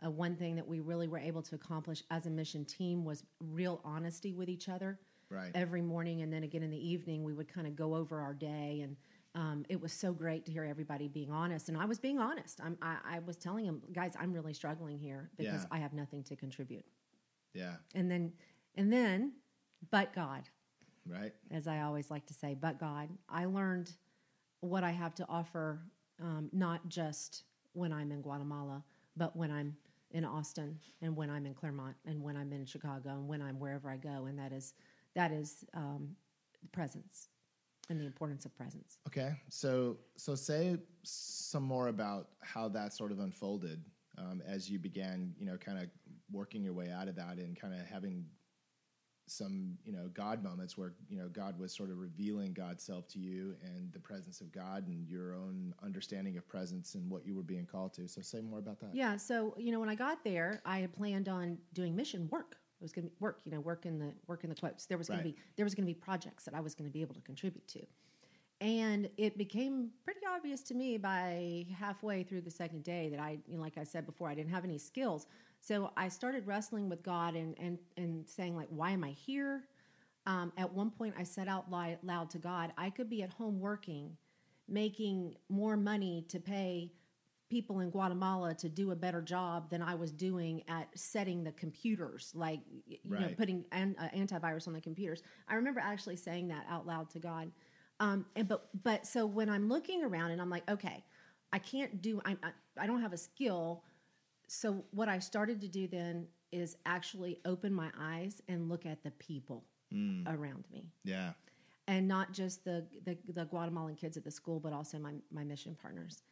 uh, 0.04 0.10
one 0.10 0.36
thing 0.36 0.56
that 0.56 0.66
we 0.66 0.80
really 0.80 1.08
were 1.08 1.18
able 1.18 1.42
to 1.42 1.54
accomplish 1.54 2.02
as 2.10 2.26
a 2.26 2.30
mission 2.30 2.64
team 2.64 3.04
was 3.04 3.24
real 3.40 3.80
honesty 3.84 4.32
with 4.32 4.48
each 4.48 4.68
other. 4.68 4.98
Right. 5.30 5.50
Every 5.54 5.82
morning 5.82 6.22
and 6.22 6.32
then 6.32 6.42
again 6.42 6.62
in 6.62 6.70
the 6.70 6.88
evening, 6.88 7.24
we 7.24 7.32
would 7.32 7.52
kind 7.52 7.66
of 7.66 7.74
go 7.74 7.96
over 7.96 8.20
our 8.20 8.34
day, 8.34 8.80
and 8.84 8.96
um, 9.34 9.64
it 9.68 9.80
was 9.80 9.92
so 9.92 10.12
great 10.12 10.46
to 10.46 10.52
hear 10.52 10.64
everybody 10.64 11.08
being 11.08 11.30
honest. 11.30 11.68
And 11.68 11.76
I 11.76 11.84
was 11.84 11.98
being 11.98 12.18
honest. 12.18 12.60
I'm, 12.62 12.78
I, 12.80 12.96
I 13.04 13.18
was 13.20 13.36
telling 13.36 13.66
them, 13.66 13.82
guys, 13.92 14.14
I'm 14.18 14.32
really 14.32 14.54
struggling 14.54 14.98
here 14.98 15.30
because 15.36 15.62
yeah. 15.62 15.68
I 15.70 15.78
have 15.78 15.92
nothing 15.92 16.22
to 16.24 16.36
contribute. 16.36 16.84
Yeah. 17.54 17.76
And 17.94 18.10
then, 18.10 18.32
and 18.76 18.92
then, 18.92 19.32
but 19.90 20.14
God. 20.14 20.42
Right. 21.08 21.32
As 21.50 21.68
I 21.68 21.80
always 21.80 22.10
like 22.10 22.26
to 22.26 22.34
say, 22.34 22.56
but 22.60 22.80
God. 22.80 23.08
I 23.28 23.44
learned 23.44 23.92
what 24.60 24.84
I 24.84 24.90
have 24.90 25.14
to 25.16 25.26
offer, 25.28 25.80
um, 26.20 26.50
not 26.52 26.88
just 26.88 27.44
when 27.72 27.92
I'm 27.92 28.10
in 28.10 28.22
Guatemala, 28.22 28.82
but 29.16 29.36
when 29.36 29.50
I'm 29.50 29.76
in 30.10 30.24
Austin 30.24 30.78
and 31.02 31.16
when 31.16 31.30
I'm 31.30 31.46
in 31.46 31.54
Claremont 31.54 31.96
and 32.06 32.22
when 32.22 32.36
I'm 32.36 32.52
in 32.52 32.64
Chicago 32.64 33.10
and 33.10 33.28
when 33.28 33.42
I'm 33.42 33.58
wherever 33.60 33.90
I 33.90 33.96
go, 33.96 34.26
and 34.26 34.38
that 34.38 34.52
is 34.52 34.74
that 35.14 35.32
is 35.32 35.64
um, 35.74 36.16
presence 36.72 37.28
and 37.88 38.00
the 38.00 38.04
importance 38.04 38.44
of 38.44 38.56
presence. 38.56 38.98
Okay, 39.06 39.34
so 39.48 39.98
so 40.16 40.34
say 40.34 40.76
some 41.02 41.62
more 41.62 41.88
about 41.88 42.28
how 42.42 42.68
that 42.68 42.92
sort 42.92 43.12
of 43.12 43.20
unfolded 43.20 43.82
um, 44.18 44.42
as 44.46 44.70
you 44.70 44.78
began, 44.78 45.34
you 45.38 45.46
know, 45.46 45.56
kind 45.56 45.78
of 45.78 45.88
working 46.32 46.62
your 46.62 46.72
way 46.72 46.90
out 46.90 47.08
of 47.08 47.16
that 47.16 47.36
and 47.36 47.58
kind 47.58 47.74
of 47.74 47.86
having 47.86 48.24
some 49.26 49.76
you 49.84 49.92
know 49.92 50.08
God 50.14 50.42
moments 50.42 50.78
where 50.78 50.92
you 51.08 51.18
know 51.18 51.28
God 51.28 51.58
was 51.58 51.74
sort 51.74 51.90
of 51.90 51.98
revealing 51.98 52.52
God's 52.52 52.84
self 52.84 53.08
to 53.08 53.18
you 53.18 53.56
and 53.62 53.92
the 53.92 53.98
presence 53.98 54.40
of 54.40 54.52
God 54.52 54.86
and 54.86 55.06
your 55.08 55.34
own 55.34 55.74
understanding 55.82 56.36
of 56.36 56.46
presence 56.48 56.94
and 56.94 57.10
what 57.10 57.26
you 57.26 57.34
were 57.34 57.42
being 57.42 57.66
called 57.66 57.92
to. 57.94 58.06
So 58.08 58.20
say 58.20 58.40
more 58.40 58.58
about 58.58 58.80
that. 58.80 58.94
Yeah. 58.94 59.16
So 59.16 59.54
you 59.58 59.72
know 59.72 59.80
when 59.80 59.88
I 59.88 59.94
got 59.94 60.24
there, 60.24 60.60
I 60.64 60.78
had 60.78 60.92
planned 60.92 61.28
on 61.28 61.58
doing 61.72 61.94
mission 61.96 62.28
work. 62.30 62.56
It 62.80 62.84
was 62.84 62.92
going 62.92 63.04
to 63.04 63.10
be 63.10 63.16
work. 63.20 63.40
You 63.44 63.52
know, 63.52 63.60
work 63.60 63.86
in 63.86 63.98
the 63.98 64.12
work 64.26 64.44
in 64.44 64.50
the 64.50 64.56
quotes. 64.56 64.86
There 64.86 64.98
was 64.98 65.08
going 65.08 65.20
right. 65.20 65.26
to 65.26 65.32
be 65.32 65.38
there 65.56 65.64
was 65.64 65.74
going 65.74 65.86
to 65.86 65.92
be 65.92 65.98
projects 65.98 66.44
that 66.44 66.54
I 66.54 66.60
was 66.60 66.74
going 66.74 66.88
to 66.88 66.92
be 66.92 67.02
able 67.02 67.14
to 67.14 67.20
contribute 67.22 67.66
to. 67.68 67.80
And 68.60 69.10
it 69.18 69.36
became 69.36 69.90
pretty 70.04 70.20
obvious 70.26 70.62
to 70.62 70.74
me 70.74 70.96
by 70.96 71.66
halfway 71.78 72.22
through 72.22 72.40
the 72.40 72.50
second 72.50 72.84
day 72.84 73.10
that 73.10 73.20
I, 73.20 73.38
you 73.46 73.56
know, 73.56 73.62
like 73.62 73.76
I 73.76 73.84
said 73.84 74.06
before, 74.06 74.28
I 74.28 74.34
didn't 74.34 74.50
have 74.50 74.64
any 74.64 74.78
skills. 74.78 75.26
So 75.60 75.92
I 75.96 76.08
started 76.08 76.46
wrestling 76.46 76.88
with 76.88 77.02
God 77.02 77.34
and 77.34 77.54
and 77.58 77.78
and 77.96 78.26
saying 78.28 78.56
like, 78.56 78.68
why 78.70 78.92
am 78.92 79.04
I 79.04 79.10
here? 79.10 79.64
Um, 80.26 80.52
at 80.56 80.72
one 80.72 80.90
point, 80.90 81.14
I 81.18 81.22
said 81.22 81.48
out 81.48 81.70
loud 81.70 82.30
to 82.30 82.38
God, 82.38 82.72
I 82.76 82.90
could 82.90 83.08
be 83.08 83.22
at 83.22 83.30
home 83.30 83.60
working, 83.60 84.16
making 84.68 85.36
more 85.48 85.76
money 85.76 86.24
to 86.28 86.40
pay 86.40 86.92
people 87.48 87.78
in 87.78 87.90
Guatemala 87.90 88.54
to 88.54 88.68
do 88.68 88.90
a 88.90 88.96
better 88.96 89.22
job 89.22 89.70
than 89.70 89.82
I 89.82 89.94
was 89.94 90.10
doing 90.10 90.64
at 90.68 90.88
setting 90.98 91.44
the 91.44 91.52
computers, 91.52 92.32
like 92.34 92.60
you 92.86 92.98
right. 93.06 93.20
know, 93.20 93.28
putting 93.36 93.64
an, 93.70 93.94
uh, 94.00 94.08
antivirus 94.16 94.66
on 94.66 94.72
the 94.72 94.80
computers. 94.80 95.22
I 95.48 95.54
remember 95.54 95.80
actually 95.80 96.16
saying 96.16 96.48
that 96.48 96.66
out 96.68 96.86
loud 96.86 97.08
to 97.10 97.20
God. 97.20 97.52
Um, 98.00 98.26
and 98.36 98.46
but 98.48 98.68
but 98.82 99.06
so 99.06 99.24
when 99.26 99.48
I'm 99.48 99.68
looking 99.68 100.04
around 100.04 100.30
and 100.32 100.40
I'm 100.40 100.50
like, 100.50 100.68
okay, 100.70 101.04
I 101.52 101.58
can't 101.58 102.02
do. 102.02 102.20
I 102.24 102.36
I, 102.42 102.50
I 102.82 102.86
don't 102.86 103.00
have 103.00 103.12
a 103.12 103.18
skill 103.18 103.82
so 104.48 104.84
what 104.92 105.08
I 105.08 105.18
started 105.18 105.60
to 105.62 105.68
do 105.68 105.88
then 105.88 106.28
is 106.52 106.76
actually 106.86 107.40
open 107.44 107.74
my 107.74 107.90
eyes 107.98 108.40
and 108.48 108.68
look 108.68 108.86
at 108.86 109.02
the 109.02 109.10
people 109.12 109.64
around 110.26 110.64
me, 110.70 110.90
Yeah. 111.04 111.32
and 111.88 112.06
not 112.08 112.32
just 112.32 112.64
the, 112.64 112.84
the 113.04 113.16
the 113.32 113.44
Guatemalan 113.44 113.94
kids 113.96 114.16
at 114.16 114.24
the 114.24 114.30
school, 114.30 114.60
but 114.60 114.72
also 114.72 114.98
my 114.98 115.14
my 115.32 115.42
mission 115.44 115.76
partners. 115.80 116.22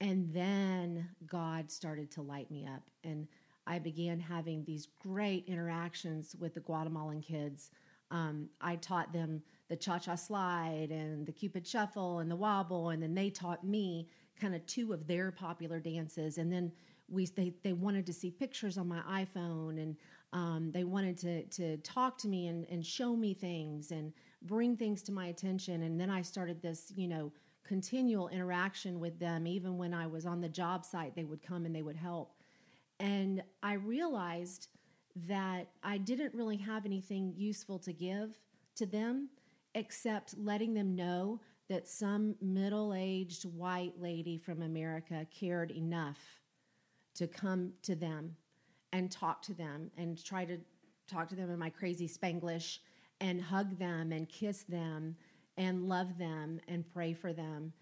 And 0.00 0.32
then 0.32 1.08
God 1.26 1.70
started 1.70 2.10
to 2.12 2.22
light 2.22 2.50
me 2.50 2.66
up, 2.66 2.82
and 3.04 3.28
I 3.66 3.78
began 3.78 4.18
having 4.18 4.64
these 4.64 4.88
great 5.00 5.44
interactions 5.46 6.34
with 6.38 6.54
the 6.54 6.60
Guatemalan 6.60 7.20
kids. 7.20 7.70
Um, 8.10 8.48
I 8.60 8.76
taught 8.76 9.12
them 9.12 9.42
the 9.72 9.76
cha 9.76 9.98
cha 9.98 10.14
slide 10.14 10.88
and 10.90 11.24
the 11.24 11.32
Cupid 11.32 11.66
shuffle 11.66 12.18
and 12.18 12.30
the 12.30 12.36
wobble, 12.36 12.90
and 12.90 13.02
then 13.02 13.14
they 13.14 13.30
taught 13.30 13.64
me 13.64 14.06
kind 14.38 14.54
of 14.54 14.64
two 14.66 14.92
of 14.92 15.06
their 15.06 15.32
popular 15.32 15.80
dances. 15.80 16.36
And 16.36 16.52
then 16.52 16.70
we 17.08 17.24
they, 17.24 17.54
they 17.62 17.72
wanted 17.72 18.04
to 18.04 18.12
see 18.12 18.30
pictures 18.30 18.76
on 18.76 18.86
my 18.86 19.00
iPhone, 19.24 19.80
and 19.82 19.96
um, 20.34 20.70
they 20.72 20.84
wanted 20.84 21.16
to 21.18 21.44
to 21.44 21.78
talk 21.78 22.18
to 22.18 22.28
me 22.28 22.48
and, 22.48 22.66
and 22.68 22.84
show 22.84 23.16
me 23.16 23.32
things 23.32 23.92
and 23.92 24.12
bring 24.42 24.76
things 24.76 25.02
to 25.04 25.12
my 25.12 25.28
attention. 25.28 25.84
And 25.84 25.98
then 25.98 26.10
I 26.10 26.20
started 26.20 26.60
this, 26.60 26.92
you 26.94 27.08
know, 27.08 27.32
continual 27.64 28.28
interaction 28.28 29.00
with 29.00 29.18
them. 29.18 29.46
Even 29.46 29.78
when 29.78 29.94
I 29.94 30.06
was 30.06 30.26
on 30.26 30.42
the 30.42 30.50
job 30.50 30.84
site, 30.84 31.16
they 31.16 31.24
would 31.24 31.42
come 31.42 31.64
and 31.64 31.74
they 31.74 31.82
would 31.82 31.96
help. 31.96 32.34
And 33.00 33.42
I 33.62 33.72
realized 33.72 34.68
that 35.28 35.68
I 35.82 35.96
didn't 35.96 36.34
really 36.34 36.58
have 36.58 36.84
anything 36.84 37.32
useful 37.38 37.78
to 37.78 37.92
give 37.94 38.38
to 38.74 38.84
them 38.84 39.30
except 39.74 40.36
letting 40.36 40.74
them 40.74 40.94
know 40.94 41.40
that 41.68 41.88
some 41.88 42.34
middle 42.40 42.92
aged 42.94 43.44
white 43.44 43.94
lady 43.98 44.36
from 44.36 44.62
America 44.62 45.26
cared 45.30 45.70
enough 45.70 46.18
to 47.14 47.26
come 47.26 47.72
to 47.82 47.94
them 47.94 48.36
and 48.92 49.10
talk 49.10 49.42
to 49.42 49.54
them 49.54 49.90
and 49.96 50.22
try 50.22 50.44
to 50.44 50.58
talk 51.06 51.28
to 51.28 51.36
them 51.36 51.50
in 51.50 51.58
my 51.58 51.70
crazy 51.70 52.08
Spanglish 52.08 52.78
and 53.20 53.40
hug 53.40 53.78
them 53.78 54.12
and 54.12 54.28
kiss 54.28 54.64
them 54.64 55.16
and 55.56 55.88
love 55.88 56.18
them 56.18 56.60
and 56.68 56.84
pray 56.92 57.12
for 57.12 57.32
them. 57.32 57.72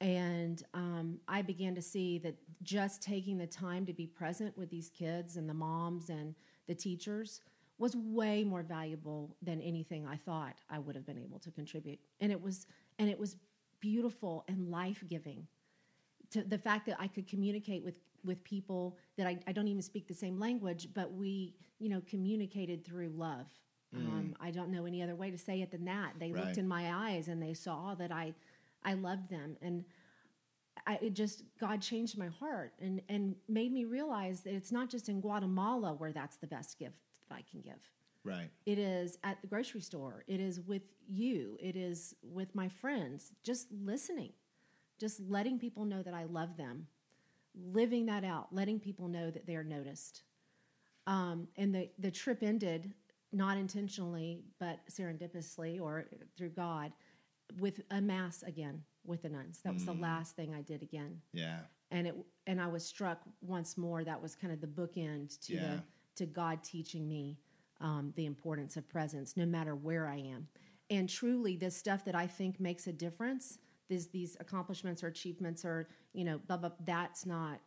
And 0.00 0.62
um, 0.74 1.18
I 1.28 1.42
began 1.42 1.74
to 1.74 1.82
see 1.82 2.18
that 2.18 2.36
just 2.62 3.02
taking 3.02 3.38
the 3.38 3.46
time 3.46 3.84
to 3.86 3.92
be 3.92 4.06
present 4.06 4.56
with 4.56 4.70
these 4.70 4.90
kids 4.90 5.36
and 5.36 5.48
the 5.48 5.54
moms 5.54 6.08
and 6.08 6.34
the 6.66 6.74
teachers 6.74 7.40
was 7.80 7.96
way 7.96 8.44
more 8.44 8.62
valuable 8.62 9.34
than 9.42 9.60
anything 9.62 10.06
I 10.06 10.16
thought 10.16 10.56
I 10.68 10.78
would 10.78 10.94
have 10.94 11.06
been 11.06 11.18
able 11.18 11.38
to 11.40 11.50
contribute. 11.50 11.98
And 12.20 12.30
it 12.30 12.40
was 12.40 12.66
and 12.98 13.08
it 13.08 13.18
was 13.18 13.36
beautiful 13.80 14.44
and 14.48 14.70
life 14.70 15.02
giving 15.08 15.46
to 16.30 16.42
the 16.42 16.58
fact 16.58 16.86
that 16.86 16.96
I 17.00 17.08
could 17.08 17.26
communicate 17.26 17.82
with 17.82 17.94
with 18.22 18.44
people 18.44 18.98
that 19.16 19.26
I, 19.26 19.38
I 19.46 19.52
don't 19.52 19.66
even 19.66 19.80
speak 19.80 20.06
the 20.06 20.14
same 20.14 20.38
language, 20.38 20.88
but 20.94 21.12
we 21.12 21.54
you 21.78 21.88
know 21.88 22.02
communicated 22.06 22.84
through 22.84 23.08
love. 23.08 23.46
Um, 23.92 24.36
I 24.40 24.52
don't 24.52 24.70
know 24.70 24.86
any 24.86 25.02
other 25.02 25.16
way 25.16 25.32
to 25.32 25.38
say 25.38 25.62
it 25.62 25.72
than 25.72 25.84
that. 25.86 26.12
They 26.20 26.30
Right. 26.30 26.44
looked 26.44 26.58
in 26.58 26.68
my 26.68 26.92
eyes 27.10 27.26
and 27.26 27.42
they 27.42 27.54
saw 27.54 27.94
that 27.96 28.12
I 28.12 28.34
I 28.84 28.94
loved 28.94 29.28
them, 29.30 29.56
and 29.62 29.84
I, 30.86 30.98
it 31.02 31.14
just 31.14 31.42
God 31.58 31.80
changed 31.80 32.16
my 32.18 32.28
heart 32.28 32.72
and 32.80 33.00
and 33.08 33.34
made 33.48 33.72
me 33.72 33.84
realize 33.86 34.42
that 34.42 34.54
it's 34.54 34.70
not 34.70 34.90
just 34.90 35.08
in 35.08 35.20
Guatemala 35.20 35.94
where 35.94 36.12
that's 36.12 36.36
the 36.36 36.46
best 36.46 36.78
gift 36.78 37.09
I 37.32 37.42
can 37.50 37.60
give. 37.60 37.80
Right. 38.24 38.50
It 38.66 38.78
is 38.78 39.18
at 39.24 39.40
the 39.40 39.46
grocery 39.46 39.80
store. 39.80 40.24
It 40.26 40.40
is 40.40 40.60
with 40.60 40.82
you. 41.08 41.56
It 41.60 41.76
is 41.76 42.14
with 42.22 42.54
my 42.54 42.68
friends. 42.68 43.32
Just 43.42 43.68
listening, 43.72 44.32
just 45.00 45.20
letting 45.20 45.58
people 45.58 45.84
know 45.86 46.02
that 46.02 46.12
I 46.14 46.24
love 46.24 46.56
them, 46.58 46.86
living 47.54 48.06
that 48.06 48.24
out, 48.24 48.48
letting 48.52 48.78
people 48.78 49.08
know 49.08 49.30
that 49.30 49.46
they 49.46 49.56
are 49.56 49.64
noticed. 49.64 50.22
Um, 51.06 51.48
and 51.56 51.74
the, 51.74 51.88
the 51.98 52.10
trip 52.10 52.42
ended 52.42 52.92
not 53.32 53.56
intentionally, 53.56 54.42
but 54.58 54.80
serendipitously 54.90 55.80
or 55.80 56.04
through 56.36 56.50
God 56.50 56.92
with 57.58 57.80
a 57.90 58.00
mass 58.00 58.42
again 58.42 58.82
with 59.04 59.22
the 59.22 59.28
nuns. 59.30 59.60
That 59.64 59.72
was 59.72 59.86
the 59.86 59.92
last 59.94 60.36
thing 60.36 60.54
I 60.54 60.60
did 60.62 60.82
again 60.82 61.20
Yeah. 61.32 61.60
and 61.90 62.06
it 62.06 62.14
and 62.46 62.60
I 62.60 62.66
was 62.68 62.84
struck 62.84 63.22
once 63.40 63.76
more. 63.78 64.04
That 64.04 64.20
was 64.22 64.34
kind 64.36 64.52
of 64.52 64.60
the 64.60 64.66
bookend 64.66 65.40
to 65.46 65.54
Yeah. 65.54 65.60
the 65.76 65.82
to 66.16 66.26
God 66.26 66.62
teaching 66.62 67.08
me 67.08 67.38
um, 67.80 68.12
the 68.16 68.26
importance 68.26 68.76
of 68.76 68.88
presence, 68.88 69.36
no 69.36 69.46
matter 69.46 69.74
where 69.74 70.06
I 70.06 70.16
am. 70.16 70.48
And 70.90 71.08
truly, 71.08 71.56
this 71.56 71.76
stuff 71.76 72.04
that 72.04 72.14
I 72.14 72.26
think 72.26 72.60
makes 72.60 72.86
a 72.86 72.92
difference, 72.92 73.58
these 73.88 74.08
these 74.08 74.36
accomplishments 74.40 75.02
or 75.02 75.06
achievements, 75.06 75.64
or 75.64 75.88
you 76.12 76.24
know, 76.24 76.38
blah 76.46 76.56
blah. 76.56 76.70
That's 76.84 77.24
not 77.24 77.60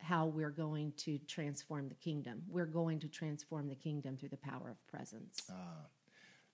how 0.00 0.26
we're 0.26 0.50
going 0.50 0.92
to 0.96 1.18
transform 1.26 1.88
the 1.88 1.94
kingdom. 1.96 2.42
We're 2.48 2.66
going 2.66 3.00
to 3.00 3.08
transform 3.08 3.68
the 3.68 3.74
kingdom 3.74 4.16
through 4.16 4.28
the 4.28 4.36
power 4.36 4.70
of 4.70 4.86
presence. 4.86 5.42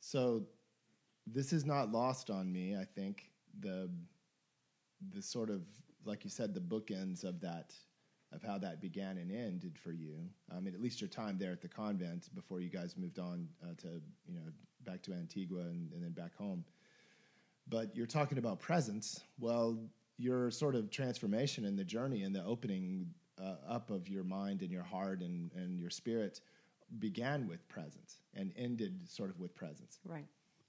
So 0.00 0.44
this 1.26 1.52
is 1.52 1.64
not 1.64 1.92
lost 1.92 2.30
on 2.30 2.50
me. 2.52 2.76
I 2.76 2.84
think 2.84 3.30
the 3.60 3.90
the 5.12 5.22
sort 5.22 5.50
of 5.50 5.62
like 6.04 6.24
you 6.24 6.30
said, 6.30 6.54
the 6.54 6.60
bookends 6.60 7.24
of 7.24 7.40
that 7.40 7.74
of 8.34 8.42
how 8.42 8.58
that 8.58 8.80
began 8.80 9.18
and 9.18 9.30
ended 9.30 9.78
for 9.78 9.92
you. 9.92 10.16
I 10.54 10.60
mean, 10.60 10.74
at 10.74 10.80
least 10.80 11.00
your 11.00 11.08
time 11.08 11.38
there 11.38 11.52
at 11.52 11.62
the 11.62 11.68
convent 11.68 12.34
before 12.34 12.60
you 12.60 12.68
guys 12.68 12.96
moved 12.96 13.18
on 13.18 13.48
uh, 13.62 13.74
to 13.82 14.00
you 14.26 14.34
know 14.34 14.42
back 14.84 15.02
to 15.02 15.12
Antigua 15.12 15.60
and, 15.62 15.92
and 15.92 16.02
then 16.02 16.12
back 16.12 16.34
home. 16.36 16.64
But 17.68 17.96
you're 17.96 18.06
talking 18.06 18.38
about 18.38 18.60
presence. 18.60 19.20
Well, 19.38 19.78
your 20.18 20.50
sort 20.50 20.74
of 20.74 20.90
transformation 20.90 21.64
in 21.64 21.76
the 21.76 21.84
journey 21.84 22.22
and 22.22 22.34
the 22.34 22.44
opening 22.44 23.06
uh, 23.42 23.56
up 23.68 23.90
of 23.90 24.08
your 24.08 24.22
mind 24.24 24.62
and 24.62 24.70
your 24.70 24.82
heart 24.82 25.20
and, 25.20 25.50
and 25.54 25.78
your 25.80 25.90
spirit 25.90 26.40
began 26.98 27.48
with 27.48 27.66
presence 27.68 28.20
and 28.34 28.52
ended 28.56 29.08
sort 29.08 29.30
of 29.30 29.40
with 29.40 29.54
presence 29.56 29.98
Right. 30.04 30.26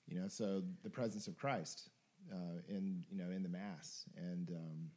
you 0.08 0.20
know 0.20 0.28
so 0.28 0.64
the 0.82 0.90
presence 0.90 1.28
of 1.28 1.38
christ 1.38 1.90
uh, 2.32 2.58
in 2.68 3.04
you 3.12 3.18
know 3.18 3.30
in 3.30 3.44
the 3.44 3.50
mass 3.50 4.06
and 4.18 4.50
um, 4.50 4.90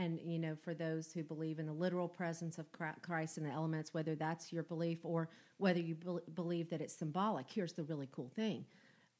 And 0.00 0.18
you 0.24 0.38
know, 0.38 0.56
for 0.56 0.74
those 0.74 1.12
who 1.12 1.22
believe 1.22 1.58
in 1.58 1.66
the 1.66 1.72
literal 1.72 2.08
presence 2.08 2.58
of 2.58 2.66
Christ 3.02 3.38
in 3.38 3.44
the 3.44 3.50
elements, 3.50 3.92
whether 3.92 4.14
that's 4.14 4.52
your 4.52 4.62
belief 4.62 4.98
or 5.04 5.28
whether 5.58 5.80
you 5.80 5.94
bel 5.94 6.20
believe 6.34 6.70
that 6.70 6.80
it's 6.80 6.94
symbolic, 6.94 7.46
here's 7.50 7.74
the 7.74 7.82
really 7.82 8.08
cool 8.10 8.30
thing: 8.34 8.64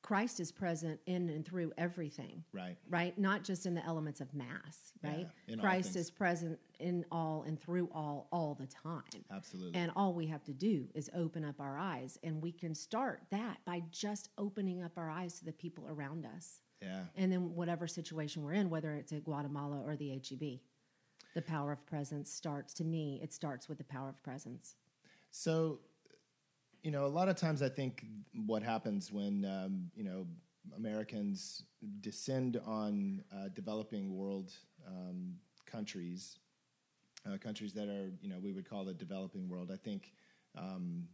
Christ 0.02 0.40
is 0.40 0.50
present 0.50 0.98
in 1.06 1.28
and 1.28 1.44
through 1.44 1.72
everything. 1.76 2.42
right. 2.52 2.76
Right, 2.88 3.18
not 3.18 3.44
just 3.44 3.66
in 3.66 3.74
the 3.74 3.84
elements 3.84 4.20
of 4.22 4.32
mass. 4.32 4.92
Right, 5.04 5.28
Yeah, 5.46 5.56
Christ 5.56 5.96
is 5.96 6.10
present 6.10 6.58
in 6.78 7.04
all 7.12 7.44
and 7.46 7.60
through 7.60 7.90
all 7.92 8.28
all 8.32 8.54
the 8.54 8.66
time. 8.66 9.24
absolutely. 9.30 9.78
And 9.78 9.92
all 9.94 10.14
we 10.14 10.26
have 10.28 10.44
to 10.44 10.54
do 10.54 10.88
is 10.94 11.10
open 11.14 11.44
up 11.44 11.60
our 11.60 11.76
eyes, 11.76 12.18
and 12.22 12.40
we 12.40 12.52
can 12.52 12.74
start 12.74 13.22
that 13.30 13.58
by 13.66 13.82
just 13.90 14.30
opening 14.38 14.82
up 14.82 14.92
our 14.96 15.10
eyes 15.10 15.38
to 15.40 15.44
the 15.44 15.52
people 15.52 15.86
around 15.88 16.24
us. 16.24 16.60
Yeah. 16.80 17.02
And 17.14 17.30
then 17.30 17.54
whatever 17.54 17.86
situation 17.86 18.42
we're 18.42 18.54
in, 18.54 18.70
whether 18.70 18.92
it's 18.94 19.12
at 19.12 19.24
Guatemala 19.24 19.82
or 19.84 19.96
the 19.96 20.08
HEB, 20.10 20.60
the 21.34 21.42
power 21.42 21.72
of 21.72 21.84
presence 21.86 22.32
starts. 22.32 22.74
To 22.74 22.84
me, 22.84 23.20
it 23.22 23.32
starts 23.32 23.68
with 23.68 23.78
the 23.78 23.84
power 23.84 24.08
of 24.08 24.22
presence. 24.22 24.74
so 25.30 25.78
you 26.82 26.90
know 26.90 27.04
a 27.06 27.12
lot 27.18 27.28
of 27.28 27.36
times 27.36 27.62
i 27.62 27.68
think 27.68 28.04
what 28.46 28.62
happens 28.62 29.12
when 29.12 29.44
um, 29.44 29.90
you 29.94 30.02
know 30.02 30.26
americans 30.76 31.64
descend 32.00 32.60
on 32.66 33.22
uh, 33.36 33.48
developing 33.54 34.16
world 34.16 34.50
um, 34.86 35.34
countries 35.66 36.38
uh, 37.26 37.36
countries 37.38 37.72
that 37.74 37.88
are 37.88 38.10
you 38.22 38.28
know 38.30 38.38
we 38.42 38.52
would 38.52 38.68
call 38.68 38.84
the 38.84 38.94
developing 38.94 39.48
world 39.48 39.70
i 39.72 39.76
think 39.76 40.12
um, 40.58 41.06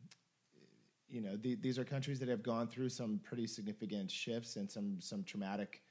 you 1.08 1.20
know, 1.20 1.36
the, 1.36 1.54
these 1.56 1.78
are 1.78 1.84
countries 1.84 2.18
that 2.18 2.28
have 2.28 2.42
gone 2.42 2.66
through 2.68 2.88
some 2.88 3.20
pretty 3.22 3.46
significant 3.46 4.10
shifts 4.10 4.56
and 4.56 4.70
some 4.70 4.96
some 5.00 5.22
traumatic, 5.22 5.82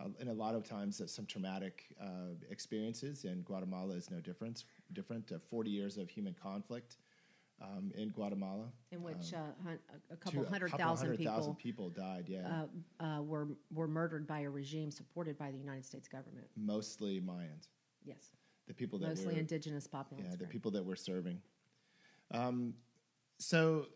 uh, 0.00 0.06
and 0.20 0.28
a 0.28 0.32
lot 0.32 0.54
of 0.54 0.64
times 0.64 1.00
uh, 1.00 1.06
some 1.06 1.26
traumatic 1.26 1.94
uh, 2.00 2.34
experiences. 2.50 3.24
And 3.24 3.44
Guatemala 3.44 3.94
is 3.94 4.10
no 4.10 4.20
different. 4.20 4.64
Different. 4.92 5.30
Uh, 5.32 5.38
Forty 5.50 5.70
years 5.70 5.96
of 5.98 6.08
human 6.08 6.34
conflict 6.34 6.96
um, 7.60 7.92
in 7.96 8.08
Guatemala. 8.08 8.66
In 8.90 9.02
which 9.02 9.32
uh, 9.34 9.38
hun- 9.64 9.78
a- 10.10 10.14
a 10.14 10.16
couple 10.16 10.44
a 10.44 10.48
hundred 10.48 10.70
couple 10.70 10.84
thousand 10.86 11.06
hundred 11.08 11.18
people 11.18 11.34
thousand 11.34 11.54
people 11.56 11.90
died. 11.90 12.24
Yeah, 12.28 12.64
uh, 13.00 13.04
uh, 13.04 13.22
were 13.22 13.48
were 13.72 13.88
murdered 13.88 14.26
by 14.26 14.40
a 14.40 14.50
regime 14.50 14.90
supported 14.90 15.36
by 15.38 15.50
the 15.50 15.58
United 15.58 15.84
States 15.84 16.08
government. 16.08 16.46
mostly 16.56 17.20
Mayans. 17.20 17.68
Yes, 18.04 18.30
The 18.66 18.74
people 18.74 18.98
that 18.98 19.08
mostly 19.10 19.34
were 19.34 19.38
indigenous 19.38 19.86
populations. 19.86 20.32
yeah, 20.32 20.36
the 20.36 20.44
right. 20.44 20.52
people 20.52 20.72
that 20.72 20.84
we're 20.84 20.96
serving. 20.96 21.40
Um, 22.32 22.74
so, 23.38 23.86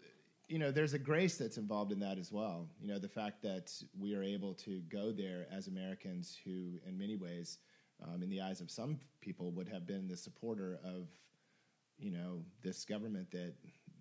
you 0.48 0.58
know, 0.58 0.70
there's 0.70 0.94
a 0.94 0.98
grace 0.98 1.36
that's 1.36 1.56
involved 1.58 1.92
in 1.92 1.98
that 2.00 2.18
as 2.18 2.30
well. 2.30 2.68
You 2.80 2.88
know, 2.88 2.98
the 2.98 3.08
fact 3.08 3.42
that 3.42 3.72
we 3.98 4.14
are 4.14 4.22
able 4.22 4.54
to 4.54 4.80
go 4.88 5.10
there 5.12 5.46
as 5.50 5.66
Americans 5.66 6.38
who, 6.44 6.78
in 6.86 6.96
many 6.96 7.16
ways, 7.16 7.58
um, 8.06 8.22
in 8.22 8.28
the 8.30 8.40
eyes 8.40 8.60
of 8.60 8.70
some 8.70 8.98
people, 9.20 9.50
would 9.52 9.68
have 9.68 9.86
been 9.86 10.06
the 10.06 10.16
supporter 10.16 10.78
of, 10.84 11.08
you 11.98 12.10
know, 12.12 12.42
this 12.62 12.84
government 12.84 13.30
that 13.32 13.54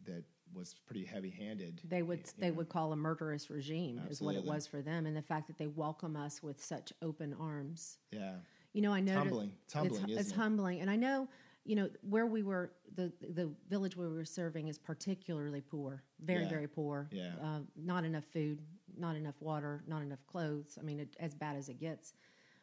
that 0.06 0.24
was 0.54 0.76
pretty 0.86 1.04
heavy-handed. 1.04 1.82
They 1.84 2.04
would 2.04 2.20
you 2.20 2.26
they 2.38 2.50
know. 2.50 2.58
would 2.58 2.70
call 2.70 2.94
a 2.94 2.96
murderous 2.96 3.50
regime 3.50 4.00
is 4.10 4.22
what 4.22 4.36
it 4.36 4.46
was 4.46 4.68
for 4.68 4.82
them, 4.82 5.08
and 5.08 5.16
the 5.18 5.22
fact 5.22 5.48
that 5.48 5.58
they 5.58 5.68
welcome 5.68 6.16
us 6.16 6.44
with 6.44 6.64
such 6.64 6.94
open 7.02 7.36
arms. 7.40 7.98
yeah, 8.12 8.36
You 8.74 8.82
know, 8.84 8.94
I 8.94 9.00
know 9.02 9.18
Humbling. 9.18 9.52
It's 9.64 9.74
humbling, 9.74 10.04
It's, 10.10 10.22
it's 10.22 10.30
it? 10.32 10.36
humbling, 10.36 10.82
and 10.82 10.90
I 10.92 10.96
know, 10.96 11.28
you 11.66 11.76
know, 11.76 11.90
where 12.02 12.28
we 12.28 12.44
were 12.44 12.72
the 12.96 13.12
the 13.32 13.50
village 13.70 13.98
we 13.98 14.08
were 14.08 14.24
serving 14.24 14.68
is 14.68 14.78
particularly 14.78 15.62
poor, 15.62 16.04
very 16.20 16.44
Yeah. 16.44 16.50
very 16.50 16.68
poor. 16.68 17.10
Yeah. 17.12 17.34
Uh, 17.42 17.60
not 17.76 18.06
enough 18.06 18.26
food, 18.26 18.60
not 18.98 19.16
enough 19.16 19.42
water, 19.42 19.84
not 19.88 20.02
enough 20.02 20.26
clothes. 20.28 20.78
I 20.80 20.84
mean, 20.84 21.00
it, 21.00 21.16
as 21.20 21.34
bad 21.34 21.56
as 21.58 21.68
it 21.70 21.80
gets. 21.80 22.14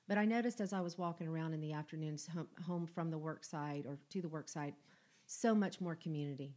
But 0.09 0.19
I 0.19 0.25
noticed 0.25 0.61
as 0.61 0.73
I 0.73 0.81
was 0.81 0.97
walking 0.99 1.27
around 1.29 1.53
in 1.53 1.61
the 1.61 1.73
afternoons 1.73 2.27
home, 2.27 2.49
home 2.67 2.87
from 2.87 3.11
the 3.11 3.19
work 3.19 3.45
site 3.45 3.87
or 3.87 3.99
to 4.11 4.21
the 4.23 4.29
work 4.29 4.49
site, 4.49 4.75
so 5.27 5.55
much 5.55 5.81
more 5.81 5.95
community. 5.95 6.55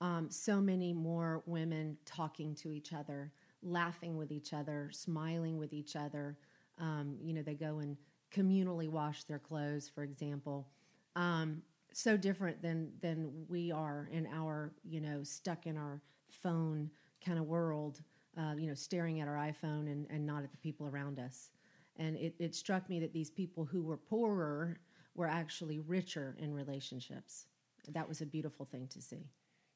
Um, 0.00 0.30
so 0.30 0.60
many 0.60 0.92
more 0.92 1.42
women 1.46 1.96
talking 2.04 2.54
to 2.56 2.70
each 2.70 2.92
other, 2.92 3.32
laughing 3.62 4.16
with 4.16 4.30
each 4.30 4.52
other, 4.52 4.90
smiling 4.92 5.58
with 5.58 5.72
each 5.72 5.96
other. 5.96 6.38
Um, 6.78 7.16
you 7.20 7.34
know, 7.34 7.42
they 7.42 7.54
go 7.54 7.78
and 7.80 7.96
communally 8.32 8.88
wash 8.88 9.24
their 9.24 9.40
clothes, 9.40 9.88
for 9.88 10.04
example. 10.04 10.68
Um, 11.16 11.62
so 11.92 12.16
different 12.16 12.62
than 12.62 12.92
than 13.00 13.46
we 13.48 13.72
are 13.72 14.08
in 14.12 14.26
our, 14.32 14.72
you 14.84 15.00
know, 15.00 15.22
stuck 15.24 15.66
in 15.66 15.76
our 15.76 16.00
phone 16.28 16.90
kind 17.24 17.38
of 17.38 17.46
world. 17.46 18.02
Uh, 18.36 18.54
you 18.56 18.68
know, 18.68 18.74
staring 18.74 19.20
at 19.20 19.26
our 19.26 19.34
iPhone 19.34 19.90
and, 19.90 20.06
and 20.10 20.24
not 20.24 20.44
at 20.44 20.52
the 20.52 20.56
people 20.58 20.86
around 20.86 21.18
us. 21.18 21.50
And 21.96 22.16
it, 22.16 22.36
it 22.38 22.54
struck 22.54 22.88
me 22.88 23.00
that 23.00 23.12
these 23.12 23.30
people 23.30 23.64
who 23.64 23.82
were 23.82 23.96
poorer 23.96 24.78
were 25.16 25.26
actually 25.26 25.80
richer 25.80 26.36
in 26.38 26.54
relationships. 26.54 27.46
That 27.88 28.08
was 28.08 28.20
a 28.20 28.26
beautiful 28.26 28.64
thing 28.64 28.86
to 28.92 29.02
see. 29.02 29.26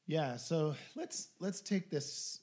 Yeah, 0.07 0.37
so 0.37 0.75
let's 0.95 1.29
let's 1.39 1.61
take 1.61 1.89
this 1.89 2.39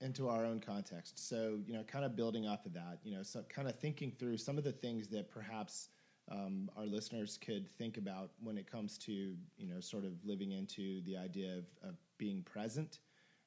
into 0.00 0.28
our 0.28 0.44
own 0.44 0.60
context. 0.60 1.28
So 1.28 1.60
you 1.66 1.72
know, 1.72 1.84
kind 1.84 2.04
of 2.04 2.16
building 2.16 2.46
off 2.46 2.66
of 2.66 2.72
that, 2.74 2.98
you 3.04 3.16
know, 3.16 3.22
so 3.22 3.42
kind 3.48 3.68
of 3.68 3.78
thinking 3.78 4.12
through 4.18 4.38
some 4.38 4.58
of 4.58 4.64
the 4.64 4.72
things 4.72 5.08
that 5.08 5.30
perhaps 5.30 5.88
um, 6.30 6.70
our 6.76 6.86
listeners 6.86 7.38
could 7.38 7.70
think 7.70 7.96
about 7.96 8.30
when 8.42 8.56
it 8.56 8.70
comes 8.70 8.96
to 8.98 9.12
you 9.12 9.68
know 9.68 9.80
sort 9.80 10.04
of 10.04 10.12
living 10.24 10.52
into 10.52 11.02
the 11.02 11.16
idea 11.16 11.58
of, 11.58 11.64
of 11.88 11.96
being 12.18 12.42
present, 12.42 12.98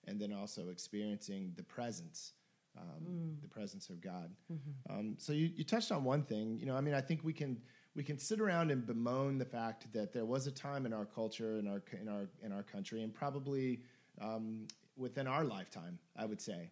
and 0.06 0.20
then 0.20 0.32
also 0.34 0.70
experiencing 0.70 1.54
the 1.56 1.64
presence. 1.64 2.34
Um, 2.78 3.38
The 3.42 3.48
presence 3.48 3.90
of 3.90 4.02
God. 4.02 4.30
Um, 4.88 5.16
so 5.18 5.34
you, 5.34 5.50
you 5.56 5.64
touched 5.64 5.92
on 5.92 6.04
one 6.04 6.22
thing. 6.22 6.60
You 6.60 6.68
know, 6.68 6.76
I 6.78 6.82
mean, 6.82 6.94
I 6.94 7.02
think 7.02 7.24
we 7.24 7.34
can 7.34 7.60
we 7.96 8.04
can 8.04 8.20
sit 8.20 8.40
around 8.40 8.70
and 8.70 8.86
bemoan 8.86 9.40
the 9.40 9.46
fact 9.46 9.92
that 9.94 10.14
there 10.14 10.26
was 10.26 10.46
a 10.46 10.52
time 10.52 10.86
in 10.86 10.94
our 10.94 11.06
culture, 11.06 11.58
in 11.58 11.68
our 11.68 11.82
in 12.00 12.08
our 12.08 12.30
in 12.44 12.52
our 12.52 12.62
country, 12.62 13.02
and 13.02 13.12
probably 13.12 13.82
um, 14.22 14.68
within 14.96 15.26
our 15.26 15.44
lifetime, 15.44 15.98
I 16.16 16.26
would 16.26 16.42
say. 16.42 16.70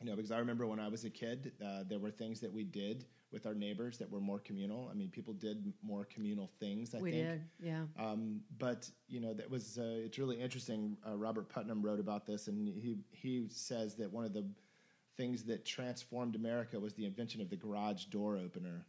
You 0.00 0.06
know, 0.06 0.16
because 0.16 0.32
I 0.32 0.38
remember 0.38 0.66
when 0.66 0.80
I 0.80 0.88
was 0.88 1.04
a 1.04 1.10
kid, 1.10 1.52
uh, 1.64 1.84
there 1.88 2.00
were 2.00 2.10
things 2.10 2.40
that 2.40 2.52
we 2.52 2.64
did 2.64 3.06
with 3.34 3.44
our 3.44 3.54
neighbors 3.54 3.98
that 3.98 4.10
were 4.10 4.20
more 4.20 4.38
communal. 4.38 4.88
I 4.90 4.94
mean, 4.94 5.10
people 5.10 5.34
did 5.34 5.72
more 5.82 6.06
communal 6.06 6.50
things. 6.60 6.94
I 6.94 7.00
we 7.00 7.10
think. 7.10 7.28
did, 7.28 7.44
yeah. 7.62 7.82
Um, 7.98 8.40
but 8.58 8.88
you 9.08 9.20
know 9.20 9.34
that 9.34 9.50
was 9.50 9.76
uh, 9.76 9.82
it's 10.06 10.18
really 10.18 10.40
interesting. 10.40 10.96
Uh, 11.06 11.16
Robert 11.16 11.50
Putnam 11.50 11.82
wrote 11.82 12.00
about 12.00 12.24
this, 12.24 12.46
and 12.48 12.66
he 12.66 12.96
he 13.10 13.46
says 13.50 13.96
that 13.96 14.10
one 14.10 14.24
of 14.24 14.32
the 14.32 14.46
things 15.16 15.44
that 15.44 15.64
transformed 15.64 16.34
America 16.34 16.78
was 16.78 16.92
the 16.94 17.04
invention 17.04 17.40
of 17.40 17.48
the 17.48 17.54
garage 17.54 18.06
door 18.06 18.36
opener. 18.36 18.84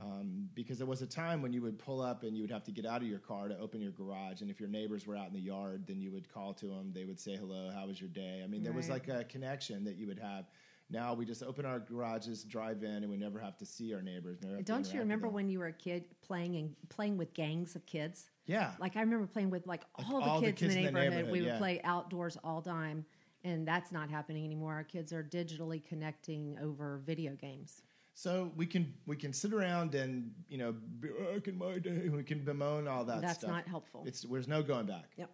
Um, 0.00 0.48
because 0.54 0.78
there 0.78 0.86
was 0.86 1.02
a 1.02 1.06
time 1.06 1.42
when 1.42 1.52
you 1.52 1.60
would 1.60 1.78
pull 1.78 2.00
up 2.00 2.22
and 2.22 2.34
you 2.34 2.42
would 2.42 2.50
have 2.50 2.64
to 2.64 2.72
get 2.72 2.86
out 2.86 3.02
of 3.02 3.08
your 3.08 3.18
car 3.18 3.48
to 3.48 3.58
open 3.58 3.82
your 3.82 3.90
garage, 3.92 4.40
and 4.40 4.50
if 4.50 4.60
your 4.60 4.68
neighbors 4.68 5.06
were 5.06 5.16
out 5.16 5.26
in 5.28 5.34
the 5.34 5.40
yard, 5.40 5.84
then 5.86 6.00
you 6.00 6.10
would 6.12 6.32
call 6.32 6.54
to 6.54 6.66
them. 6.66 6.92
They 6.94 7.04
would 7.04 7.20
say 7.20 7.36
hello, 7.36 7.70
how 7.74 7.86
was 7.86 8.00
your 8.00 8.08
day? 8.10 8.40
I 8.42 8.46
mean, 8.46 8.62
there 8.62 8.72
was 8.72 8.88
like 8.88 9.08
a 9.08 9.24
connection 9.24 9.84
that 9.84 9.96
you 9.96 10.06
would 10.06 10.18
have. 10.18 10.46
Now 10.90 11.12
we 11.12 11.26
just 11.26 11.42
open 11.42 11.66
our 11.66 11.78
garages, 11.78 12.44
drive 12.44 12.82
in, 12.82 13.02
and 13.02 13.10
we 13.10 13.16
never 13.16 13.38
have 13.38 13.58
to 13.58 13.66
see 13.66 13.92
our 13.92 14.00
neighbors. 14.00 14.38
never 14.42 14.56
have 14.56 14.64
to 14.64 14.72
Don't 14.72 14.92
you 14.92 15.00
remember 15.00 15.28
when 15.28 15.48
you 15.50 15.58
were 15.58 15.66
a 15.66 15.72
kid 15.72 16.04
playing 16.22 16.56
and 16.56 16.74
playing 16.88 17.18
with 17.18 17.34
gangs 17.34 17.76
of 17.76 17.84
kids? 17.84 18.30
Yeah. 18.46 18.72
Like 18.80 18.96
I 18.96 19.00
remember 19.00 19.26
playing 19.26 19.50
with 19.50 19.66
like 19.66 19.82
all 19.94 20.20
the, 20.20 20.26
all 20.26 20.40
the 20.40 20.46
kids, 20.46 20.60
kids 20.60 20.74
in 20.74 20.84
the 20.84 20.90
neighborhood. 20.90 21.10
neighborhood, 21.10 21.32
we 21.32 21.42
would 21.42 21.58
play 21.58 21.80
outdoors 21.84 22.38
all 22.42 22.62
time, 22.62 23.04
and 23.44 23.68
that's 23.68 23.92
not 23.92 24.08
happening 24.08 24.44
anymore. 24.44 24.74
Our 24.74 24.84
kids 24.84 25.12
are 25.12 25.22
digitally 25.22 25.84
connecting 25.84 26.56
over 26.62 27.02
video 27.04 27.34
games. 27.34 27.82
So 28.14 28.50
we 28.56 28.66
can 28.66 28.94
we 29.06 29.14
can 29.14 29.32
sit 29.32 29.52
around 29.52 29.94
and 29.94 30.32
you 30.48 30.58
know 30.58 30.74
back 30.74 31.46
in 31.46 31.56
my 31.56 31.78
day 31.78 32.08
we 32.08 32.24
can 32.24 32.40
bemoan 32.40 32.88
all 32.88 33.04
that 33.04 33.18
stuff. 33.18 33.22
That's 33.22 33.38
stuff. 33.40 33.50
not 33.50 33.68
helpful. 33.68 34.04
It's 34.06 34.22
there's 34.22 34.48
no 34.48 34.62
going 34.62 34.86
back. 34.86 35.10
Yep. 35.16 35.30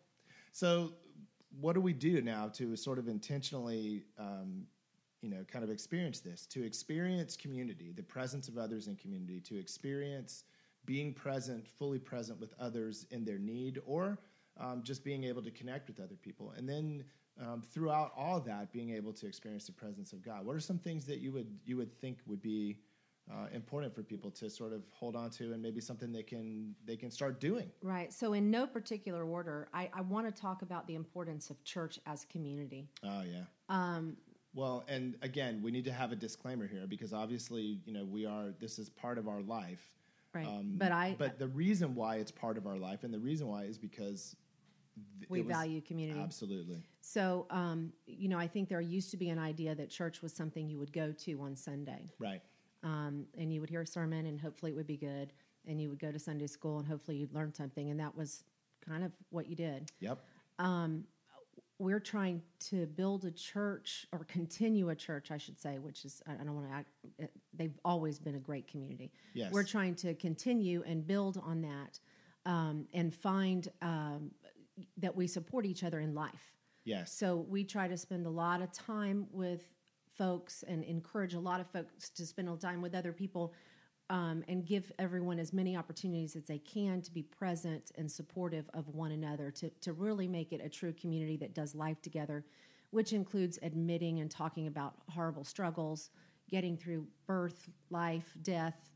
So 0.53 0.93
what 1.61 1.75
do 1.75 1.81
we 1.81 1.93
do 1.93 2.21
now 2.21 2.49
to 2.49 2.77
sort 2.77 2.99
of 2.99 3.09
intentionally 3.09 4.05
um, 4.19 4.67
you 5.25 5.31
know 5.31 5.43
kind 5.51 5.65
of 5.65 5.71
experience 5.71 6.21
this 6.21 6.45
to 6.45 6.63
experience 6.63 7.35
community, 7.35 7.93
the 7.97 8.03
presence 8.03 8.47
of 8.47 8.59
others 8.59 8.89
in 8.89 8.97
community, 8.97 9.41
to 9.41 9.59
experience 9.59 10.45
being 10.85 11.15
present, 11.15 11.67
fully 11.67 11.99
present 11.99 12.39
with 12.39 12.53
others 12.61 13.07
in 13.11 13.25
their 13.25 13.39
need, 13.39 13.81
or 13.87 14.19
um, 14.61 14.83
just 14.83 15.03
being 15.03 15.25
able 15.25 15.43
to 15.43 15.51
connect 15.51 15.89
with 15.89 15.99
other 15.99 16.17
people, 16.17 16.53
and 16.59 16.69
then 16.69 17.03
um, 17.41 17.63
throughout 17.63 18.13
all 18.15 18.39
that, 18.39 18.71
being 18.71 18.91
able 18.91 19.15
to 19.15 19.27
experience 19.27 19.65
the 19.65 19.73
presence 19.73 20.13
of 20.13 20.23
God. 20.23 20.45
What 20.45 20.55
are 20.55 20.61
some 20.61 20.79
things 20.79 21.07
that 21.07 21.21
you 21.21 21.33
would 21.33 21.59
you 21.65 21.79
would 21.79 21.99
think 22.03 22.19
would 22.27 22.43
be 22.43 22.77
uh, 23.33 23.47
important 23.55 23.95
for 23.95 24.03
people 24.03 24.31
to 24.33 24.51
sort 24.51 24.75
of 24.75 24.83
hold 24.91 25.17
on 25.17 25.31
to, 25.31 25.55
and 25.55 25.63
maybe 25.63 25.81
something 25.81 26.13
they 26.13 26.23
can 26.23 26.75
they 26.85 26.97
can 26.97 27.11
start 27.11 27.41
doing? 27.41 27.71
Right. 27.83 28.13
So, 28.13 28.35
in 28.35 28.51
no 28.51 28.67
particular 28.67 29.25
order, 29.25 29.69
I, 29.73 29.89
I 29.95 30.03
want 30.03 30.27
to 30.27 30.43
talk 30.43 30.61
about 30.61 30.87
the 30.87 30.97
importance 30.97 31.49
of 31.49 31.65
church 31.65 31.99
as 32.05 32.27
community. 32.27 32.91
Oh 33.03 33.23
yeah. 33.23 33.45
Um, 33.71 34.19
well, 34.55 34.85
and 34.89 35.17
again, 35.23 35.61
we 35.63 35.71
need 35.71 35.85
to 35.85 35.93
have 35.93 36.13
a 36.13 36.17
disclaimer 36.17 36.67
here 36.67 36.87
because 36.87 37.13
obviously, 37.13 37.81
you 37.85 37.93
know, 37.93 38.05
we 38.05 38.25
are. 38.27 38.55
This 38.61 38.79
is 38.79 38.89
part 38.89 39.19
of 39.19 39.29
our 39.29 39.41
life. 39.43 39.91
Right. 40.33 40.47
Um, 40.47 40.75
but 40.77 40.91
I, 40.93 41.15
But 41.19 41.39
the 41.39 41.49
reason 41.49 41.95
why 41.95 42.17
it's 42.17 42.31
part 42.33 42.57
of 42.57 42.67
our 42.67 42.77
life, 42.77 43.05
and 43.05 43.13
the 43.15 43.19
reason 43.21 43.47
why 43.47 43.65
is 43.65 43.79
because 43.79 44.35
th- 45.21 45.31
we 45.31 45.43
value 45.43 45.81
community. 45.81 46.19
Absolutely. 46.21 46.83
So, 47.01 47.47
um, 47.51 47.93
you 48.07 48.29
know, 48.29 48.39
I 48.39 48.49
think 48.49 48.69
there 48.69 48.81
used 48.81 49.11
to 49.13 49.17
be 49.17 49.29
an 49.31 49.39
idea 49.39 49.75
that 49.75 49.91
church 49.91 50.23
was 50.23 50.33
something 50.33 50.69
you 50.69 50.79
would 50.79 50.93
go 50.93 51.13
to 51.13 51.41
on 51.43 51.55
Sunday. 51.57 52.11
Right. 52.19 52.43
um, 52.83 53.27
and 53.39 53.53
you 53.53 53.61
would 53.61 53.71
hear 53.71 53.83
a 53.83 53.87
sermon 53.87 54.27
and 54.27 54.41
hopefully 54.41 54.73
it 54.73 54.75
would 54.75 54.87
be 54.87 54.97
good 54.97 55.33
and 55.67 55.81
you 55.81 55.89
would 55.89 55.99
go 55.99 56.13
to 56.13 56.19
sunday 56.19 56.47
school 56.47 56.79
and 56.79 56.87
hopefully 56.87 57.17
you'd 57.17 57.33
learn 57.33 57.55
something 57.55 57.89
and 57.91 57.99
that 57.99 58.15
was 58.15 58.45
kind 58.87 59.03
of 59.03 59.11
what 59.31 59.47
you 59.49 59.57
did 59.57 59.91
Yep. 60.01 60.19
We're 61.85 62.01
trying 62.01 62.41
to 62.59 62.87
build 62.87 63.25
a 63.27 63.31
church 63.31 64.07
or 64.13 64.21
continue 64.25 64.89
a 64.89 64.95
church 64.95 65.31
i 65.31 65.39
should 65.39 65.59
say 65.61 65.79
which 65.79 66.05
is 66.05 66.23
i 66.27 66.33
don't 66.45 66.55
want 66.55 66.69
to 66.69 66.75
act 66.75 66.89
they've 67.53 67.79
always 67.85 68.19
been 68.19 68.35
a 68.37 68.41
great 68.51 68.67
community 68.67 69.13
Yes. 69.35 69.53
we're 69.53 69.65
trying 69.65 69.95
to 69.97 70.15
continue 70.15 70.83
and 70.87 71.07
build 71.07 71.37
on 71.45 71.61
that 71.63 72.01
um, 72.47 72.87
and 72.93 73.15
find 73.15 73.69
um, 73.83 74.31
that 74.99 75.15
we 75.15 75.27
support 75.27 75.65
each 75.67 75.85
other 75.85 76.01
in 76.01 76.15
life 76.15 76.55
Yes. 76.85 77.13
so 77.13 77.37
we 77.49 77.65
try 77.65 77.87
to 77.89 77.97
spend 77.97 78.27
a 78.27 78.31
lot 78.31 78.61
of 78.63 78.73
time 78.73 79.27
with 79.31 79.63
folks 80.17 80.63
and 80.67 80.85
encourage 80.85 81.35
a 81.35 81.41
lot 81.41 81.61
of 81.61 81.67
folks 81.69 82.09
to 82.11 82.25
spend 82.27 82.49
a 82.49 82.57
time 82.57 82.81
with 82.83 82.95
other 82.95 83.13
people 83.13 83.53
um, 84.11 84.45
and 84.49 84.67
give 84.67 84.93
everyone 84.99 85.39
as 85.39 85.53
many 85.53 85.77
opportunities 85.77 86.37
as 86.37 86.45
they 86.45 86.59
can 86.59 87.01
to 87.03 87.11
be 87.13 87.23
present 87.23 87.91
and 87.97 88.11
supportive 88.11 88.69
of 88.75 88.89
one 88.89 89.13
another 89.13 89.51
to, 89.51 89.71
to 89.81 89.93
really 89.93 90.29
make 90.29 90.53
it 90.53 90.61
a 90.63 90.69
true 90.69 90.93
community 90.93 91.37
that 91.39 91.55
does 91.55 91.75
life 91.75 92.01
together, 92.03 92.45
which 92.91 93.13
includes 93.13 93.59
admitting 93.63 94.21
and 94.21 94.31
talking 94.31 94.67
about 94.67 94.95
horrible 95.11 95.45
struggles, 95.45 96.11
getting 96.51 96.77
through 96.77 97.07
birth, 97.27 97.69
life, 97.91 98.37
death. 98.43 98.91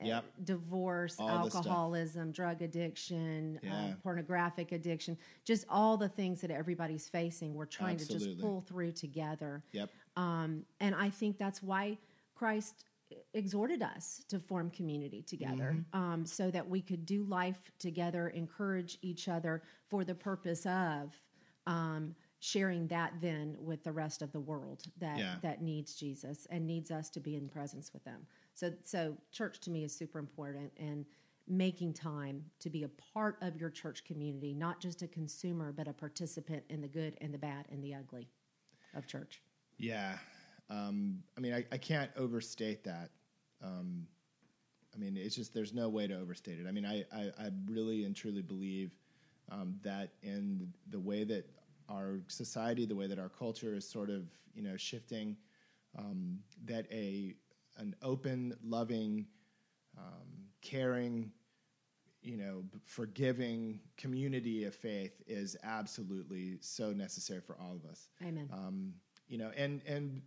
uh, 0.00 0.06
Yep. 0.06 0.24
Divorce, 0.44 1.16
All 1.20 1.28
alcoholism, 1.28 2.32
drug 2.32 2.62
addiction, 2.62 3.58
uh, 3.62 3.66
Yeah. 3.66 3.94
pornographic 4.02 4.72
addiction, 4.72 5.16
just 5.44 5.64
all 5.68 5.96
the 5.96 6.08
things 6.08 6.40
that 6.40 6.50
everybody's 6.50 7.08
facing. 7.08 7.54
We're 7.54 7.66
trying 7.66 7.98
to 7.98 8.06
just 8.06 8.40
pull 8.40 8.62
through 8.62 8.92
together. 8.92 9.62
Yep. 9.72 9.90
Um, 10.16 10.64
and 10.80 10.94
I 10.94 11.10
think 11.10 11.36
that's 11.38 11.62
why 11.62 11.98
Christ 12.34 12.84
exhorted 13.34 13.82
us 13.82 14.24
to 14.28 14.38
form 14.38 14.70
community 14.70 15.22
together 15.22 15.84
um, 15.92 16.24
so 16.26 16.50
that 16.50 16.68
we 16.68 16.80
could 16.80 17.04
do 17.06 17.24
life 17.24 17.70
together, 17.78 18.28
encourage 18.28 18.98
each 19.02 19.28
other 19.28 19.62
for 19.88 20.04
the 20.04 20.14
purpose 20.14 20.64
of 20.66 21.14
um, 21.66 22.14
sharing 22.40 22.88
that 22.88 23.12
then 23.20 23.56
with 23.60 23.84
the 23.84 23.92
rest 23.92 24.20
of 24.22 24.32
the 24.32 24.40
world 24.40 24.82
that, 24.98 25.18
Yeah. 25.18 25.36
that 25.42 25.62
needs 25.62 25.94
Jesus 25.94 26.46
and 26.50 26.66
needs 26.66 26.90
us 26.90 27.08
to 27.10 27.20
be 27.20 27.36
in 27.36 27.48
presence 27.48 27.92
with 27.92 28.04
them. 28.04 28.26
So, 28.54 28.72
so 28.84 29.16
church 29.30 29.60
to 29.60 29.70
me 29.70 29.84
is 29.84 29.94
super 29.94 30.18
important 30.18 30.72
and 30.76 31.06
making 31.48 31.92
time 31.94 32.44
to 32.60 32.70
be 32.70 32.82
a 32.84 32.88
part 33.14 33.36
of 33.42 33.56
your 33.56 33.70
church 33.70 34.04
community, 34.04 34.54
not 34.54 34.80
just 34.80 35.02
a 35.02 35.08
consumer, 35.08 35.72
but 35.72 35.88
a 35.88 35.92
participant 35.92 36.64
in 36.68 36.80
the 36.80 36.88
good 36.88 37.16
and 37.20 37.32
the 37.32 37.38
bad 37.38 37.66
and 37.70 37.82
the 37.82 37.94
ugly 37.94 38.28
of 38.94 39.06
church. 39.06 39.40
Yeah. 39.78 40.18
Um, 40.72 41.22
I 41.36 41.40
mean, 41.40 41.52
I, 41.52 41.64
I 41.70 41.76
can't 41.76 42.10
overstate 42.16 42.84
that. 42.84 43.10
Um, 43.62 44.06
I 44.94 44.98
mean, 44.98 45.16
it's 45.16 45.36
just 45.36 45.54
there's 45.54 45.74
no 45.74 45.88
way 45.88 46.06
to 46.06 46.18
overstate 46.18 46.58
it. 46.58 46.66
I 46.66 46.72
mean, 46.72 46.86
I, 46.86 47.04
I, 47.14 47.30
I 47.38 47.50
really 47.66 48.04
and 48.04 48.16
truly 48.16 48.42
believe 48.42 48.92
um, 49.50 49.76
that 49.82 50.12
in 50.22 50.72
the 50.90 50.98
way 51.00 51.24
that 51.24 51.46
our 51.88 52.20
society, 52.28 52.86
the 52.86 52.94
way 52.94 53.06
that 53.06 53.18
our 53.18 53.28
culture 53.28 53.74
is 53.74 53.88
sort 53.88 54.08
of 54.10 54.24
you 54.54 54.62
know 54.62 54.76
shifting, 54.76 55.36
um, 55.98 56.38
that 56.64 56.86
a 56.90 57.34
an 57.76 57.94
open, 58.02 58.54
loving, 58.62 59.26
um, 59.98 60.46
caring, 60.60 61.32
you 62.22 62.36
know, 62.36 62.64
forgiving 62.84 63.80
community 63.96 64.64
of 64.64 64.74
faith 64.74 65.22
is 65.26 65.56
absolutely 65.64 66.58
so 66.60 66.92
necessary 66.92 67.40
for 67.40 67.56
all 67.60 67.74
of 67.74 67.90
us. 67.90 68.08
Amen. 68.22 68.48
Um, 68.52 68.94
you 69.28 69.38
know, 69.38 69.50
and 69.56 69.82
and 69.86 70.22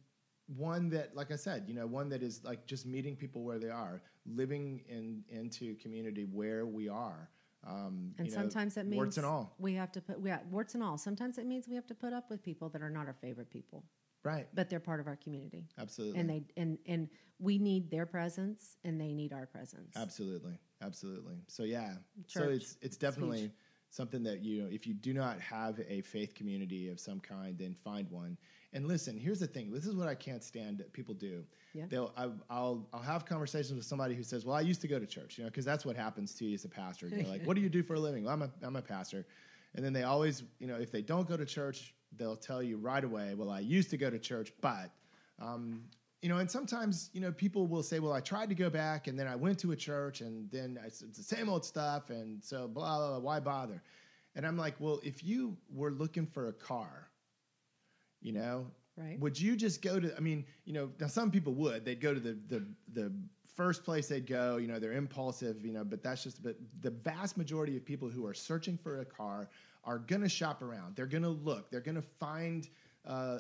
one 0.48 0.90
that, 0.90 1.16
like 1.16 1.32
I 1.32 1.36
said, 1.36 1.66
you 1.68 1.74
know, 1.74 1.88
one 1.88 2.10
that 2.10 2.22
is 2.22 2.44
like 2.44 2.66
just 2.66 2.86
meeting 2.86 3.16
people 3.16 3.44
where 3.44 3.60
they 3.60 3.70
are, 3.70 4.02
living 4.26 4.82
in 4.88 5.24
into 5.30 5.76
community 5.76 6.26
where 6.26 6.66
we 6.66 6.88
are. 6.90 7.30
Um, 7.68 8.14
and 8.20 8.28
you 8.28 8.36
know, 8.36 8.42
sometimes 8.42 8.76
that 8.76 8.86
means 8.86 8.98
warts 8.98 9.18
and 9.18 9.26
all. 9.26 9.56
we 9.58 9.74
have 9.74 9.92
to 9.94 10.02
put 10.02 10.22
we 10.22 10.30
got 10.30 10.46
warts 10.48 10.76
and 10.76 10.84
all. 10.84 10.98
Sometimes 10.98 11.38
it 11.40 11.48
means 11.48 11.68
we 11.68 11.76
have 11.76 11.88
to 11.88 11.96
put 11.96 12.14
up 12.14 12.30
with 12.30 12.44
people 12.44 12.70
that 12.70 12.82
are 12.84 12.92
not 12.92 13.08
our 13.08 13.16
favorite 13.22 13.50
people, 13.50 13.84
Right. 14.24 14.48
but 14.54 14.70
they're 14.70 14.80
part 14.80 15.00
of 15.00 15.08
our 15.08 15.16
community, 15.16 15.68
Absolutely. 15.80 16.20
and 16.20 16.30
they 16.30 16.44
and 16.58 16.78
and 16.86 17.10
we 17.40 17.58
need 17.58 17.90
their 17.90 18.06
presence, 18.06 18.78
and 18.84 19.02
they 19.02 19.14
need 19.14 19.34
our 19.34 19.48
presence. 19.48 19.94
Absolutely, 19.96 20.60
absolutely. 20.82 21.38
So 21.48 21.64
yeah, 21.64 21.96
so 22.28 22.44
it's 22.50 22.78
it's 22.84 22.98
definitely 22.98 23.40
huge. 23.40 23.52
something 23.90 24.22
that 24.24 24.44
you 24.44 24.62
know 24.62 24.70
if 24.72 24.86
you 24.86 24.94
do 24.94 25.12
not 25.12 25.40
have 25.40 25.80
a 25.90 26.02
faith 26.02 26.36
community 26.36 26.90
of 26.90 27.00
some 27.00 27.20
kind, 27.20 27.58
then 27.58 27.74
find 27.74 28.08
one. 28.12 28.38
And 28.76 28.90
listen, 28.90 29.18
here's 29.18 29.40
the 29.40 29.48
thing. 29.48 29.72
This 29.72 29.86
is 29.86 29.96
what 29.96 30.10
I 30.10 30.16
can't 30.16 30.44
stand 30.44 30.80
that 30.80 30.92
people 30.92 31.14
do. 31.16 31.46
Yeah. 31.74 31.86
They'll 31.90 32.14
I, 32.18 32.28
I'll 32.50 32.86
I'll 32.94 33.02
have 33.02 33.26
conversations 33.26 33.74
with 33.74 33.86
somebody 33.86 34.16
who 34.16 34.22
says, 34.22 34.46
"Well, 34.46 34.56
I 34.56 34.60
used 34.60 34.82
to 34.82 34.88
go 34.90 35.00
to 35.00 35.06
church," 35.06 35.38
you 35.38 35.46
know, 35.46 35.50
because 35.50 35.64
that's 35.64 35.86
what 35.86 35.96
happens 35.96 36.36
to 36.36 36.46
you 36.46 36.54
as 36.54 36.66
a 36.66 36.70
pastor. 36.70 37.08
You're 37.08 37.24
like, 37.24 37.44
"What 37.46 37.56
do 37.56 37.62
you 37.62 37.70
do 37.70 37.82
for 37.82 37.94
a 37.94 38.00
living?" 38.00 38.26
Well, 38.26 38.34
I'm 38.34 38.42
a 38.42 38.52
I'm 38.62 38.76
a 38.76 38.82
pastor. 38.82 39.26
And 39.76 39.84
then 39.84 39.94
they 39.94 40.04
always, 40.04 40.44
you 40.60 40.68
know, 40.68 40.76
if 40.76 40.92
they 40.92 41.02
don't 41.02 41.28
go 41.28 41.36
to 41.36 41.46
church, 41.46 41.94
they'll 42.18 42.36
tell 42.36 42.62
you 42.62 42.76
right 42.76 43.04
away, 43.04 43.34
"Well, 43.34 43.50
I 43.50 43.62
used 43.62 43.90
to 43.92 43.98
go 43.98 44.10
to 44.12 44.20
church, 44.20 44.52
but." 44.62 44.92
Um, 45.40 45.84
you 46.22 46.30
know, 46.30 46.38
and 46.38 46.50
sometimes 46.50 47.12
you 47.14 47.22
know 47.22 47.32
people 47.32 47.68
will 47.68 47.84
say, 47.84 48.00
"Well, 48.00 48.14
I 48.14 48.20
tried 48.20 48.50
to 48.50 48.56
go 48.56 48.70
back, 48.70 49.08
and 49.08 49.18
then 49.18 49.28
I 49.28 49.36
went 49.36 49.60
to 49.60 49.72
a 49.72 49.76
church, 49.76 50.22
and 50.22 50.50
then 50.52 50.80
I, 50.82 50.88
it's 50.88 51.00
the 51.00 51.24
same 51.24 51.50
old 51.50 51.64
stuff, 51.64 52.10
and 52.10 52.44
so 52.44 52.68
blah, 52.68 52.98
blah 52.98 53.10
blah. 53.10 53.20
Why 53.20 53.40
bother?" 53.40 53.82
And 54.36 54.46
I'm 54.46 54.58
like, 54.58 54.76
"Well, 54.80 55.00
if 55.04 55.24
you 55.24 55.56
were 55.72 55.92
looking 55.92 56.26
for 56.26 56.48
a 56.48 56.54
car, 56.54 57.05
you 58.26 58.32
know, 58.34 58.66
Right. 58.98 59.20
would 59.20 59.38
you 59.40 59.56
just 59.58 59.82
go 59.82 60.00
to? 60.00 60.16
I 60.16 60.22
mean, 60.22 60.46
you 60.64 60.72
know, 60.74 60.90
now 61.02 61.08
some 61.08 61.30
people 61.30 61.54
would. 61.56 61.84
They'd 61.86 62.00
go 62.00 62.14
to 62.14 62.20
the 62.20 62.38
the 62.48 62.66
the 62.94 63.12
first 63.56 63.84
place 63.84 64.08
they'd 64.08 64.26
go. 64.26 64.56
You 64.58 64.68
know, 64.68 64.80
they're 64.80 64.94
impulsive. 64.94 65.66
You 65.66 65.74
know, 65.74 65.84
but 65.84 66.02
that's 66.02 66.24
just. 66.24 66.42
But 66.42 66.56
the 66.82 66.92
vast 66.92 67.38
majority 67.38 67.76
of 67.78 67.84
people 67.86 68.10
who 68.10 68.26
are 68.26 68.34
searching 68.34 68.78
for 68.78 69.02
a 69.02 69.06
car 69.06 69.50
are 69.84 70.00
gonna 70.00 70.30
shop 70.30 70.62
around. 70.62 70.96
They're 70.96 71.06
gonna 71.18 71.30
look. 71.30 71.70
They're 71.70 71.82
gonna 71.92 72.02
find. 72.02 72.68
Uh, 73.08 73.38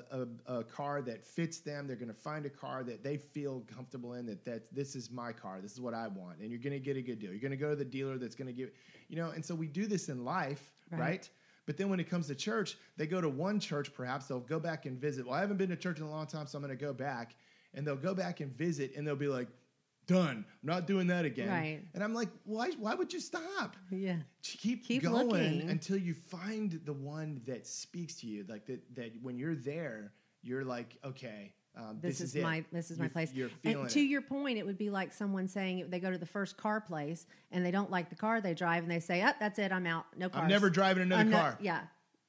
a, 0.48 0.58
a 0.60 0.64
car 0.64 1.02
that 1.02 1.26
fits 1.26 1.58
them. 1.60 1.88
They're 1.88 1.96
going 1.96 2.14
to 2.14 2.22
find 2.30 2.46
a 2.46 2.52
car 2.52 2.84
that 2.84 3.02
they 3.04 3.18
feel 3.18 3.64
comfortable 3.76 4.14
in. 4.14 4.28
That 4.28 4.46
that 4.46 4.72
this 4.72 4.96
is 4.96 5.10
my 5.10 5.32
car. 5.34 5.60
This 5.60 5.72
is 5.74 5.82
what 5.82 5.96
I 5.96 6.08
want, 6.08 6.38
and 6.40 6.52
you're 6.52 6.60
going 6.60 6.74
to 6.74 6.80
get 6.80 6.98
a 6.98 7.02
good 7.02 7.18
deal. 7.18 7.32
You're 7.32 7.40
going 7.40 7.50
to 7.50 7.58
go 7.58 7.72
to 7.72 7.76
the 7.76 7.84
dealer 7.98 8.20
that's 8.20 8.36
going 8.36 8.46
to 8.46 8.54
give, 8.54 8.70
you 9.10 9.16
know. 9.16 9.32
And 9.32 9.44
so 9.44 9.56
we 9.56 9.66
do 9.68 9.88
this 9.88 10.08
in 10.08 10.24
life, 10.24 10.62
Right. 10.92 11.00
right? 11.00 11.30
But 11.66 11.78
then 11.78 11.90
when 11.90 12.00
it 12.00 12.10
comes 12.10 12.28
to 12.28 12.36
church, 12.36 12.78
they 12.98 13.08
go 13.08 13.22
to 13.22 13.30
one 13.30 13.60
church, 13.60 13.94
perhaps 13.94 14.28
they'll 14.28 14.40
go 14.40 14.60
back 14.60 14.86
and 14.86 15.00
visit. 15.00 15.26
Well, 15.26 15.36
I 15.36 15.40
haven't 15.40 15.58
been 15.58 15.70
to 15.70 15.76
church 15.76 16.00
in 16.00 16.06
a 16.06 16.12
long 16.12 16.28
time, 16.28 16.48
so 16.48 16.58
I'm 16.58 16.64
going 16.64 16.78
to 16.78 16.84
go 16.84 16.94
back. 16.94 17.36
And 17.74 17.86
they'll 17.86 17.96
go 17.96 18.14
back 18.14 18.40
and 18.40 18.56
visit, 18.56 18.94
and 18.96 19.06
they'll 19.06 19.16
be 19.16 19.28
like, 19.28 19.48
done. 20.08 20.46
I'm 20.48 20.68
not 20.68 20.88
doing 20.88 21.08
that 21.08 21.26
again. 21.26 21.50
Right. 21.50 21.82
And 21.94 22.04
I'm 22.04 22.14
like, 22.14 22.30
why, 22.44 22.72
why 22.80 22.94
would 22.94 23.12
you 23.12 23.20
stop? 23.20 23.76
Yeah. 23.90 24.18
Keep, 24.44 24.86
Keep 24.86 25.04
going 25.04 25.28
looking. 25.28 25.70
until 25.70 25.98
you 25.98 26.14
find 26.14 26.80
the 26.86 26.94
one 26.94 27.42
that 27.48 27.68
speaks 27.68 28.16
to 28.22 28.28
you. 28.28 28.46
Like 28.48 28.66
that, 28.68 28.82
that 28.96 29.12
when 29.22 29.38
you're 29.38 29.56
there, 29.56 30.14
you're 30.42 30.64
like, 30.64 30.98
okay, 31.04 31.54
um, 31.78 32.00
This, 32.02 32.20
this, 32.20 32.30
is, 32.30 32.36
it. 32.38 32.44
my 32.44 32.64
this 32.72 32.92
is 32.92 32.98
my 32.98 33.06
You're- 33.06 33.10
place. 33.14 33.34
You're 33.34 33.50
and 33.64 33.90
to 33.90 34.00
it. 34.00 34.04
your 34.04 34.22
point, 34.22 34.58
it 34.58 34.66
would 34.66 34.78
be 34.78 34.90
like 34.90 35.12
someone 35.14 35.48
saying 35.48 35.88
they 35.90 36.00
go 36.00 36.10
to 36.12 36.18
the 36.18 36.26
first 36.26 36.58
car 36.58 36.80
place 36.82 37.26
and 37.52 37.66
they 37.66 37.72
don't 37.72 37.92
like 37.92 38.10
the 38.10 38.16
car 38.16 38.42
they 38.42 38.54
drive, 38.54 38.84
and 38.84 38.92
they 38.92 39.00
say, 39.00 39.22
"Up, 39.22 39.36
that's 39.40 39.60
it, 39.60 39.72
I'm 39.72 39.86
out. 39.86 40.06
No 40.18 40.30
cars. 40.30 40.44
I'm 40.44 40.50
never 40.50 40.70
driving 40.70 41.04
another 41.04 41.22
I'm 41.22 41.30
not- 41.30 41.42
car. 41.42 41.58
yeah, 41.62 41.82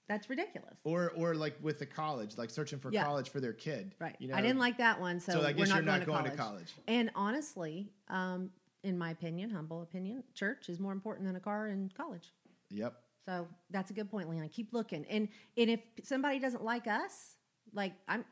that's 0.09 0.29
ridiculous. 0.31 0.77
Or, 0.85 1.11
or 1.17 1.35
like 1.35 1.57
with 1.63 1.79
the 1.79 1.87
college, 1.87 2.37
like 2.37 2.51
searching 2.51 2.79
for 2.79 2.93
Yeah. 2.93 3.05
college 3.05 3.31
for 3.31 3.41
their 3.41 3.53
kid. 3.53 3.95
Right. 4.01 4.17
You 4.19 4.29
know, 4.29 4.35
I 4.37 4.41
didn't 4.41 4.59
like 4.59 4.79
that 4.79 5.01
one, 5.01 5.21
so, 5.21 5.33
So 5.33 5.39
I 5.41 5.43
we're 5.43 5.47
not 5.49 5.57
you're 5.59 5.67
going, 5.67 5.85
not 5.87 5.99
to, 6.01 6.07
going 6.07 6.25
to 6.25 6.31
college. 6.31 6.37
college. 6.37 6.75
And 6.89 7.11
honestly, 7.15 7.91
um, 8.09 8.51
in 8.83 8.97
my 8.99 9.11
opinion, 9.11 9.51
humble 9.51 9.83
opinion, 9.83 10.23
church 10.35 10.69
is 10.69 10.79
more 10.79 10.93
important 10.93 11.27
than 11.27 11.35
a 11.37 11.41
car 11.41 11.69
in 11.69 11.91
college. 11.97 12.33
Yep. 12.71 12.95
So 13.25 13.49
that's 13.71 13.91
a 13.91 13.95
good 13.95 14.09
point, 14.11 14.29
Leon. 14.29 14.49
Keep 14.51 14.73
looking, 14.73 15.05
and 15.07 15.29
and 15.57 15.71
if 15.71 15.81
somebody 16.05 16.39
doesn't 16.39 16.63
like 16.65 16.87
us, 16.87 17.36
like 17.77 17.93
I'm, 18.09 18.25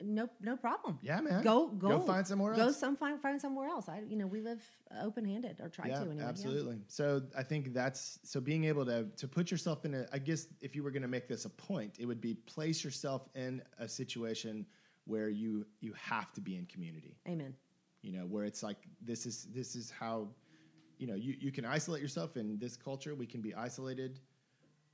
no 0.00 0.28
no 0.40 0.56
problem. 0.56 0.98
Yeah, 1.02 1.20
man. 1.20 1.42
Go 1.42 1.66
go 1.66 1.88
Go 1.88 2.00
find 2.00 2.26
somewhere 2.26 2.54
Go 2.54 2.62
else. 2.68 2.78
some 2.78 2.96
find 2.96 3.20
find 3.20 3.40
somewhere 3.40 3.68
else. 3.68 3.88
I 3.88 4.02
you 4.08 4.16
know 4.16 4.26
we 4.26 4.40
live 4.40 4.62
open 5.02 5.24
handed 5.24 5.60
or 5.60 5.68
try 5.68 5.88
yeah, 5.88 5.96
to 5.96 6.00
anyway. 6.02 6.16
yeah. 6.18 6.28
absolutely. 6.28 6.78
So 6.86 7.22
I 7.36 7.42
think 7.42 7.74
that's 7.74 8.20
so 8.22 8.40
being 8.40 8.64
able 8.64 8.86
to 8.86 9.04
to 9.16 9.28
put 9.28 9.50
yourself 9.50 9.84
in 9.84 9.92
a. 9.94 10.06
I 10.12 10.18
guess 10.18 10.46
if 10.60 10.74
you 10.76 10.82
were 10.84 10.92
going 10.92 11.02
to 11.02 11.08
make 11.08 11.26
this 11.28 11.44
a 11.44 11.50
point, 11.50 11.96
it 11.98 12.06
would 12.06 12.20
be 12.20 12.34
place 12.34 12.84
yourself 12.84 13.28
in 13.34 13.60
a 13.78 13.88
situation 13.88 14.64
where 15.04 15.28
you 15.28 15.66
you 15.80 15.92
have 15.94 16.32
to 16.34 16.40
be 16.40 16.56
in 16.56 16.66
community. 16.66 17.16
Amen. 17.28 17.54
You 18.02 18.12
know, 18.12 18.24
where 18.24 18.44
it's 18.44 18.62
like 18.62 18.78
this 19.02 19.26
is 19.26 19.48
this 19.52 19.74
is 19.74 19.90
how, 19.90 20.28
you 20.98 21.06
know, 21.08 21.14
you 21.16 21.34
you 21.40 21.50
can 21.50 21.64
isolate 21.64 22.00
yourself 22.02 22.36
in 22.36 22.56
this 22.58 22.76
culture. 22.76 23.14
We 23.16 23.26
can 23.26 23.40
be 23.40 23.52
isolated, 23.54 24.20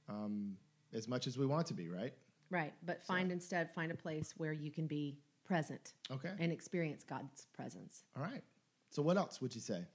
um, 0.09 0.57
as 0.95 1.09
much 1.09 1.27
as 1.27 1.37
we 1.37 1.45
want 1.47 1.67
to 1.67 1.75
be. 1.75 1.89
Right. 1.91 2.15
Right, 2.53 2.75
but 2.85 3.03
find 3.07 3.33
instead 3.33 3.73
find 3.73 3.91
a 3.91 3.95
place 3.95 4.35
where 4.37 4.53
you 4.53 4.71
can 4.71 4.87
be 4.87 5.17
present 5.43 5.95
Okay. 6.11 6.33
and 6.39 6.53
experience 6.53 7.03
God's 7.03 7.47
presence. 7.55 8.05
All 8.15 8.23
right. 8.23 8.43
So 8.91 9.01
what 9.01 9.17
else 9.17 9.41
would 9.41 9.55
you 9.55 9.61
say? 9.63 9.87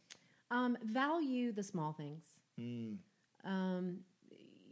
Um, 0.50 0.76
value 0.84 1.52
the 1.52 1.62
small 1.64 1.94
things. 1.94 2.24
Mm, 2.60 2.98
Um, 3.44 4.00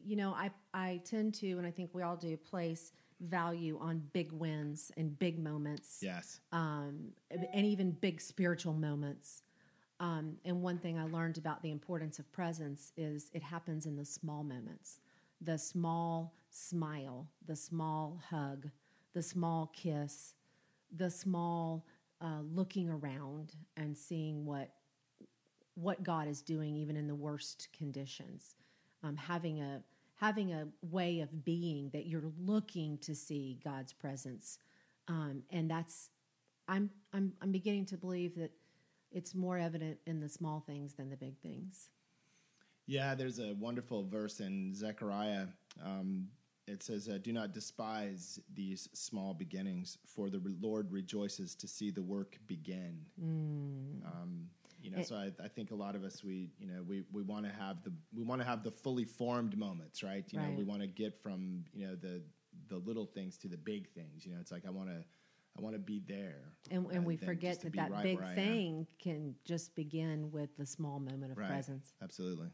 you 0.04 0.16
know, 0.16 0.32
I 0.34 0.50
I 0.74 1.02
tend 1.06 1.36
to, 1.36 1.52
and 1.60 1.66
I 1.68 1.72
think 1.72 1.92
we 1.94 2.02
all 2.02 2.18
do, 2.18 2.36
place 2.38 2.92
value 3.22 3.78
on 3.80 4.00
big 4.14 4.32
wins 4.32 4.92
and 4.98 5.18
big 5.20 5.38
moments, 5.40 6.00
yes. 6.02 6.40
um, 6.52 7.14
and 7.32 7.66
even 7.66 7.92
big 7.92 8.20
spiritual 8.20 8.74
moments. 8.74 9.44
Um, 10.00 10.38
and 10.44 10.62
one 10.62 10.78
thing 10.80 10.98
I 11.00 11.06
learned 11.06 11.38
about 11.38 11.62
the 11.62 11.72
importance 11.72 12.20
of 12.20 12.30
presence 12.32 12.92
is 12.98 13.30
it 13.32 13.42
happens 13.44 13.86
in 13.86 13.96
the 13.96 14.04
small 14.06 14.44
moments, 14.44 15.00
the 15.40 15.58
small 15.58 16.34
smile, 16.56 17.28
the 17.46 17.56
small 17.56 18.22
hug, 18.30 18.70
the 19.14 19.22
small 19.22 19.72
kiss, 19.76 20.34
the 20.96 21.10
small 21.10 21.86
uh, 22.22 22.40
looking 22.54 22.90
around 22.90 23.54
and 23.76 23.98
seeing 23.98 24.46
what 24.46 24.72
what 25.78 26.04
God 26.04 26.30
is 26.30 26.42
doing, 26.42 26.78
even 26.78 26.96
in 26.96 27.08
the 27.08 27.16
worst 27.16 27.68
conditions. 27.78 28.56
Um, 29.04 29.18
having 29.18 29.62
a 29.62 29.82
having 30.16 30.54
a 30.54 30.68
way 30.82 31.20
of 31.20 31.44
being 31.44 31.90
that 31.90 32.06
you're 32.06 32.32
looking 32.40 32.98
to 33.00 33.14
see 33.14 33.60
God's 33.62 33.92
presence, 33.92 34.58
um, 35.10 35.44
and 35.50 35.70
that's 35.70 36.10
I'm 36.70 36.90
I'm 37.12 37.34
I'm 37.42 37.52
beginning 37.52 37.86
to 37.88 37.98
believe 37.98 38.36
that 38.36 38.52
it's 39.12 39.36
more 39.36 39.58
evident 39.58 39.98
in 40.08 40.22
the 40.22 40.30
small 40.30 40.64
things 40.66 40.94
than 40.94 41.10
the 41.10 41.18
big 41.18 41.38
things. 41.40 41.90
Yeah, 42.88 43.14
there's 43.14 43.40
a 43.40 43.54
wonderful 43.56 44.06
verse 44.06 44.40
in 44.40 44.74
Zechariah. 44.74 45.48
Um, 45.84 46.28
it 46.68 46.82
says, 46.84 47.08
uh, 47.08 47.18
"Do 47.22 47.32
not 47.32 47.54
despise 47.54 48.40
these 48.54 48.90
small 48.94 49.34
beginnings, 49.34 49.98
for 50.06 50.30
the 50.30 50.42
Lord 50.60 50.92
rejoices 50.92 51.56
to 51.56 51.68
see 51.68 51.92
the 51.92 52.02
work 52.04 52.38
begin." 52.48 53.06
Um, 54.06 54.50
you 54.82 54.92
know, 54.92 55.00
It- 55.00 55.08
so 55.08 55.16
I, 55.16 55.32
I 55.44 55.48
think 55.48 55.72
a 55.72 55.76
lot 55.76 55.96
of 55.96 56.04
us, 56.04 56.24
we, 56.24 56.52
you 56.60 56.68
know, 56.68 56.84
we, 56.84 57.04
we 57.12 57.24
want 57.24 57.46
to 57.46 57.52
have 57.52 57.84
the 57.84 57.94
we 58.14 58.24
want 58.24 58.42
to 58.42 58.46
have 58.46 58.64
the 58.64 58.72
fully 58.72 59.06
formed 59.06 59.58
moments, 59.58 60.04
right? 60.04 60.26
You 60.32 60.40
know, 60.40 60.52
we 60.58 60.64
want 60.64 60.82
to 60.82 60.88
get 60.88 61.22
from 61.22 61.66
you 61.74 61.88
know 61.88 61.96
the 61.96 62.24
the 62.68 62.78
little 62.78 63.06
things 63.06 63.38
to 63.40 63.48
the 63.48 63.58
big 63.58 63.90
things. 63.90 64.26
You 64.26 64.34
know, 64.34 64.40
it's 64.40 64.52
like 64.52 64.66
I 64.66 64.70
want 64.70 64.90
to 64.90 65.04
I 65.58 65.62
want 65.62 65.74
to 65.76 65.80
be 65.80 66.00
there, 66.00 66.52
And, 66.70 66.86
and 66.92 67.06
we 67.06 67.16
forget 67.16 67.62
that 67.62 67.74
that 67.74 67.92
right 67.92 68.04
big 68.04 68.16
where 68.18 68.26
I 68.26 68.32
am. 68.32 68.36
thing 68.36 68.88
can 69.00 69.36
just 69.46 69.74
begin 69.76 70.30
with 70.32 70.56
the 70.58 70.66
small 70.66 71.00
moment 71.00 71.32
of 71.32 71.38
Right. 71.38 71.48
presence. 71.48 71.94
Absolutely. 72.02 72.50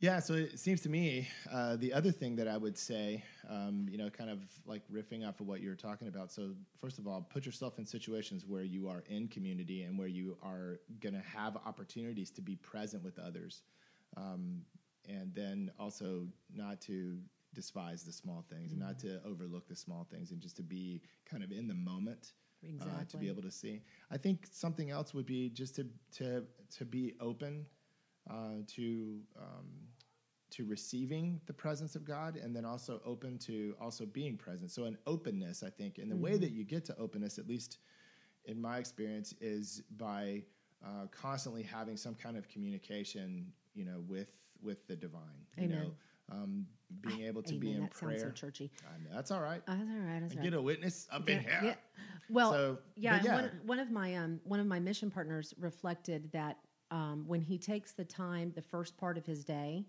Yeah, 0.00 0.18
so 0.20 0.32
it 0.32 0.58
seems 0.58 0.80
to 0.82 0.88
me 0.88 1.28
uh, 1.52 1.76
the 1.76 1.92
other 1.92 2.10
thing 2.10 2.34
that 2.36 2.48
I 2.48 2.56
would 2.56 2.78
say, 2.78 3.22
um, 3.50 3.86
you 3.90 3.98
know, 3.98 4.08
kind 4.08 4.30
of 4.30 4.38
like 4.64 4.80
riffing 4.90 5.28
off 5.28 5.40
of 5.40 5.46
what 5.46 5.60
you 5.60 5.68
were 5.68 5.76
talking 5.76 6.08
about. 6.08 6.32
So, 6.32 6.52
first 6.80 6.98
of 6.98 7.06
all, 7.06 7.20
put 7.30 7.44
yourself 7.44 7.78
in 7.78 7.84
situations 7.84 8.46
where 8.46 8.62
you 8.62 8.88
are 8.88 9.04
in 9.10 9.28
community 9.28 9.82
and 9.82 9.98
where 9.98 10.08
you 10.08 10.38
are 10.42 10.80
going 11.00 11.12
to 11.12 11.20
have 11.20 11.58
opportunities 11.66 12.30
to 12.30 12.40
be 12.40 12.56
present 12.56 13.04
with 13.04 13.18
others. 13.18 13.60
Um, 14.16 14.62
and 15.06 15.34
then 15.34 15.70
also 15.78 16.26
not 16.54 16.80
to 16.82 17.18
despise 17.52 18.02
the 18.02 18.12
small 18.12 18.42
things 18.48 18.72
and 18.72 18.80
not 18.80 18.98
to 19.00 19.20
overlook 19.26 19.68
the 19.68 19.76
small 19.76 20.06
things 20.10 20.30
and 20.30 20.40
just 20.40 20.56
to 20.56 20.62
be 20.62 21.02
kind 21.30 21.42
of 21.42 21.50
in 21.52 21.68
the 21.68 21.74
moment 21.74 22.32
uh, 22.80 23.04
to 23.08 23.18
be 23.18 23.28
able 23.28 23.42
to 23.42 23.50
see. 23.50 23.82
I 24.10 24.16
think 24.16 24.46
something 24.50 24.90
else 24.90 25.12
would 25.12 25.26
be 25.26 25.50
just 25.50 25.76
to 25.76 25.86
to 26.16 26.44
to 26.78 26.84
be 26.86 27.14
open 27.20 27.66
uh, 28.30 28.62
to 28.76 29.20
um, 29.38 29.89
to 30.50 30.64
receiving 30.64 31.40
the 31.46 31.52
presence 31.52 31.94
of 31.96 32.04
God, 32.04 32.36
and 32.36 32.54
then 32.54 32.64
also 32.64 33.00
open 33.04 33.38
to 33.38 33.74
also 33.80 34.06
being 34.06 34.36
present. 34.36 34.70
So 34.70 34.84
an 34.84 34.98
openness, 35.06 35.62
I 35.62 35.70
think, 35.70 35.98
and 35.98 36.10
the 36.10 36.16
way 36.16 36.36
that 36.36 36.50
you 36.50 36.64
get 36.64 36.84
to 36.86 36.96
openness, 36.98 37.38
at 37.38 37.48
least 37.48 37.78
in 38.46 38.60
my 38.60 38.78
experience, 38.78 39.34
is 39.40 39.82
by 39.96 40.42
uh, 40.84 41.06
constantly 41.10 41.62
having 41.62 41.96
some 41.96 42.14
kind 42.14 42.36
of 42.36 42.48
communication, 42.48 43.46
you 43.74 43.84
know, 43.84 44.02
with 44.08 44.32
with 44.62 44.86
the 44.86 44.96
divine. 44.96 45.46
You 45.56 45.64
Amen. 45.64 45.78
know, 45.78 45.92
um, 46.32 46.66
being 47.00 47.22
able 47.26 47.42
to 47.42 47.54
be 47.54 47.68
Amen. 47.68 47.76
in 47.76 47.82
that 47.84 47.92
prayer. 47.92 48.18
sounds 48.18 48.22
so 48.22 48.46
churchy. 48.46 48.70
I 48.86 48.98
know, 49.02 49.14
that's 49.14 49.30
all 49.30 49.40
right. 49.40 49.62
Oh, 49.68 49.74
that's 49.76 49.90
all 49.90 50.06
right. 50.06 50.20
That's 50.20 50.36
all 50.36 50.42
Get 50.42 50.54
a 50.54 50.62
witness 50.62 51.06
up 51.12 51.28
in 51.28 51.40
here. 51.40 51.60
yeah. 51.62 51.74
Well, 52.28 52.52
So, 52.52 52.78
yeah, 52.96 53.20
yeah. 53.22 53.34
One, 53.34 53.60
one 53.64 53.78
of 53.78 53.90
my 53.90 54.14
um, 54.16 54.40
one 54.44 54.60
of 54.60 54.66
my 54.66 54.78
mission 54.78 55.10
partners 55.10 55.54
reflected 55.58 56.30
that 56.32 56.58
um, 56.90 57.24
when 57.26 57.40
he 57.40 57.58
takes 57.58 57.92
the 57.92 58.04
time, 58.04 58.52
the 58.54 58.62
first 58.62 58.96
part 58.96 59.18
of 59.18 59.26
his 59.26 59.44
day, 59.44 59.84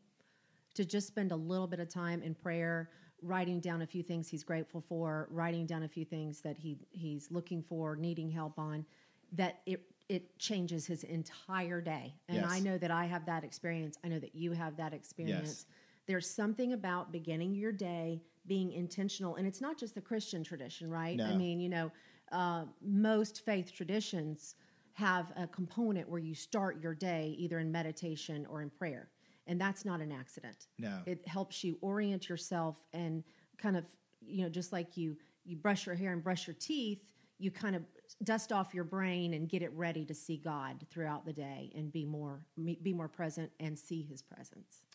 to 0.75 0.86
just 0.86 1.07
spend 1.07 1.31
a 1.31 1.36
little 1.36 1.67
bit 1.67 1.79
of 1.79 1.89
time 1.89 2.21
in 2.23 2.34
prayer, 2.34 2.89
writing 3.21 3.60
down 3.60 3.81
a 3.81 3.88
few 3.88 4.03
things 4.03 4.27
he's 4.29 4.43
grateful 4.43 4.81
for, 4.88 5.27
writing 5.31 5.65
down 5.65 5.84
a 5.84 5.88
few 5.88 6.05
things 6.05 6.41
that 6.41 6.57
he 6.57 6.77
he's 6.91 7.31
looking 7.31 7.62
for, 7.63 7.95
needing 7.95 8.29
help 8.29 8.57
on, 8.57 8.86
that 9.34 9.62
it 9.65 9.84
it 10.10 10.38
changes 10.38 10.86
his 10.86 11.03
entire 11.03 11.79
day. 11.81 12.13
And 12.27 12.41
Yes. 12.41 12.51
I 12.51 12.60
know 12.60 12.77
that 12.77 12.91
I 12.91 13.05
have 13.05 13.25
that 13.27 13.43
experience. 13.43 13.97
I 14.03 14.10
know 14.10 14.19
that 14.19 14.36
you 14.36 14.51
have 14.51 14.75
that 14.77 14.93
experience. 14.93 15.65
There's 16.07 16.29
something 16.29 16.73
about 16.73 17.12
beginning 17.12 17.55
your 17.55 17.71
day 17.71 18.21
being 18.47 18.71
intentional, 18.73 19.36
and 19.36 19.47
it's 19.47 19.62
not 19.62 19.77
just 19.77 19.95
the 19.95 20.01
Christian 20.01 20.43
tradition, 20.43 20.89
right? 20.89 21.21
I 21.21 21.31
mean, 21.34 21.60
you 21.60 21.69
know, 21.69 21.91
uh, 22.31 22.65
most 22.81 23.45
faith 23.45 23.71
traditions 23.73 24.55
have 24.93 25.31
a 25.38 25.47
component 25.47 26.10
where 26.10 26.19
you 26.19 26.34
start 26.36 26.81
your 26.81 26.93
day 26.95 27.36
either 27.38 27.60
in 27.60 27.71
meditation 27.71 28.45
or 28.49 28.62
in 28.62 28.69
prayer, 28.69 29.10
and 29.52 29.60
that's 29.60 29.84
not 29.84 30.00
an 30.00 30.14
accident. 30.14 30.68
No. 30.80 31.02
it 31.06 31.28
helps 31.28 31.62
you 31.62 31.78
orient 31.82 32.30
yourself 32.30 32.78
and 32.94 33.22
kind 33.58 33.76
of, 33.76 33.84
you 34.22 34.44
know, 34.44 34.50
just 34.50 34.72
like 34.72 34.96
you 34.96 35.18
you 35.44 35.58
brush 35.58 35.86
your 35.86 35.96
hair 35.96 36.14
and 36.14 36.24
brush 36.24 36.48
your 36.48 36.56
teeth, 36.58 37.12
you 37.38 37.52
kind 37.52 37.76
of 37.76 37.84
dust 38.24 38.54
off 38.54 38.74
your 38.74 38.86
brain 38.86 39.34
and 39.34 39.50
get 39.50 39.62
it 39.62 39.72
ready 39.76 40.06
to 40.06 40.14
see 40.14 40.38
God 40.38 40.86
throughout 40.90 41.26
the 41.26 41.34
day 41.34 41.74
and 41.76 41.92
be 41.92 42.06
more 42.06 42.40
be 42.82 42.94
more 42.94 43.10
present 43.10 43.52
and 43.60 43.78
see 43.78 44.02
His 44.04 44.22
presence. 44.22 44.86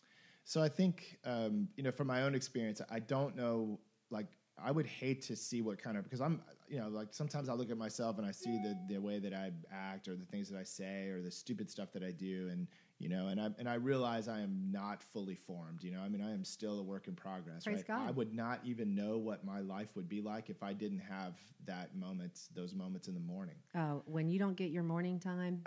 So 0.43 0.63
I 0.63 0.69
think, 0.69 1.19
um, 1.23 1.67
you 1.75 1.83
know, 1.83 1.91
from 1.91 2.07
my 2.07 2.23
own 2.23 2.33
experience, 2.33 2.81
I 2.89 2.99
don't 2.99 3.35
know, 3.35 3.79
like, 4.09 4.27
I 4.57 4.71
would 4.71 4.87
hate 4.87 5.21
to 5.23 5.35
see 5.35 5.61
what 5.61 5.77
kind 5.77 5.97
of, 5.97 6.05
because 6.05 6.21
I'm, 6.21 6.41
you 6.69 6.79
know, 6.79 6.87
like 6.87 7.09
sometimes 7.11 7.49
I 7.49 7.53
look 7.53 7.69
at 7.69 7.77
myself 7.77 8.17
and 8.17 8.25
I 8.25 8.31
see 8.31 8.57
the, 8.63 8.75
the 8.89 8.97
way 8.99 9.19
that 9.19 9.33
I 9.33 9.51
act 9.71 10.07
or 10.07 10.15
the 10.15 10.25
things 10.25 10.49
that 10.49 10.57
I 10.57 10.63
say 10.63 11.09
or 11.09 11.21
the 11.21 11.29
stupid 11.29 11.69
stuff 11.69 11.91
that 11.91 12.01
I 12.01 12.11
do. 12.11 12.47
And, 12.49 12.65
you 12.99 13.09
know, 13.09 13.27
and 13.27 13.39
I, 13.39 13.49
and 13.59 13.69
I 13.69 13.75
realize 13.75 14.27
I 14.27 14.41
am 14.41 14.69
not 14.71 15.03
fully 15.03 15.35
formed, 15.35 15.83
you 15.83 15.91
know, 15.91 16.01
I 16.01 16.09
mean, 16.09 16.21
I 16.21 16.33
am 16.33 16.43
still 16.43 16.79
a 16.79 16.83
work 16.83 17.07
in 17.07 17.15
progress, 17.15 17.65
Praise 17.65 17.77
right? 17.77 17.87
God. 17.87 18.07
I 18.07 18.11
would 18.11 18.33
not 18.33 18.59
even 18.63 18.95
know 18.95 19.17
what 19.17 19.45
my 19.45 19.59
life 19.59 19.95
would 19.95 20.09
be 20.09 20.21
like 20.21 20.49
if 20.49 20.63
I 20.63 20.73
didn't 20.73 20.99
have 20.99 21.35
that 21.65 21.95
moment, 21.95 22.47
those 22.55 22.73
moments 22.73 23.07
in 23.07 23.13
the 23.13 23.19
morning. 23.19 23.55
Oh, 23.75 24.01
when 24.05 24.27
you 24.29 24.39
don't 24.39 24.55
get 24.55 24.71
your 24.71 24.83
morning 24.83 25.19
time. 25.19 25.63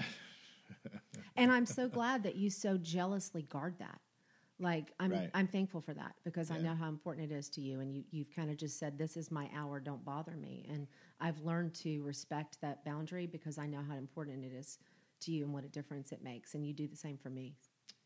and 1.36 1.52
I'm 1.52 1.66
so 1.66 1.88
glad 1.88 2.24
that 2.24 2.34
you 2.34 2.50
so 2.50 2.76
jealously 2.76 3.42
guard 3.42 3.76
that. 3.78 4.00
Like 4.58 4.92
I'm 5.00 5.10
Right. 5.12 5.30
I'm 5.32 5.46
thankful 5.46 5.80
for 5.80 5.94
that 5.94 6.16
because 6.22 6.50
I 6.50 6.58
know 6.58 6.74
how 6.74 6.90
important 6.90 7.32
it 7.32 7.34
is 7.34 7.48
to 7.50 7.62
you 7.62 7.80
and 7.80 7.94
you 7.94 8.04
you've 8.10 8.30
kind 8.30 8.50
of 8.50 8.58
just 8.58 8.78
said 8.78 8.98
this 8.98 9.16
is 9.16 9.30
my 9.30 9.48
hour, 9.56 9.80
don't 9.80 10.04
bother 10.04 10.36
me. 10.36 10.66
And 10.68 10.86
I've 11.18 11.40
learned 11.40 11.72
to 11.76 12.02
respect 12.02 12.60
that 12.60 12.84
boundary 12.84 13.26
because 13.26 13.56
I 13.56 13.66
know 13.66 13.80
how 13.88 13.96
important 13.96 14.44
it 14.44 14.52
is 14.52 14.78
to 15.20 15.30
you 15.33 15.44
and 15.44 15.52
what 15.52 15.64
a 15.64 15.68
difference 15.68 16.12
it 16.12 16.22
makes 16.22 16.54
and 16.54 16.66
you 16.66 16.72
do 16.72 16.88
the 16.88 16.96
same 16.96 17.18
for 17.18 17.30
me. 17.30 17.54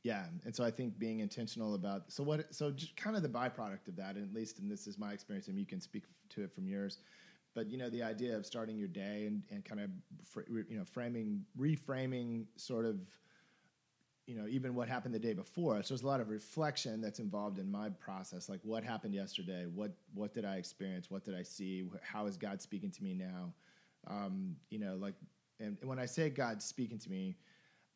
Yeah, 0.05 0.27
and 0.45 0.55
so 0.55 0.63
I 0.63 0.71
think 0.71 0.99
being 0.99 1.21
intentional 1.21 1.75
about 1.75 2.13
so 2.13 2.23
what 2.23 2.55
so 2.55 2.71
just 2.71 2.95
kind 2.95 3.17
of 3.17 3.23
the 3.23 3.29
byproduct 3.29 3.89
of 3.89 3.97
that, 3.97 4.17
and 4.17 4.29
at 4.29 4.35
least 4.35 4.59
and 4.59 4.71
this 4.71 4.87
is 4.87 4.99
my 4.99 5.13
experience, 5.13 5.49
and 5.49 5.59
you 5.59 5.65
can 5.65 5.81
speak 5.81 6.05
to 6.29 6.43
it 6.43 6.53
from 6.53 6.69
yours. 6.69 6.99
But 7.55 7.71
you 7.71 7.79
know 7.79 7.89
the 7.89 8.03
idea 8.03 8.37
of 8.37 8.45
starting 8.45 8.77
your 8.77 8.89
day 8.89 9.25
and, 9.27 9.43
and 9.51 9.65
kind 9.65 9.81
of 9.81 9.91
fr- 10.27 10.43
you 10.69 10.77
know 10.77 10.85
framing 10.85 11.47
reframing 11.59 12.45
sort 12.57 12.85
of 12.85 13.01
you 14.27 14.37
know 14.37 14.47
even 14.47 14.75
what 14.75 14.89
happened 14.89 15.15
the 15.15 15.19
day 15.19 15.33
before. 15.33 15.83
So 15.83 15.95
there's 15.95 16.03
a 16.03 16.07
lot 16.07 16.21
of 16.21 16.29
reflection 16.29 17.01
that's 17.01 17.19
involved 17.19 17.59
in 17.59 17.71
my 17.71 17.89
process, 17.89 18.51
like 18.51 18.61
what 18.63 18.85
happened 18.85 19.15
yesterday, 19.15 19.65
what 19.75 19.93
what 20.13 20.35
did 20.35 20.45
I 20.45 20.57
experience, 20.57 21.11
what 21.11 21.25
did 21.25 21.35
I 21.35 21.45
see, 21.45 21.89
how 22.03 22.27
is 22.27 22.37
God 22.37 22.61
speaking 22.61 22.91
to 22.91 23.03
me 23.03 23.15
now, 23.15 23.55
um, 24.07 24.57
you 24.69 24.79
know 24.79 24.97
like 24.97 25.15
and 25.65 25.89
when 25.89 25.99
I 25.99 26.07
say 26.07 26.31
God 26.31 26.63
speaking 26.63 26.99
to 26.99 27.11
me. 27.11 27.37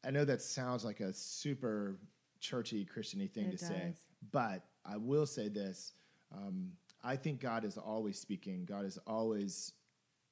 I 0.05 0.13
know 0.13 0.25
that 0.25 0.41
sounds 0.41 0.85
like 0.85 1.01
a 1.01 1.13
super 1.13 1.99
churchy 2.41 2.87
Christiany 2.87 3.29
thing 3.29 3.47
It 3.47 3.59
to 3.59 3.59
say, 3.59 3.95
but 4.31 4.63
I 4.87 4.97
will 4.97 5.27
say 5.27 5.49
this: 5.49 5.93
um, 6.33 6.71
I 7.03 7.17
think 7.17 7.41
God 7.41 7.65
is 7.65 7.77
always 7.77 8.17
speaking. 8.19 8.65
God 8.65 8.85
is 8.85 8.97
always, 9.09 9.73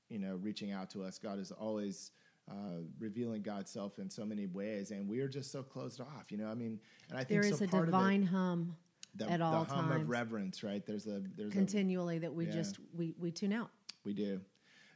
you 0.09 0.20
know, 0.20 0.37
reaching 0.37 0.70
out 0.70 0.88
to 0.90 1.03
us. 1.03 1.18
God 1.18 1.40
is 1.40 1.51
always 1.51 2.12
uh, 2.49 2.83
revealing 3.01 3.42
God's 3.42 3.70
self 3.70 3.99
in 3.99 4.09
so 4.09 4.25
many 4.25 4.46
ways, 4.46 4.92
and 4.92 5.09
we 5.09 5.18
are 5.20 5.29
just 5.29 5.51
so 5.51 5.64
closed 5.64 6.01
off. 6.01 6.31
You 6.31 6.38
know, 6.38 6.49
I 6.49 6.55
mean, 6.55 6.79
and 7.09 7.18
I 7.18 7.25
think 7.25 7.42
There 7.42 7.51
is 7.51 7.59
so 7.59 7.64
a 7.64 7.85
divine 7.87 8.22
hum 8.22 8.77
it, 9.14 9.18
the, 9.18 9.31
at 9.31 9.40
all 9.40 9.64
the 9.64 9.72
hum 9.75 9.88
times. 9.88 10.03
of 10.03 10.09
reverence, 10.09 10.62
right? 10.62 10.87
There's 10.87 11.09
a 11.09 11.22
there's 11.37 11.51
a 11.53 11.57
continually 11.57 12.18
that 12.20 12.33
we 12.33 12.46
Yeah. 12.46 12.53
just 12.53 12.79
we 12.94 13.14
we 13.18 13.33
tune 13.33 13.53
out. 13.53 13.70
we 14.05 14.14
do. 14.14 14.40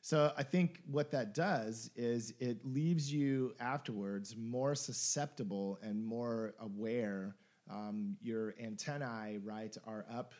So 0.00 0.32
I 0.36 0.42
think 0.42 0.80
what 0.90 1.10
that 1.10 1.34
does 1.34 1.90
is 1.94 2.32
it 2.40 2.64
leaves 2.64 3.12
you 3.12 3.54
afterwards 3.60 4.34
more 4.36 4.74
susceptible 4.74 5.78
and 5.82 6.04
more 6.04 6.54
aware. 6.60 7.36
Um, 7.70 8.16
your 8.20 8.54
antennae, 8.60 9.38
right, 9.44 9.76
are 9.86 10.06
up. 10.12 10.34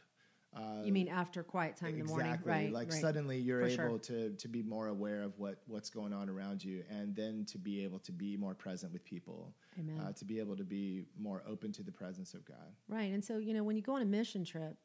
Uh, 0.57 0.83
you 0.85 0.93
mean 0.93 1.07
after 1.07 1.45
quiet 1.45 1.77
time 1.77 1.91
in 1.91 1.99
the 2.01 2.05
morning, 2.07 2.27
exactly. 2.27 2.53
right? 2.53 2.73
Like 2.73 2.91
right. 2.91 3.01
suddenly 3.01 3.39
you're 3.39 3.61
For 3.61 3.85
able 3.85 3.99
sure. 4.01 4.31
to 4.31 4.31
to 4.31 4.49
be 4.49 4.63
more 4.65 4.89
aware 4.89 5.23
of 5.23 5.39
what 5.39 5.61
what's 5.69 5.91
going 5.91 6.13
on 6.13 6.29
around 6.29 6.65
you, 6.65 6.83
and 6.91 7.15
then 7.15 7.45
to 7.51 7.59
be 7.59 7.85
able 7.85 8.01
to 8.01 8.11
be 8.11 8.37
more 8.37 8.55
present 8.55 8.93
with 8.93 9.05
people. 9.05 9.55
Amen. 9.79 10.01
Uh, 10.01 10.13
to 10.13 10.25
be 10.25 10.41
able 10.41 10.57
to 10.57 10.65
be 10.65 11.05
more 11.17 11.45
open 11.47 11.71
to 11.73 11.85
the 11.85 11.93
presence 11.93 12.35
of 12.35 12.45
God. 12.45 12.75
Right. 12.89 13.13
And 13.13 13.25
so, 13.25 13.39
you 13.39 13.55
know, 13.55 13.63
when 13.63 13.77
you 13.77 13.83
go 13.83 13.95
on 13.95 14.03
a 14.03 14.07
mission 14.07 14.45
trip, 14.45 14.77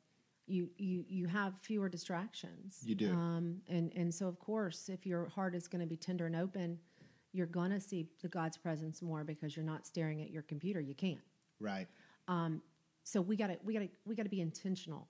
you 0.48 0.70
you 0.78 1.06
you 1.08 1.28
have 1.28 1.54
fewer 1.62 1.90
distractions. 1.90 2.80
You 2.86 2.96
do. 2.96 3.12
Um, 3.12 3.62
and 3.68 3.92
and 3.96 4.14
so 4.14 4.28
of 4.28 4.40
course, 4.40 4.90
if 4.90 5.06
your 5.06 5.28
heart 5.30 5.56
is 5.56 5.68
going 5.68 5.82
to 5.82 5.88
be 5.88 5.98
tender 5.98 6.26
and 6.26 6.36
open, 6.36 6.80
you're 7.32 7.48
going 7.48 7.72
to 7.72 7.80
see 7.80 8.08
the 8.22 8.28
God's 8.28 8.58
presence 8.58 9.02
more 9.02 9.24
because 9.24 9.56
you're 9.56 9.66
not 9.66 9.86
staring 9.86 10.22
at 10.22 10.30
your 10.30 10.44
computer. 10.44 10.80
You 10.80 10.96
can't. 10.96 11.20
Right. 11.60 11.88
Um, 12.28 12.62
So 13.04 13.22
we 13.22 13.36
got 13.36 13.48
to 13.48 13.58
we 13.64 13.74
got 13.74 13.82
to 13.82 13.90
we 14.06 14.16
got 14.16 14.24
to 14.24 14.30
be 14.30 14.42
intentional 14.42 15.08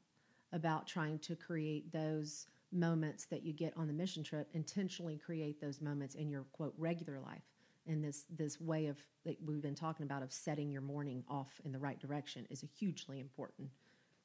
about 0.52 0.88
trying 0.88 1.19
to 1.19 1.36
create 1.36 1.91
those 1.91 2.48
moments 2.71 3.26
that 3.26 3.43
you 3.43 3.54
get 3.54 3.74
on 3.78 3.88
the 3.88 3.93
mission 3.93 4.24
trip. 4.24 4.50
Intentionally 4.54 5.17
create 5.17 5.60
those 5.62 5.82
moments 5.82 6.15
in 6.15 6.30
your 6.30 6.43
quote 6.52 6.74
regular 6.78 7.19
life. 7.19 7.43
And 7.88 8.04
this 8.04 8.26
this 8.30 8.60
way 8.60 8.88
of 8.88 8.98
that 9.26 9.38
we've 9.45 9.62
been 9.62 9.76
talking 9.76 10.06
about 10.06 10.24
of 10.24 10.32
setting 10.32 10.71
your 10.71 10.82
morning 10.82 11.24
off 11.30 11.62
in 11.63 11.71
the 11.71 11.80
right 11.80 12.00
direction 12.00 12.45
is 12.50 12.63
a 12.63 12.67
hugely 12.67 13.19
important 13.19 13.69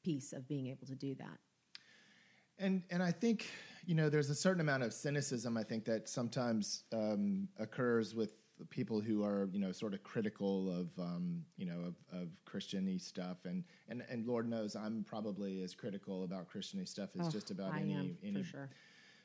piece 0.03 0.33
of 0.33 0.47
being 0.49 0.67
able 0.69 0.87
to 0.87 0.95
do 0.95 1.15
that. 1.17 1.39
And 2.59 2.83
and 2.91 3.03
I 3.03 3.11
think 3.13 3.47
you 3.87 3.95
know 3.95 4.09
there's 4.11 4.31
a 4.31 4.35
certain 4.35 4.61
amount 4.61 4.83
of 4.83 4.93
cynicism 4.93 5.57
I 5.57 5.63
think 5.63 5.85
that 5.87 6.09
sometimes 6.09 6.85
um, 6.93 7.49
occurs 7.59 8.15
with 8.15 8.35
people 8.69 9.01
who 9.01 9.25
are 9.25 9.49
you 9.53 9.59
know 9.59 9.73
sort 9.73 9.95
of 9.95 10.03
critical 10.03 10.69
of 10.71 10.91
um, 10.99 11.43
you 11.57 11.65
know 11.65 11.81
of, 11.81 11.95
of 12.21 12.29
Christiany 12.47 13.01
stuff 13.01 13.39
and, 13.47 13.65
and 13.89 14.03
and 14.11 14.27
Lord 14.27 14.47
knows 14.49 14.77
I'm 14.77 15.03
probably 15.09 15.63
as 15.63 15.75
critical 15.75 16.25
about 16.25 16.49
Christiany 16.51 16.87
stuff 16.87 17.09
as 17.19 17.29
Oh, 17.29 17.31
just 17.31 17.51
about 17.51 17.73
I 17.73 17.81
any 17.81 17.95
am, 17.95 18.19
any 18.23 18.43
for 18.43 18.49
sure. 18.49 18.71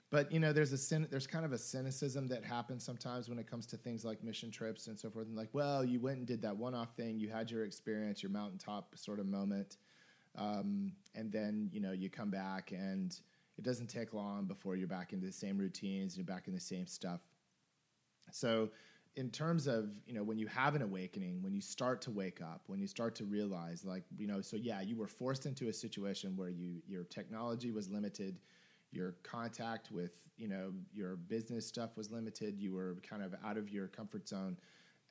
but 0.09 0.31
you 0.31 0.39
know, 0.39 0.53
there's 0.53 0.71
a 0.71 0.99
there's 1.11 1.27
kind 1.27 1.43
of 1.43 1.51
a 1.51 1.57
cynicism 1.57 2.27
that 2.27 2.45
happens 2.45 2.85
sometimes 2.85 3.27
when 3.27 3.37
it 3.37 3.47
comes 3.51 3.65
to 3.67 3.75
things 3.75 4.05
like 4.05 4.23
mission 4.23 4.49
trips 4.51 4.87
and 4.87 4.97
so 4.97 5.09
forth. 5.09 5.27
And 5.27 5.35
like, 5.35 5.49
well, 5.51 5.83
you 5.83 5.99
went 5.99 6.19
and 6.19 6.25
did 6.25 6.41
that 6.43 6.55
one-off 6.55 6.95
thing, 6.95 7.19
you 7.19 7.27
had 7.27 7.51
your 7.51 7.65
experience, 7.65 8.23
your 8.23 8.31
mountaintop 8.31 8.97
sort 8.97 9.19
of 9.19 9.25
moment, 9.25 9.75
um, 10.37 10.91
and 11.13 11.31
then 11.31 11.69
you 11.71 11.79
know 11.79 11.91
you 11.91 12.09
come 12.09 12.29
back 12.29 12.71
and 12.71 13.19
it 13.57 13.63
doesn't 13.63 13.87
take 13.87 14.13
long 14.13 14.45
before 14.45 14.75
you're 14.75 14.87
back 14.87 15.13
into 15.13 15.25
the 15.25 15.31
same 15.31 15.57
routines, 15.57 16.17
you're 16.17 16.25
back 16.25 16.47
in 16.47 16.53
the 16.53 16.59
same 16.59 16.87
stuff. 16.87 17.21
So, 18.31 18.69
in 19.15 19.29
terms 19.29 19.65
of 19.67 19.89
you 20.05 20.13
know 20.13 20.23
when 20.23 20.37
you 20.37 20.47
have 20.47 20.75
an 20.75 20.81
awakening, 20.81 21.41
when 21.41 21.53
you 21.53 21.61
start 21.61 22.01
to 22.01 22.11
wake 22.11 22.41
up, 22.41 22.63
when 22.67 22.79
you 22.79 22.87
start 22.87 23.15
to 23.15 23.23
realize, 23.25 23.85
like 23.85 24.03
you 24.17 24.27
know, 24.27 24.41
so 24.41 24.57
yeah, 24.57 24.81
you 24.81 24.97
were 24.97 25.07
forced 25.07 25.45
into 25.45 25.69
a 25.69 25.73
situation 25.73 26.35
where 26.35 26.49
you 26.49 26.81
your 26.87 27.03
technology 27.05 27.71
was 27.71 27.89
limited, 27.89 28.39
your 28.91 29.15
contact 29.23 29.91
with 29.91 30.11
you 30.37 30.49
know 30.49 30.73
your 30.91 31.15
business 31.15 31.65
stuff 31.65 31.95
was 31.95 32.11
limited, 32.11 32.59
you 32.59 32.73
were 32.73 32.97
kind 33.07 33.23
of 33.23 33.33
out 33.45 33.57
of 33.57 33.69
your 33.69 33.87
comfort 33.87 34.27
zone, 34.27 34.57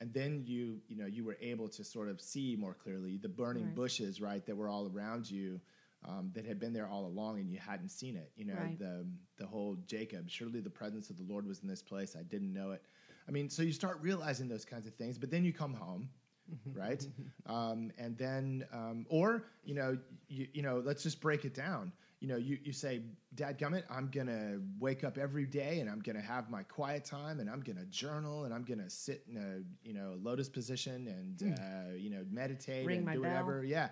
and 0.01 0.13
then 0.13 0.43
you 0.45 0.79
you 0.87 0.95
know 0.97 1.05
you 1.05 1.23
were 1.23 1.37
able 1.41 1.67
to 1.69 1.83
sort 1.83 2.09
of 2.09 2.19
see 2.21 2.55
more 2.59 2.73
clearly 2.73 3.17
the 3.17 3.29
burning 3.29 3.65
Right. 3.65 3.75
bushes 3.75 4.21
right 4.21 4.45
that 4.45 4.55
were 4.55 4.69
all 4.69 4.87
around 4.93 5.29
you. 5.29 5.59
Um, 6.07 6.29
that 6.35 6.45
had 6.45 6.59
been 6.59 6.71
there 6.71 6.87
all 6.87 7.07
along 7.07 7.39
and 7.39 7.49
you 7.49 7.57
hadn't 7.57 7.89
seen 7.89 8.15
it. 8.15 8.31
You 8.35 8.45
know, 8.45 8.53
Right. 8.53 8.77
the 8.77 9.07
the 9.37 9.45
whole 9.47 9.75
Jacob. 9.87 10.29
Surely 10.29 10.59
the 10.61 10.69
presence 10.69 11.09
of 11.09 11.17
the 11.17 11.23
Lord 11.23 11.47
was 11.47 11.61
in 11.63 11.67
this 11.67 11.81
place. 11.81 12.15
I 12.15 12.21
didn't 12.21 12.53
know 12.53 12.71
it. 12.73 12.83
I 13.27 13.31
mean, 13.31 13.49
so 13.49 13.63
you 13.63 13.73
start 13.73 13.97
realizing 14.01 14.47
those 14.47 14.65
kinds 14.65 14.85
of 14.85 14.93
things, 14.93 15.17
but 15.17 15.31
then 15.31 15.43
you 15.43 15.51
come 15.51 15.73
home, 15.73 16.09
right? 16.73 17.03
Um, 17.47 17.91
and 17.99 18.17
then, 18.17 18.65
um, 18.73 19.05
or 19.09 19.45
you 19.63 19.75
know, 19.75 19.97
you, 20.27 20.47
you 20.53 20.61
know, 20.63 20.81
let's 20.83 21.03
just 21.03 21.21
break 21.21 21.45
it 21.45 21.53
down. 21.55 21.91
You 22.21 22.27
know, 22.27 22.37
you, 22.37 22.57
you 22.63 22.71
say, 22.71 23.01
Dad 23.35 23.59
Gummit, 23.59 23.83
I'm 23.89 24.09
going 24.09 24.27
to 24.27 24.61
wake 24.79 25.03
up 25.03 25.17
every 25.17 25.45
day 25.45 25.79
and 25.79 25.89
I'm 25.89 25.99
going 25.99 26.15
to 26.15 26.21
have 26.21 26.49
my 26.49 26.63
quiet 26.63 27.05
time 27.05 27.39
and 27.39 27.49
I'm 27.49 27.61
going 27.61 27.77
to 27.77 27.85
journal 27.85 28.45
and 28.45 28.53
I'm 28.53 28.63
going 28.63 28.79
to 28.79 28.89
sit 28.89 29.23
in 29.29 29.37
a, 29.37 29.87
you 29.87 29.93
know, 29.93 30.15
lotus 30.21 30.49
position 30.49 31.07
and, 31.07 31.59
uh, 31.59 31.95
you 31.95 32.09
know, 32.09 32.25
meditate 32.31 32.85
Ring 32.85 32.99
and 32.99 33.07
do 33.07 33.21
bell. 33.21 33.29
whatever. 33.29 33.63
Yeah. 33.63 33.89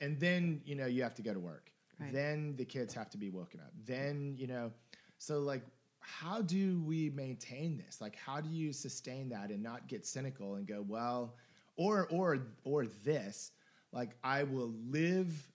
And 0.00 0.18
then, 0.18 0.62
you 0.64 0.76
know, 0.76 0.86
you 0.86 1.02
have 1.02 1.14
to 1.16 1.22
go 1.22 1.34
to 1.34 1.40
work. 1.40 1.70
Right. 2.00 2.12
Then 2.12 2.54
the 2.56 2.64
kids 2.64 2.94
have 2.94 3.10
to 3.10 3.18
be 3.18 3.30
woken 3.30 3.60
up. 3.60 3.72
Then, 3.84 4.34
you 4.38 4.46
know, 4.46 4.70
so 5.18 5.40
like, 5.40 5.62
how 6.00 6.42
do 6.42 6.80
we 6.84 7.10
maintain 7.10 7.76
this? 7.76 8.00
Like, 8.00 8.16
how 8.16 8.40
do 8.40 8.48
you 8.48 8.72
sustain 8.72 9.28
that 9.28 9.50
and 9.50 9.62
not 9.62 9.88
get 9.88 10.06
cynical 10.06 10.54
and 10.54 10.66
go, 10.66 10.84
well, 10.86 11.34
or, 11.76 12.08
or, 12.10 12.38
or 12.64 12.86
this, 13.04 13.52
like, 13.92 14.10
I 14.24 14.44
will 14.44 14.72
live 14.88 15.51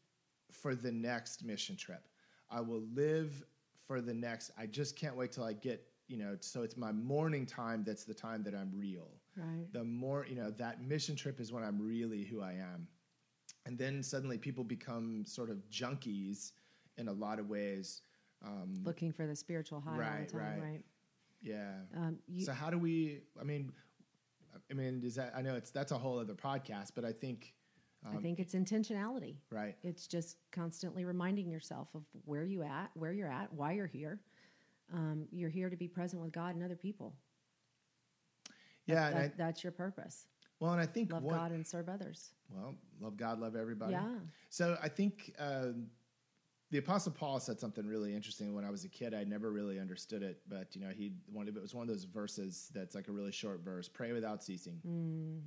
for 0.51 0.75
the 0.75 0.91
next 0.91 1.43
mission 1.43 1.75
trip. 1.75 2.07
I 2.49 2.61
will 2.61 2.83
live 2.93 3.43
for 3.85 4.01
the 4.01 4.13
next. 4.13 4.51
I 4.57 4.65
just 4.65 4.95
can't 4.95 5.15
wait 5.15 5.31
till 5.31 5.43
I 5.43 5.53
get, 5.53 5.83
you 6.07 6.17
know, 6.17 6.37
so 6.39 6.61
it's 6.63 6.77
my 6.77 6.91
morning 6.91 7.45
time 7.45 7.83
that's 7.85 8.03
the 8.05 8.13
time 8.13 8.43
that 8.43 8.53
I'm 8.53 8.71
real. 8.75 9.09
Right. 9.35 9.71
The 9.71 9.83
more, 9.83 10.25
you 10.27 10.35
know, 10.35 10.51
that 10.51 10.81
mission 10.81 11.15
trip 11.15 11.39
is 11.39 11.51
when 11.51 11.63
I'm 11.63 11.79
really 11.81 12.23
who 12.23 12.41
I 12.41 12.53
am. 12.53 12.87
And 13.65 13.77
then 13.77 14.01
suddenly 14.01 14.37
people 14.37 14.63
become 14.63 15.25
sort 15.25 15.49
of 15.49 15.57
junkies 15.69 16.53
in 16.97 17.07
a 17.09 17.13
lot 17.13 17.39
of 17.39 17.49
ways. 17.49 18.01
Um, 18.45 18.81
Looking 18.83 19.11
for 19.11 19.27
the 19.27 19.35
spiritual 19.35 19.81
high 19.81 19.91
all 19.91 19.99
Right, 19.99 20.27
the 20.27 20.33
time, 20.33 20.41
right. 20.41 20.61
right? 20.61 20.83
yeah. 21.41 21.73
Um, 21.95 22.19
you, 22.27 22.45
so 22.45 22.53
how 22.53 22.69
do 22.69 22.77
we, 22.77 23.21
I 23.39 23.43
mean, 23.43 23.71
I 24.71 24.73
mean, 24.73 25.01
is 25.03 25.15
that, 25.15 25.33
I 25.35 25.41
know 25.41 25.55
it's, 25.55 25.71
that's 25.71 25.91
a 25.91 25.97
whole 25.97 26.17
other 26.19 26.33
podcast, 26.33 26.91
but 26.95 27.03
I 27.05 27.11
think, 27.11 27.53
I 28.05 28.17
think 28.21 28.39
it's 28.39 28.53
intentionality. 28.53 29.35
right. 29.49 29.75
It's 29.83 30.07
just 30.07 30.37
constantly 30.51 31.03
reminding 31.03 31.49
yourself 31.49 31.89
of 31.93 32.03
where 32.25 32.45
you 32.45 32.63
at, 32.63 32.89
where 32.93 33.11
you're 33.11 33.31
at, 33.31 33.51
why 33.53 33.73
you're 33.73 33.87
here. 33.87 34.21
Um, 34.93 35.27
you're 35.31 35.49
here 35.49 35.69
to 35.69 35.75
be 35.75 35.87
present 35.87 36.21
with 36.21 36.31
God 36.31 36.55
and 36.55 36.63
other 36.63 36.75
people. 36.77 37.15
Yeah. 38.85 39.09
That- 39.09 39.13
and 39.13 39.19
I, 39.19 39.31
that's 39.37 39.63
your 39.63 39.71
purpose. 39.73 40.27
well, 40.59 40.71
and 40.71 40.81
I 40.81 40.85
think 40.85 41.11
Love 41.11 41.27
God 41.27 41.51
and 41.51 41.65
serve 41.67 41.89
others. 41.89 42.31
Well, 42.49 42.75
love 43.01 43.17
God, 43.17 43.39
love 43.39 43.55
everybody. 43.55 43.93
Yeah. 43.93 44.15
So 44.49 44.77
I 44.81 44.87
think 44.87 45.33
uh, 45.37 45.69
the 46.71 46.77
Apostle 46.77 47.11
Paul 47.11 47.39
said 47.41 47.59
something 47.59 47.85
really 47.85 48.15
interesting 48.15 48.53
when 48.53 48.63
I 48.63 48.69
was 48.69 48.85
a 48.85 48.89
kid. 48.89 49.13
I 49.13 49.23
never 49.25 49.51
really 49.51 49.79
understood 49.79 50.23
it, 50.23 50.39
but 50.47 50.73
you 50.75 50.81
know, 50.81 50.91
he 50.95 51.13
one 51.31 51.47
of 51.49 51.57
it 51.57 51.61
was 51.61 51.73
one 51.75 51.81
of 51.83 51.89
those 51.89 52.05
verses 52.05 52.69
that's 52.73 52.95
like 52.95 53.09
a 53.09 53.11
really 53.11 53.31
short 53.33 53.59
verse: 53.65 53.89
"Pray 53.89 54.13
without 54.13 54.43
ceasing." 54.43 54.79
Mm. 54.87 55.41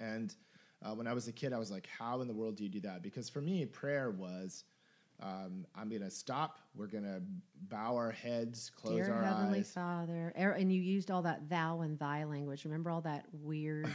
And 0.00 0.34
uh, 0.82 0.94
when 0.94 1.06
I 1.06 1.12
was 1.12 1.28
a 1.28 1.32
kid, 1.32 1.52
I 1.52 1.58
was 1.58 1.70
like, 1.70 1.88
"How 1.98 2.20
in 2.20 2.28
the 2.28 2.34
world 2.34 2.56
do 2.56 2.64
you 2.64 2.70
do 2.70 2.80
that?" 2.80 3.02
Because 3.02 3.28
for 3.28 3.40
me, 3.40 3.64
prayer 3.66 4.10
was. 4.10 4.64
Um, 5.22 5.66
I'm 5.74 5.90
going 5.90 6.02
to 6.02 6.10
stop. 6.10 6.60
We're 6.74 6.86
going 6.86 7.04
to 7.04 7.20
bow 7.68 7.94
our 7.96 8.10
heads, 8.10 8.70
close 8.74 8.94
Dear 8.94 9.12
our 9.12 9.22
Heavenly 9.22 9.58
eyes. 9.60 9.70
Father, 9.70 10.32
er- 10.38 10.52
and 10.52 10.72
you 10.72 10.80
used 10.80 11.10
all 11.10 11.22
that 11.22 11.48
thou 11.48 11.82
and 11.82 11.98
thy 11.98 12.24
language. 12.24 12.64
Remember 12.64 12.90
all 12.90 13.02
that 13.02 13.26
weird 13.32 13.92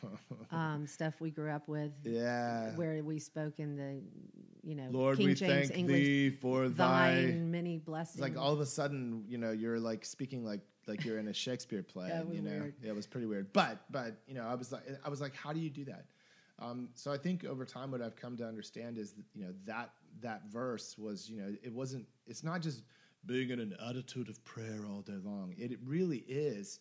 um, 0.50 0.86
stuff 0.86 1.20
we 1.20 1.30
grew 1.30 1.50
up 1.50 1.68
with, 1.68 1.92
yeah. 2.04 2.74
where 2.74 3.02
we 3.04 3.18
spoke 3.18 3.58
in 3.58 3.76
the, 3.76 4.00
you 4.66 4.74
know, 4.74 4.88
Lord, 4.90 5.18
King 5.18 5.26
we 5.26 5.34
James 5.34 5.68
thank 5.68 5.78
English, 5.78 5.98
thee 5.98 6.30
for 6.30 6.68
thine 6.68 7.50
many 7.50 7.76
blessings. 7.76 8.24
It's 8.24 8.34
like 8.34 8.42
all 8.42 8.54
of 8.54 8.60
a 8.60 8.66
sudden, 8.66 9.24
you 9.28 9.36
know, 9.36 9.50
you're 9.50 9.78
like 9.78 10.06
speaking 10.06 10.42
like 10.42 10.60
like 10.86 11.04
you're 11.04 11.18
in 11.18 11.28
a 11.28 11.34
Shakespeare 11.34 11.82
play. 11.82 12.10
Was 12.24 12.34
you 12.34 12.42
know, 12.42 12.50
weird. 12.50 12.74
yeah, 12.82 12.90
it 12.90 12.96
was 12.96 13.06
pretty 13.06 13.26
weird. 13.26 13.52
But 13.52 13.84
but 13.90 14.22
you 14.26 14.34
know, 14.34 14.46
I 14.46 14.54
was 14.54 14.72
like, 14.72 14.84
I 15.04 15.10
was 15.10 15.20
like, 15.20 15.34
how 15.34 15.52
do 15.52 15.60
you 15.60 15.68
do 15.68 15.84
that? 15.86 16.06
Um, 16.58 16.90
so 16.94 17.10
I 17.10 17.16
think 17.16 17.44
over 17.44 17.64
time, 17.64 17.90
what 17.90 18.02
I've 18.02 18.16
come 18.16 18.36
to 18.36 18.46
understand 18.46 18.98
is 18.98 19.12
that 19.12 19.24
you 19.34 19.44
know 19.44 19.52
that 19.64 19.90
that 20.20 20.42
verse 20.50 20.96
was 20.98 21.28
you 21.28 21.40
know 21.40 21.54
it 21.62 21.72
wasn't 21.72 22.06
it's 22.26 22.44
not 22.44 22.60
just 22.60 22.82
being 23.26 23.50
in 23.50 23.60
an 23.60 23.74
attitude 23.88 24.28
of 24.28 24.44
prayer 24.44 24.80
all 24.90 25.00
day 25.00 25.18
long. 25.24 25.54
It, 25.56 25.72
it 25.72 25.78
really 25.84 26.24
is 26.28 26.80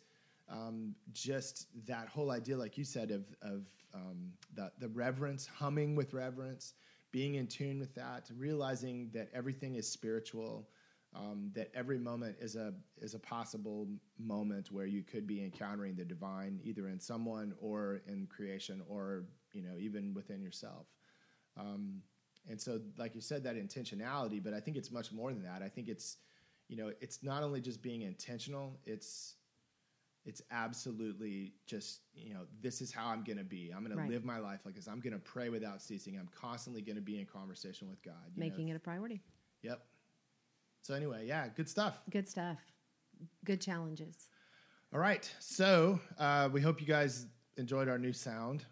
um, 0.50 0.96
just 1.14 1.68
that 1.86 2.08
whole 2.08 2.32
idea, 2.32 2.58
like 2.58 2.78
you 2.78 2.84
said, 2.84 3.12
of 3.12 3.26
of 3.42 3.66
um, 3.94 4.32
the 4.56 4.72
the 4.80 4.90
reverence, 4.90 5.48
humming 5.48 5.96
with 5.96 6.14
reverence, 6.14 6.74
being 7.12 7.36
in 7.36 7.48
tune 7.48 7.80
with 7.80 7.96
that, 7.96 8.30
realizing 8.38 9.10
that 9.14 9.30
everything 9.34 9.76
is 9.76 9.88
spiritual, 9.90 10.68
um, 11.16 11.52
that 11.54 11.70
every 11.74 11.98
moment 11.98 12.36
is 12.40 12.56
a 12.56 12.74
is 13.02 13.14
a 13.14 13.20
possible 13.20 13.88
moment 14.20 14.72
where 14.72 14.86
you 14.86 15.04
could 15.04 15.28
be 15.28 15.44
encountering 15.44 15.96
the 15.96 16.06
divine, 16.06 16.60
either 16.64 16.88
in 16.88 17.00
someone 17.00 17.54
or 17.60 18.02
in 18.08 18.28
creation, 18.28 18.82
or 18.88 19.26
you 19.54 19.62
know 19.64 19.78
even 19.80 20.14
within 20.14 20.42
yourself. 20.42 20.88
Um, 21.58 22.02
and 22.50 22.60
so, 22.60 22.82
like 22.98 23.14
you 23.14 23.22
said, 23.22 23.44
that 23.44 23.56
intentionality, 23.56 24.44
but 24.44 24.54
I 24.54 24.60
think 24.60 24.76
it's 24.78 24.92
much 24.92 25.12
more 25.12 25.32
than 25.32 25.44
that. 25.44 25.62
I 25.62 25.70
think 25.70 25.88
it's, 25.88 26.18
you 26.70 26.76
know, 26.76 26.92
it's 27.00 27.22
not 27.22 27.44
only 27.44 27.62
just 27.62 27.84
being 27.84 28.02
intentional. 28.02 28.80
It's, 28.84 29.36
it's 30.26 30.42
absolutely 30.50 31.54
just, 31.68 32.00
you 32.16 32.34
know, 32.34 32.42
this 32.60 32.82
is 32.82 32.92
how 32.92 33.10
I'm 33.10 33.24
going 33.24 33.38
to 33.38 33.44
be. 33.44 33.72
I'm 33.76 33.84
going 33.86 33.96
Right. 33.96 34.08
to 34.08 34.12
live 34.12 34.24
my 34.26 34.40
life 34.40 34.62
like 34.66 34.74
this. 34.74 34.88
I'm 34.88 35.00
going 35.02 35.14
to 35.14 35.20
pray 35.20 35.50
without 35.50 35.84
ceasing. 35.84 36.18
I'm 36.18 36.30
constantly 36.34 36.82
going 36.82 36.96
to 36.96 37.02
be 37.02 37.20
in 37.20 37.28
conversation 37.28 37.88
with 37.88 38.02
God. 38.02 38.16
you 38.36 38.42
know. 38.42 38.50
making 38.50 38.70
it 38.70 38.76
a 38.76 38.80
priority. 38.80 39.22
Yep. 39.62 39.86
So 40.82 40.96
anyway, 40.96 41.28
yeah, 41.28 41.48
good 41.56 41.70
stuff. 41.70 42.02
Good 42.10 42.28
stuff. 42.28 42.58
Good 43.46 43.62
challenges. 43.62 44.30
All 44.94 45.00
right. 45.00 45.32
So 45.40 46.00
uh, 46.18 46.50
we 46.52 46.60
hope 46.60 46.82
you 46.82 46.88
guys 46.88 47.28
enjoyed 47.58 47.88
our 47.88 48.00
new 48.00 48.14
sound. 48.14 48.66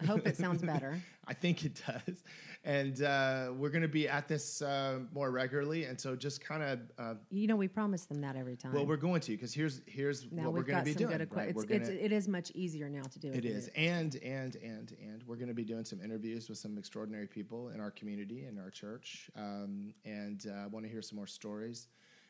I 0.00 0.04
hope 0.04 0.26
it 0.26 0.36
sounds 0.36 0.62
better. 0.62 1.00
I 1.26 1.32
think 1.34 1.64
it 1.64 1.80
does. 1.86 2.22
And 2.64 3.02
uh, 3.02 3.52
we're 3.56 3.68
going 3.70 3.82
to 3.82 3.88
be 3.88 4.08
at 4.08 4.26
this 4.26 4.60
uh, 4.62 5.00
more 5.12 5.30
regularly. 5.30 5.84
And 5.84 6.00
so 6.00 6.16
just 6.16 6.42
kind 6.44 6.62
of, 6.62 6.80
uh, 6.98 7.14
You 7.30 7.46
know, 7.46 7.56
we 7.56 7.68
promise 7.68 8.04
them 8.06 8.20
that 8.22 8.36
every 8.36 8.56
time. 8.56 8.72
well, 8.72 8.86
we're 8.86 8.96
going 8.96 9.20
to 9.22 9.32
because 9.32 9.54
here's 9.54 9.80
here's 9.86 10.30
now 10.32 10.44
what 10.44 10.54
we're 10.54 10.62
going 10.62 10.78
to 10.80 10.84
be 10.84 10.94
doing. 10.94 11.12
good 11.12 11.20
equipment. 11.20 11.56
right? 11.56 11.64
It's, 11.70 11.70
it's, 11.70 11.88
gonna- 11.88 12.00
it 12.00 12.12
is 12.12 12.26
much 12.28 12.50
easier 12.54 12.88
now 12.88 13.02
to 13.02 13.18
do 13.18 13.28
it. 13.32 13.44
it 13.44 13.70
and 13.76 14.16
and 14.16 14.56
and 14.56 14.96
and 15.02 15.22
we're 15.26 15.36
going 15.36 15.48
to 15.48 15.54
be 15.54 15.64
doing 15.64 15.84
some 15.84 16.00
interviews 16.02 16.48
with 16.48 16.58
some 16.58 16.76
extraordinary 16.78 17.26
people 17.26 17.68
in 17.68 17.80
our 17.80 17.90
community 17.90 18.46
in 18.46 18.58
our 18.58 18.70
church, 18.70 19.30
um, 19.36 19.94
and 20.04 20.46
uh, 20.48 20.64
I 20.64 20.66
want 20.66 20.84
to 20.86 20.90
hear 20.90 21.02
some 21.02 21.16
more 21.16 21.26
stories 21.26 21.88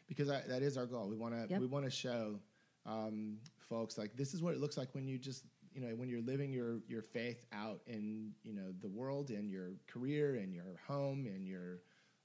because 0.09 0.31
I, 0.31 0.43
that 0.49 0.63
is 0.63 0.77
our 0.77 0.87
goal. 0.87 1.09
We 1.09 1.17
want 1.17 1.35
to 1.35 1.47
Yep. 1.49 1.61
we 1.61 1.67
want 1.67 1.85
to 1.85 1.91
show 1.91 2.39
um, 2.87 3.39
folks 3.69 3.97
like 3.97 4.17
this 4.17 4.35
is 4.35 4.43
what 4.43 4.55
it 4.55 4.61
looks 4.61 4.77
like 4.77 4.95
when 4.95 5.07
you 5.07 5.17
just 5.19 5.45
you 5.75 5.81
know 5.81 5.95
when 5.95 6.09
you're 6.09 6.23
living 6.23 6.53
your 6.53 6.79
your 6.89 7.03
faith 7.03 7.45
out 7.53 7.81
in 7.87 8.31
you 8.43 8.55
know 8.55 8.73
the 8.81 8.89
world 8.89 9.31
and 9.31 9.51
your 9.51 9.73
career 9.87 10.37
and 10.37 10.55
your 10.55 10.81
home 10.87 11.27
and 11.27 11.47
your 11.47 11.81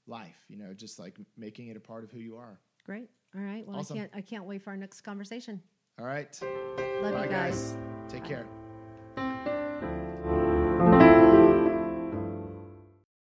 life. 0.06 0.44
You 0.48 0.58
know, 0.58 0.72
just 0.72 0.98
like 0.98 1.18
making 1.36 1.68
it 1.68 1.76
a 1.76 1.80
part 1.80 2.04
of 2.04 2.10
who 2.10 2.20
you 2.20 2.36
are. 2.36 2.60
Great. 2.84 3.10
All 3.36 3.42
right. 3.42 3.66
Well, 3.66 3.78
Awesome. 3.78 3.96
I 3.96 4.00
can't. 4.00 4.10
I 4.16 4.20
can't 4.20 4.44
wait 4.44 4.62
for 4.62 4.70
our 4.70 4.76
next 4.76 5.02
conversation. 5.02 5.60
All 5.98 6.06
right, 6.06 6.38
Love 7.02 7.12
bye 7.14 7.24
you 7.24 7.30
guys. 7.30 7.76
Take 8.08 8.22
Bye. 8.22 8.28
care. 8.28 8.59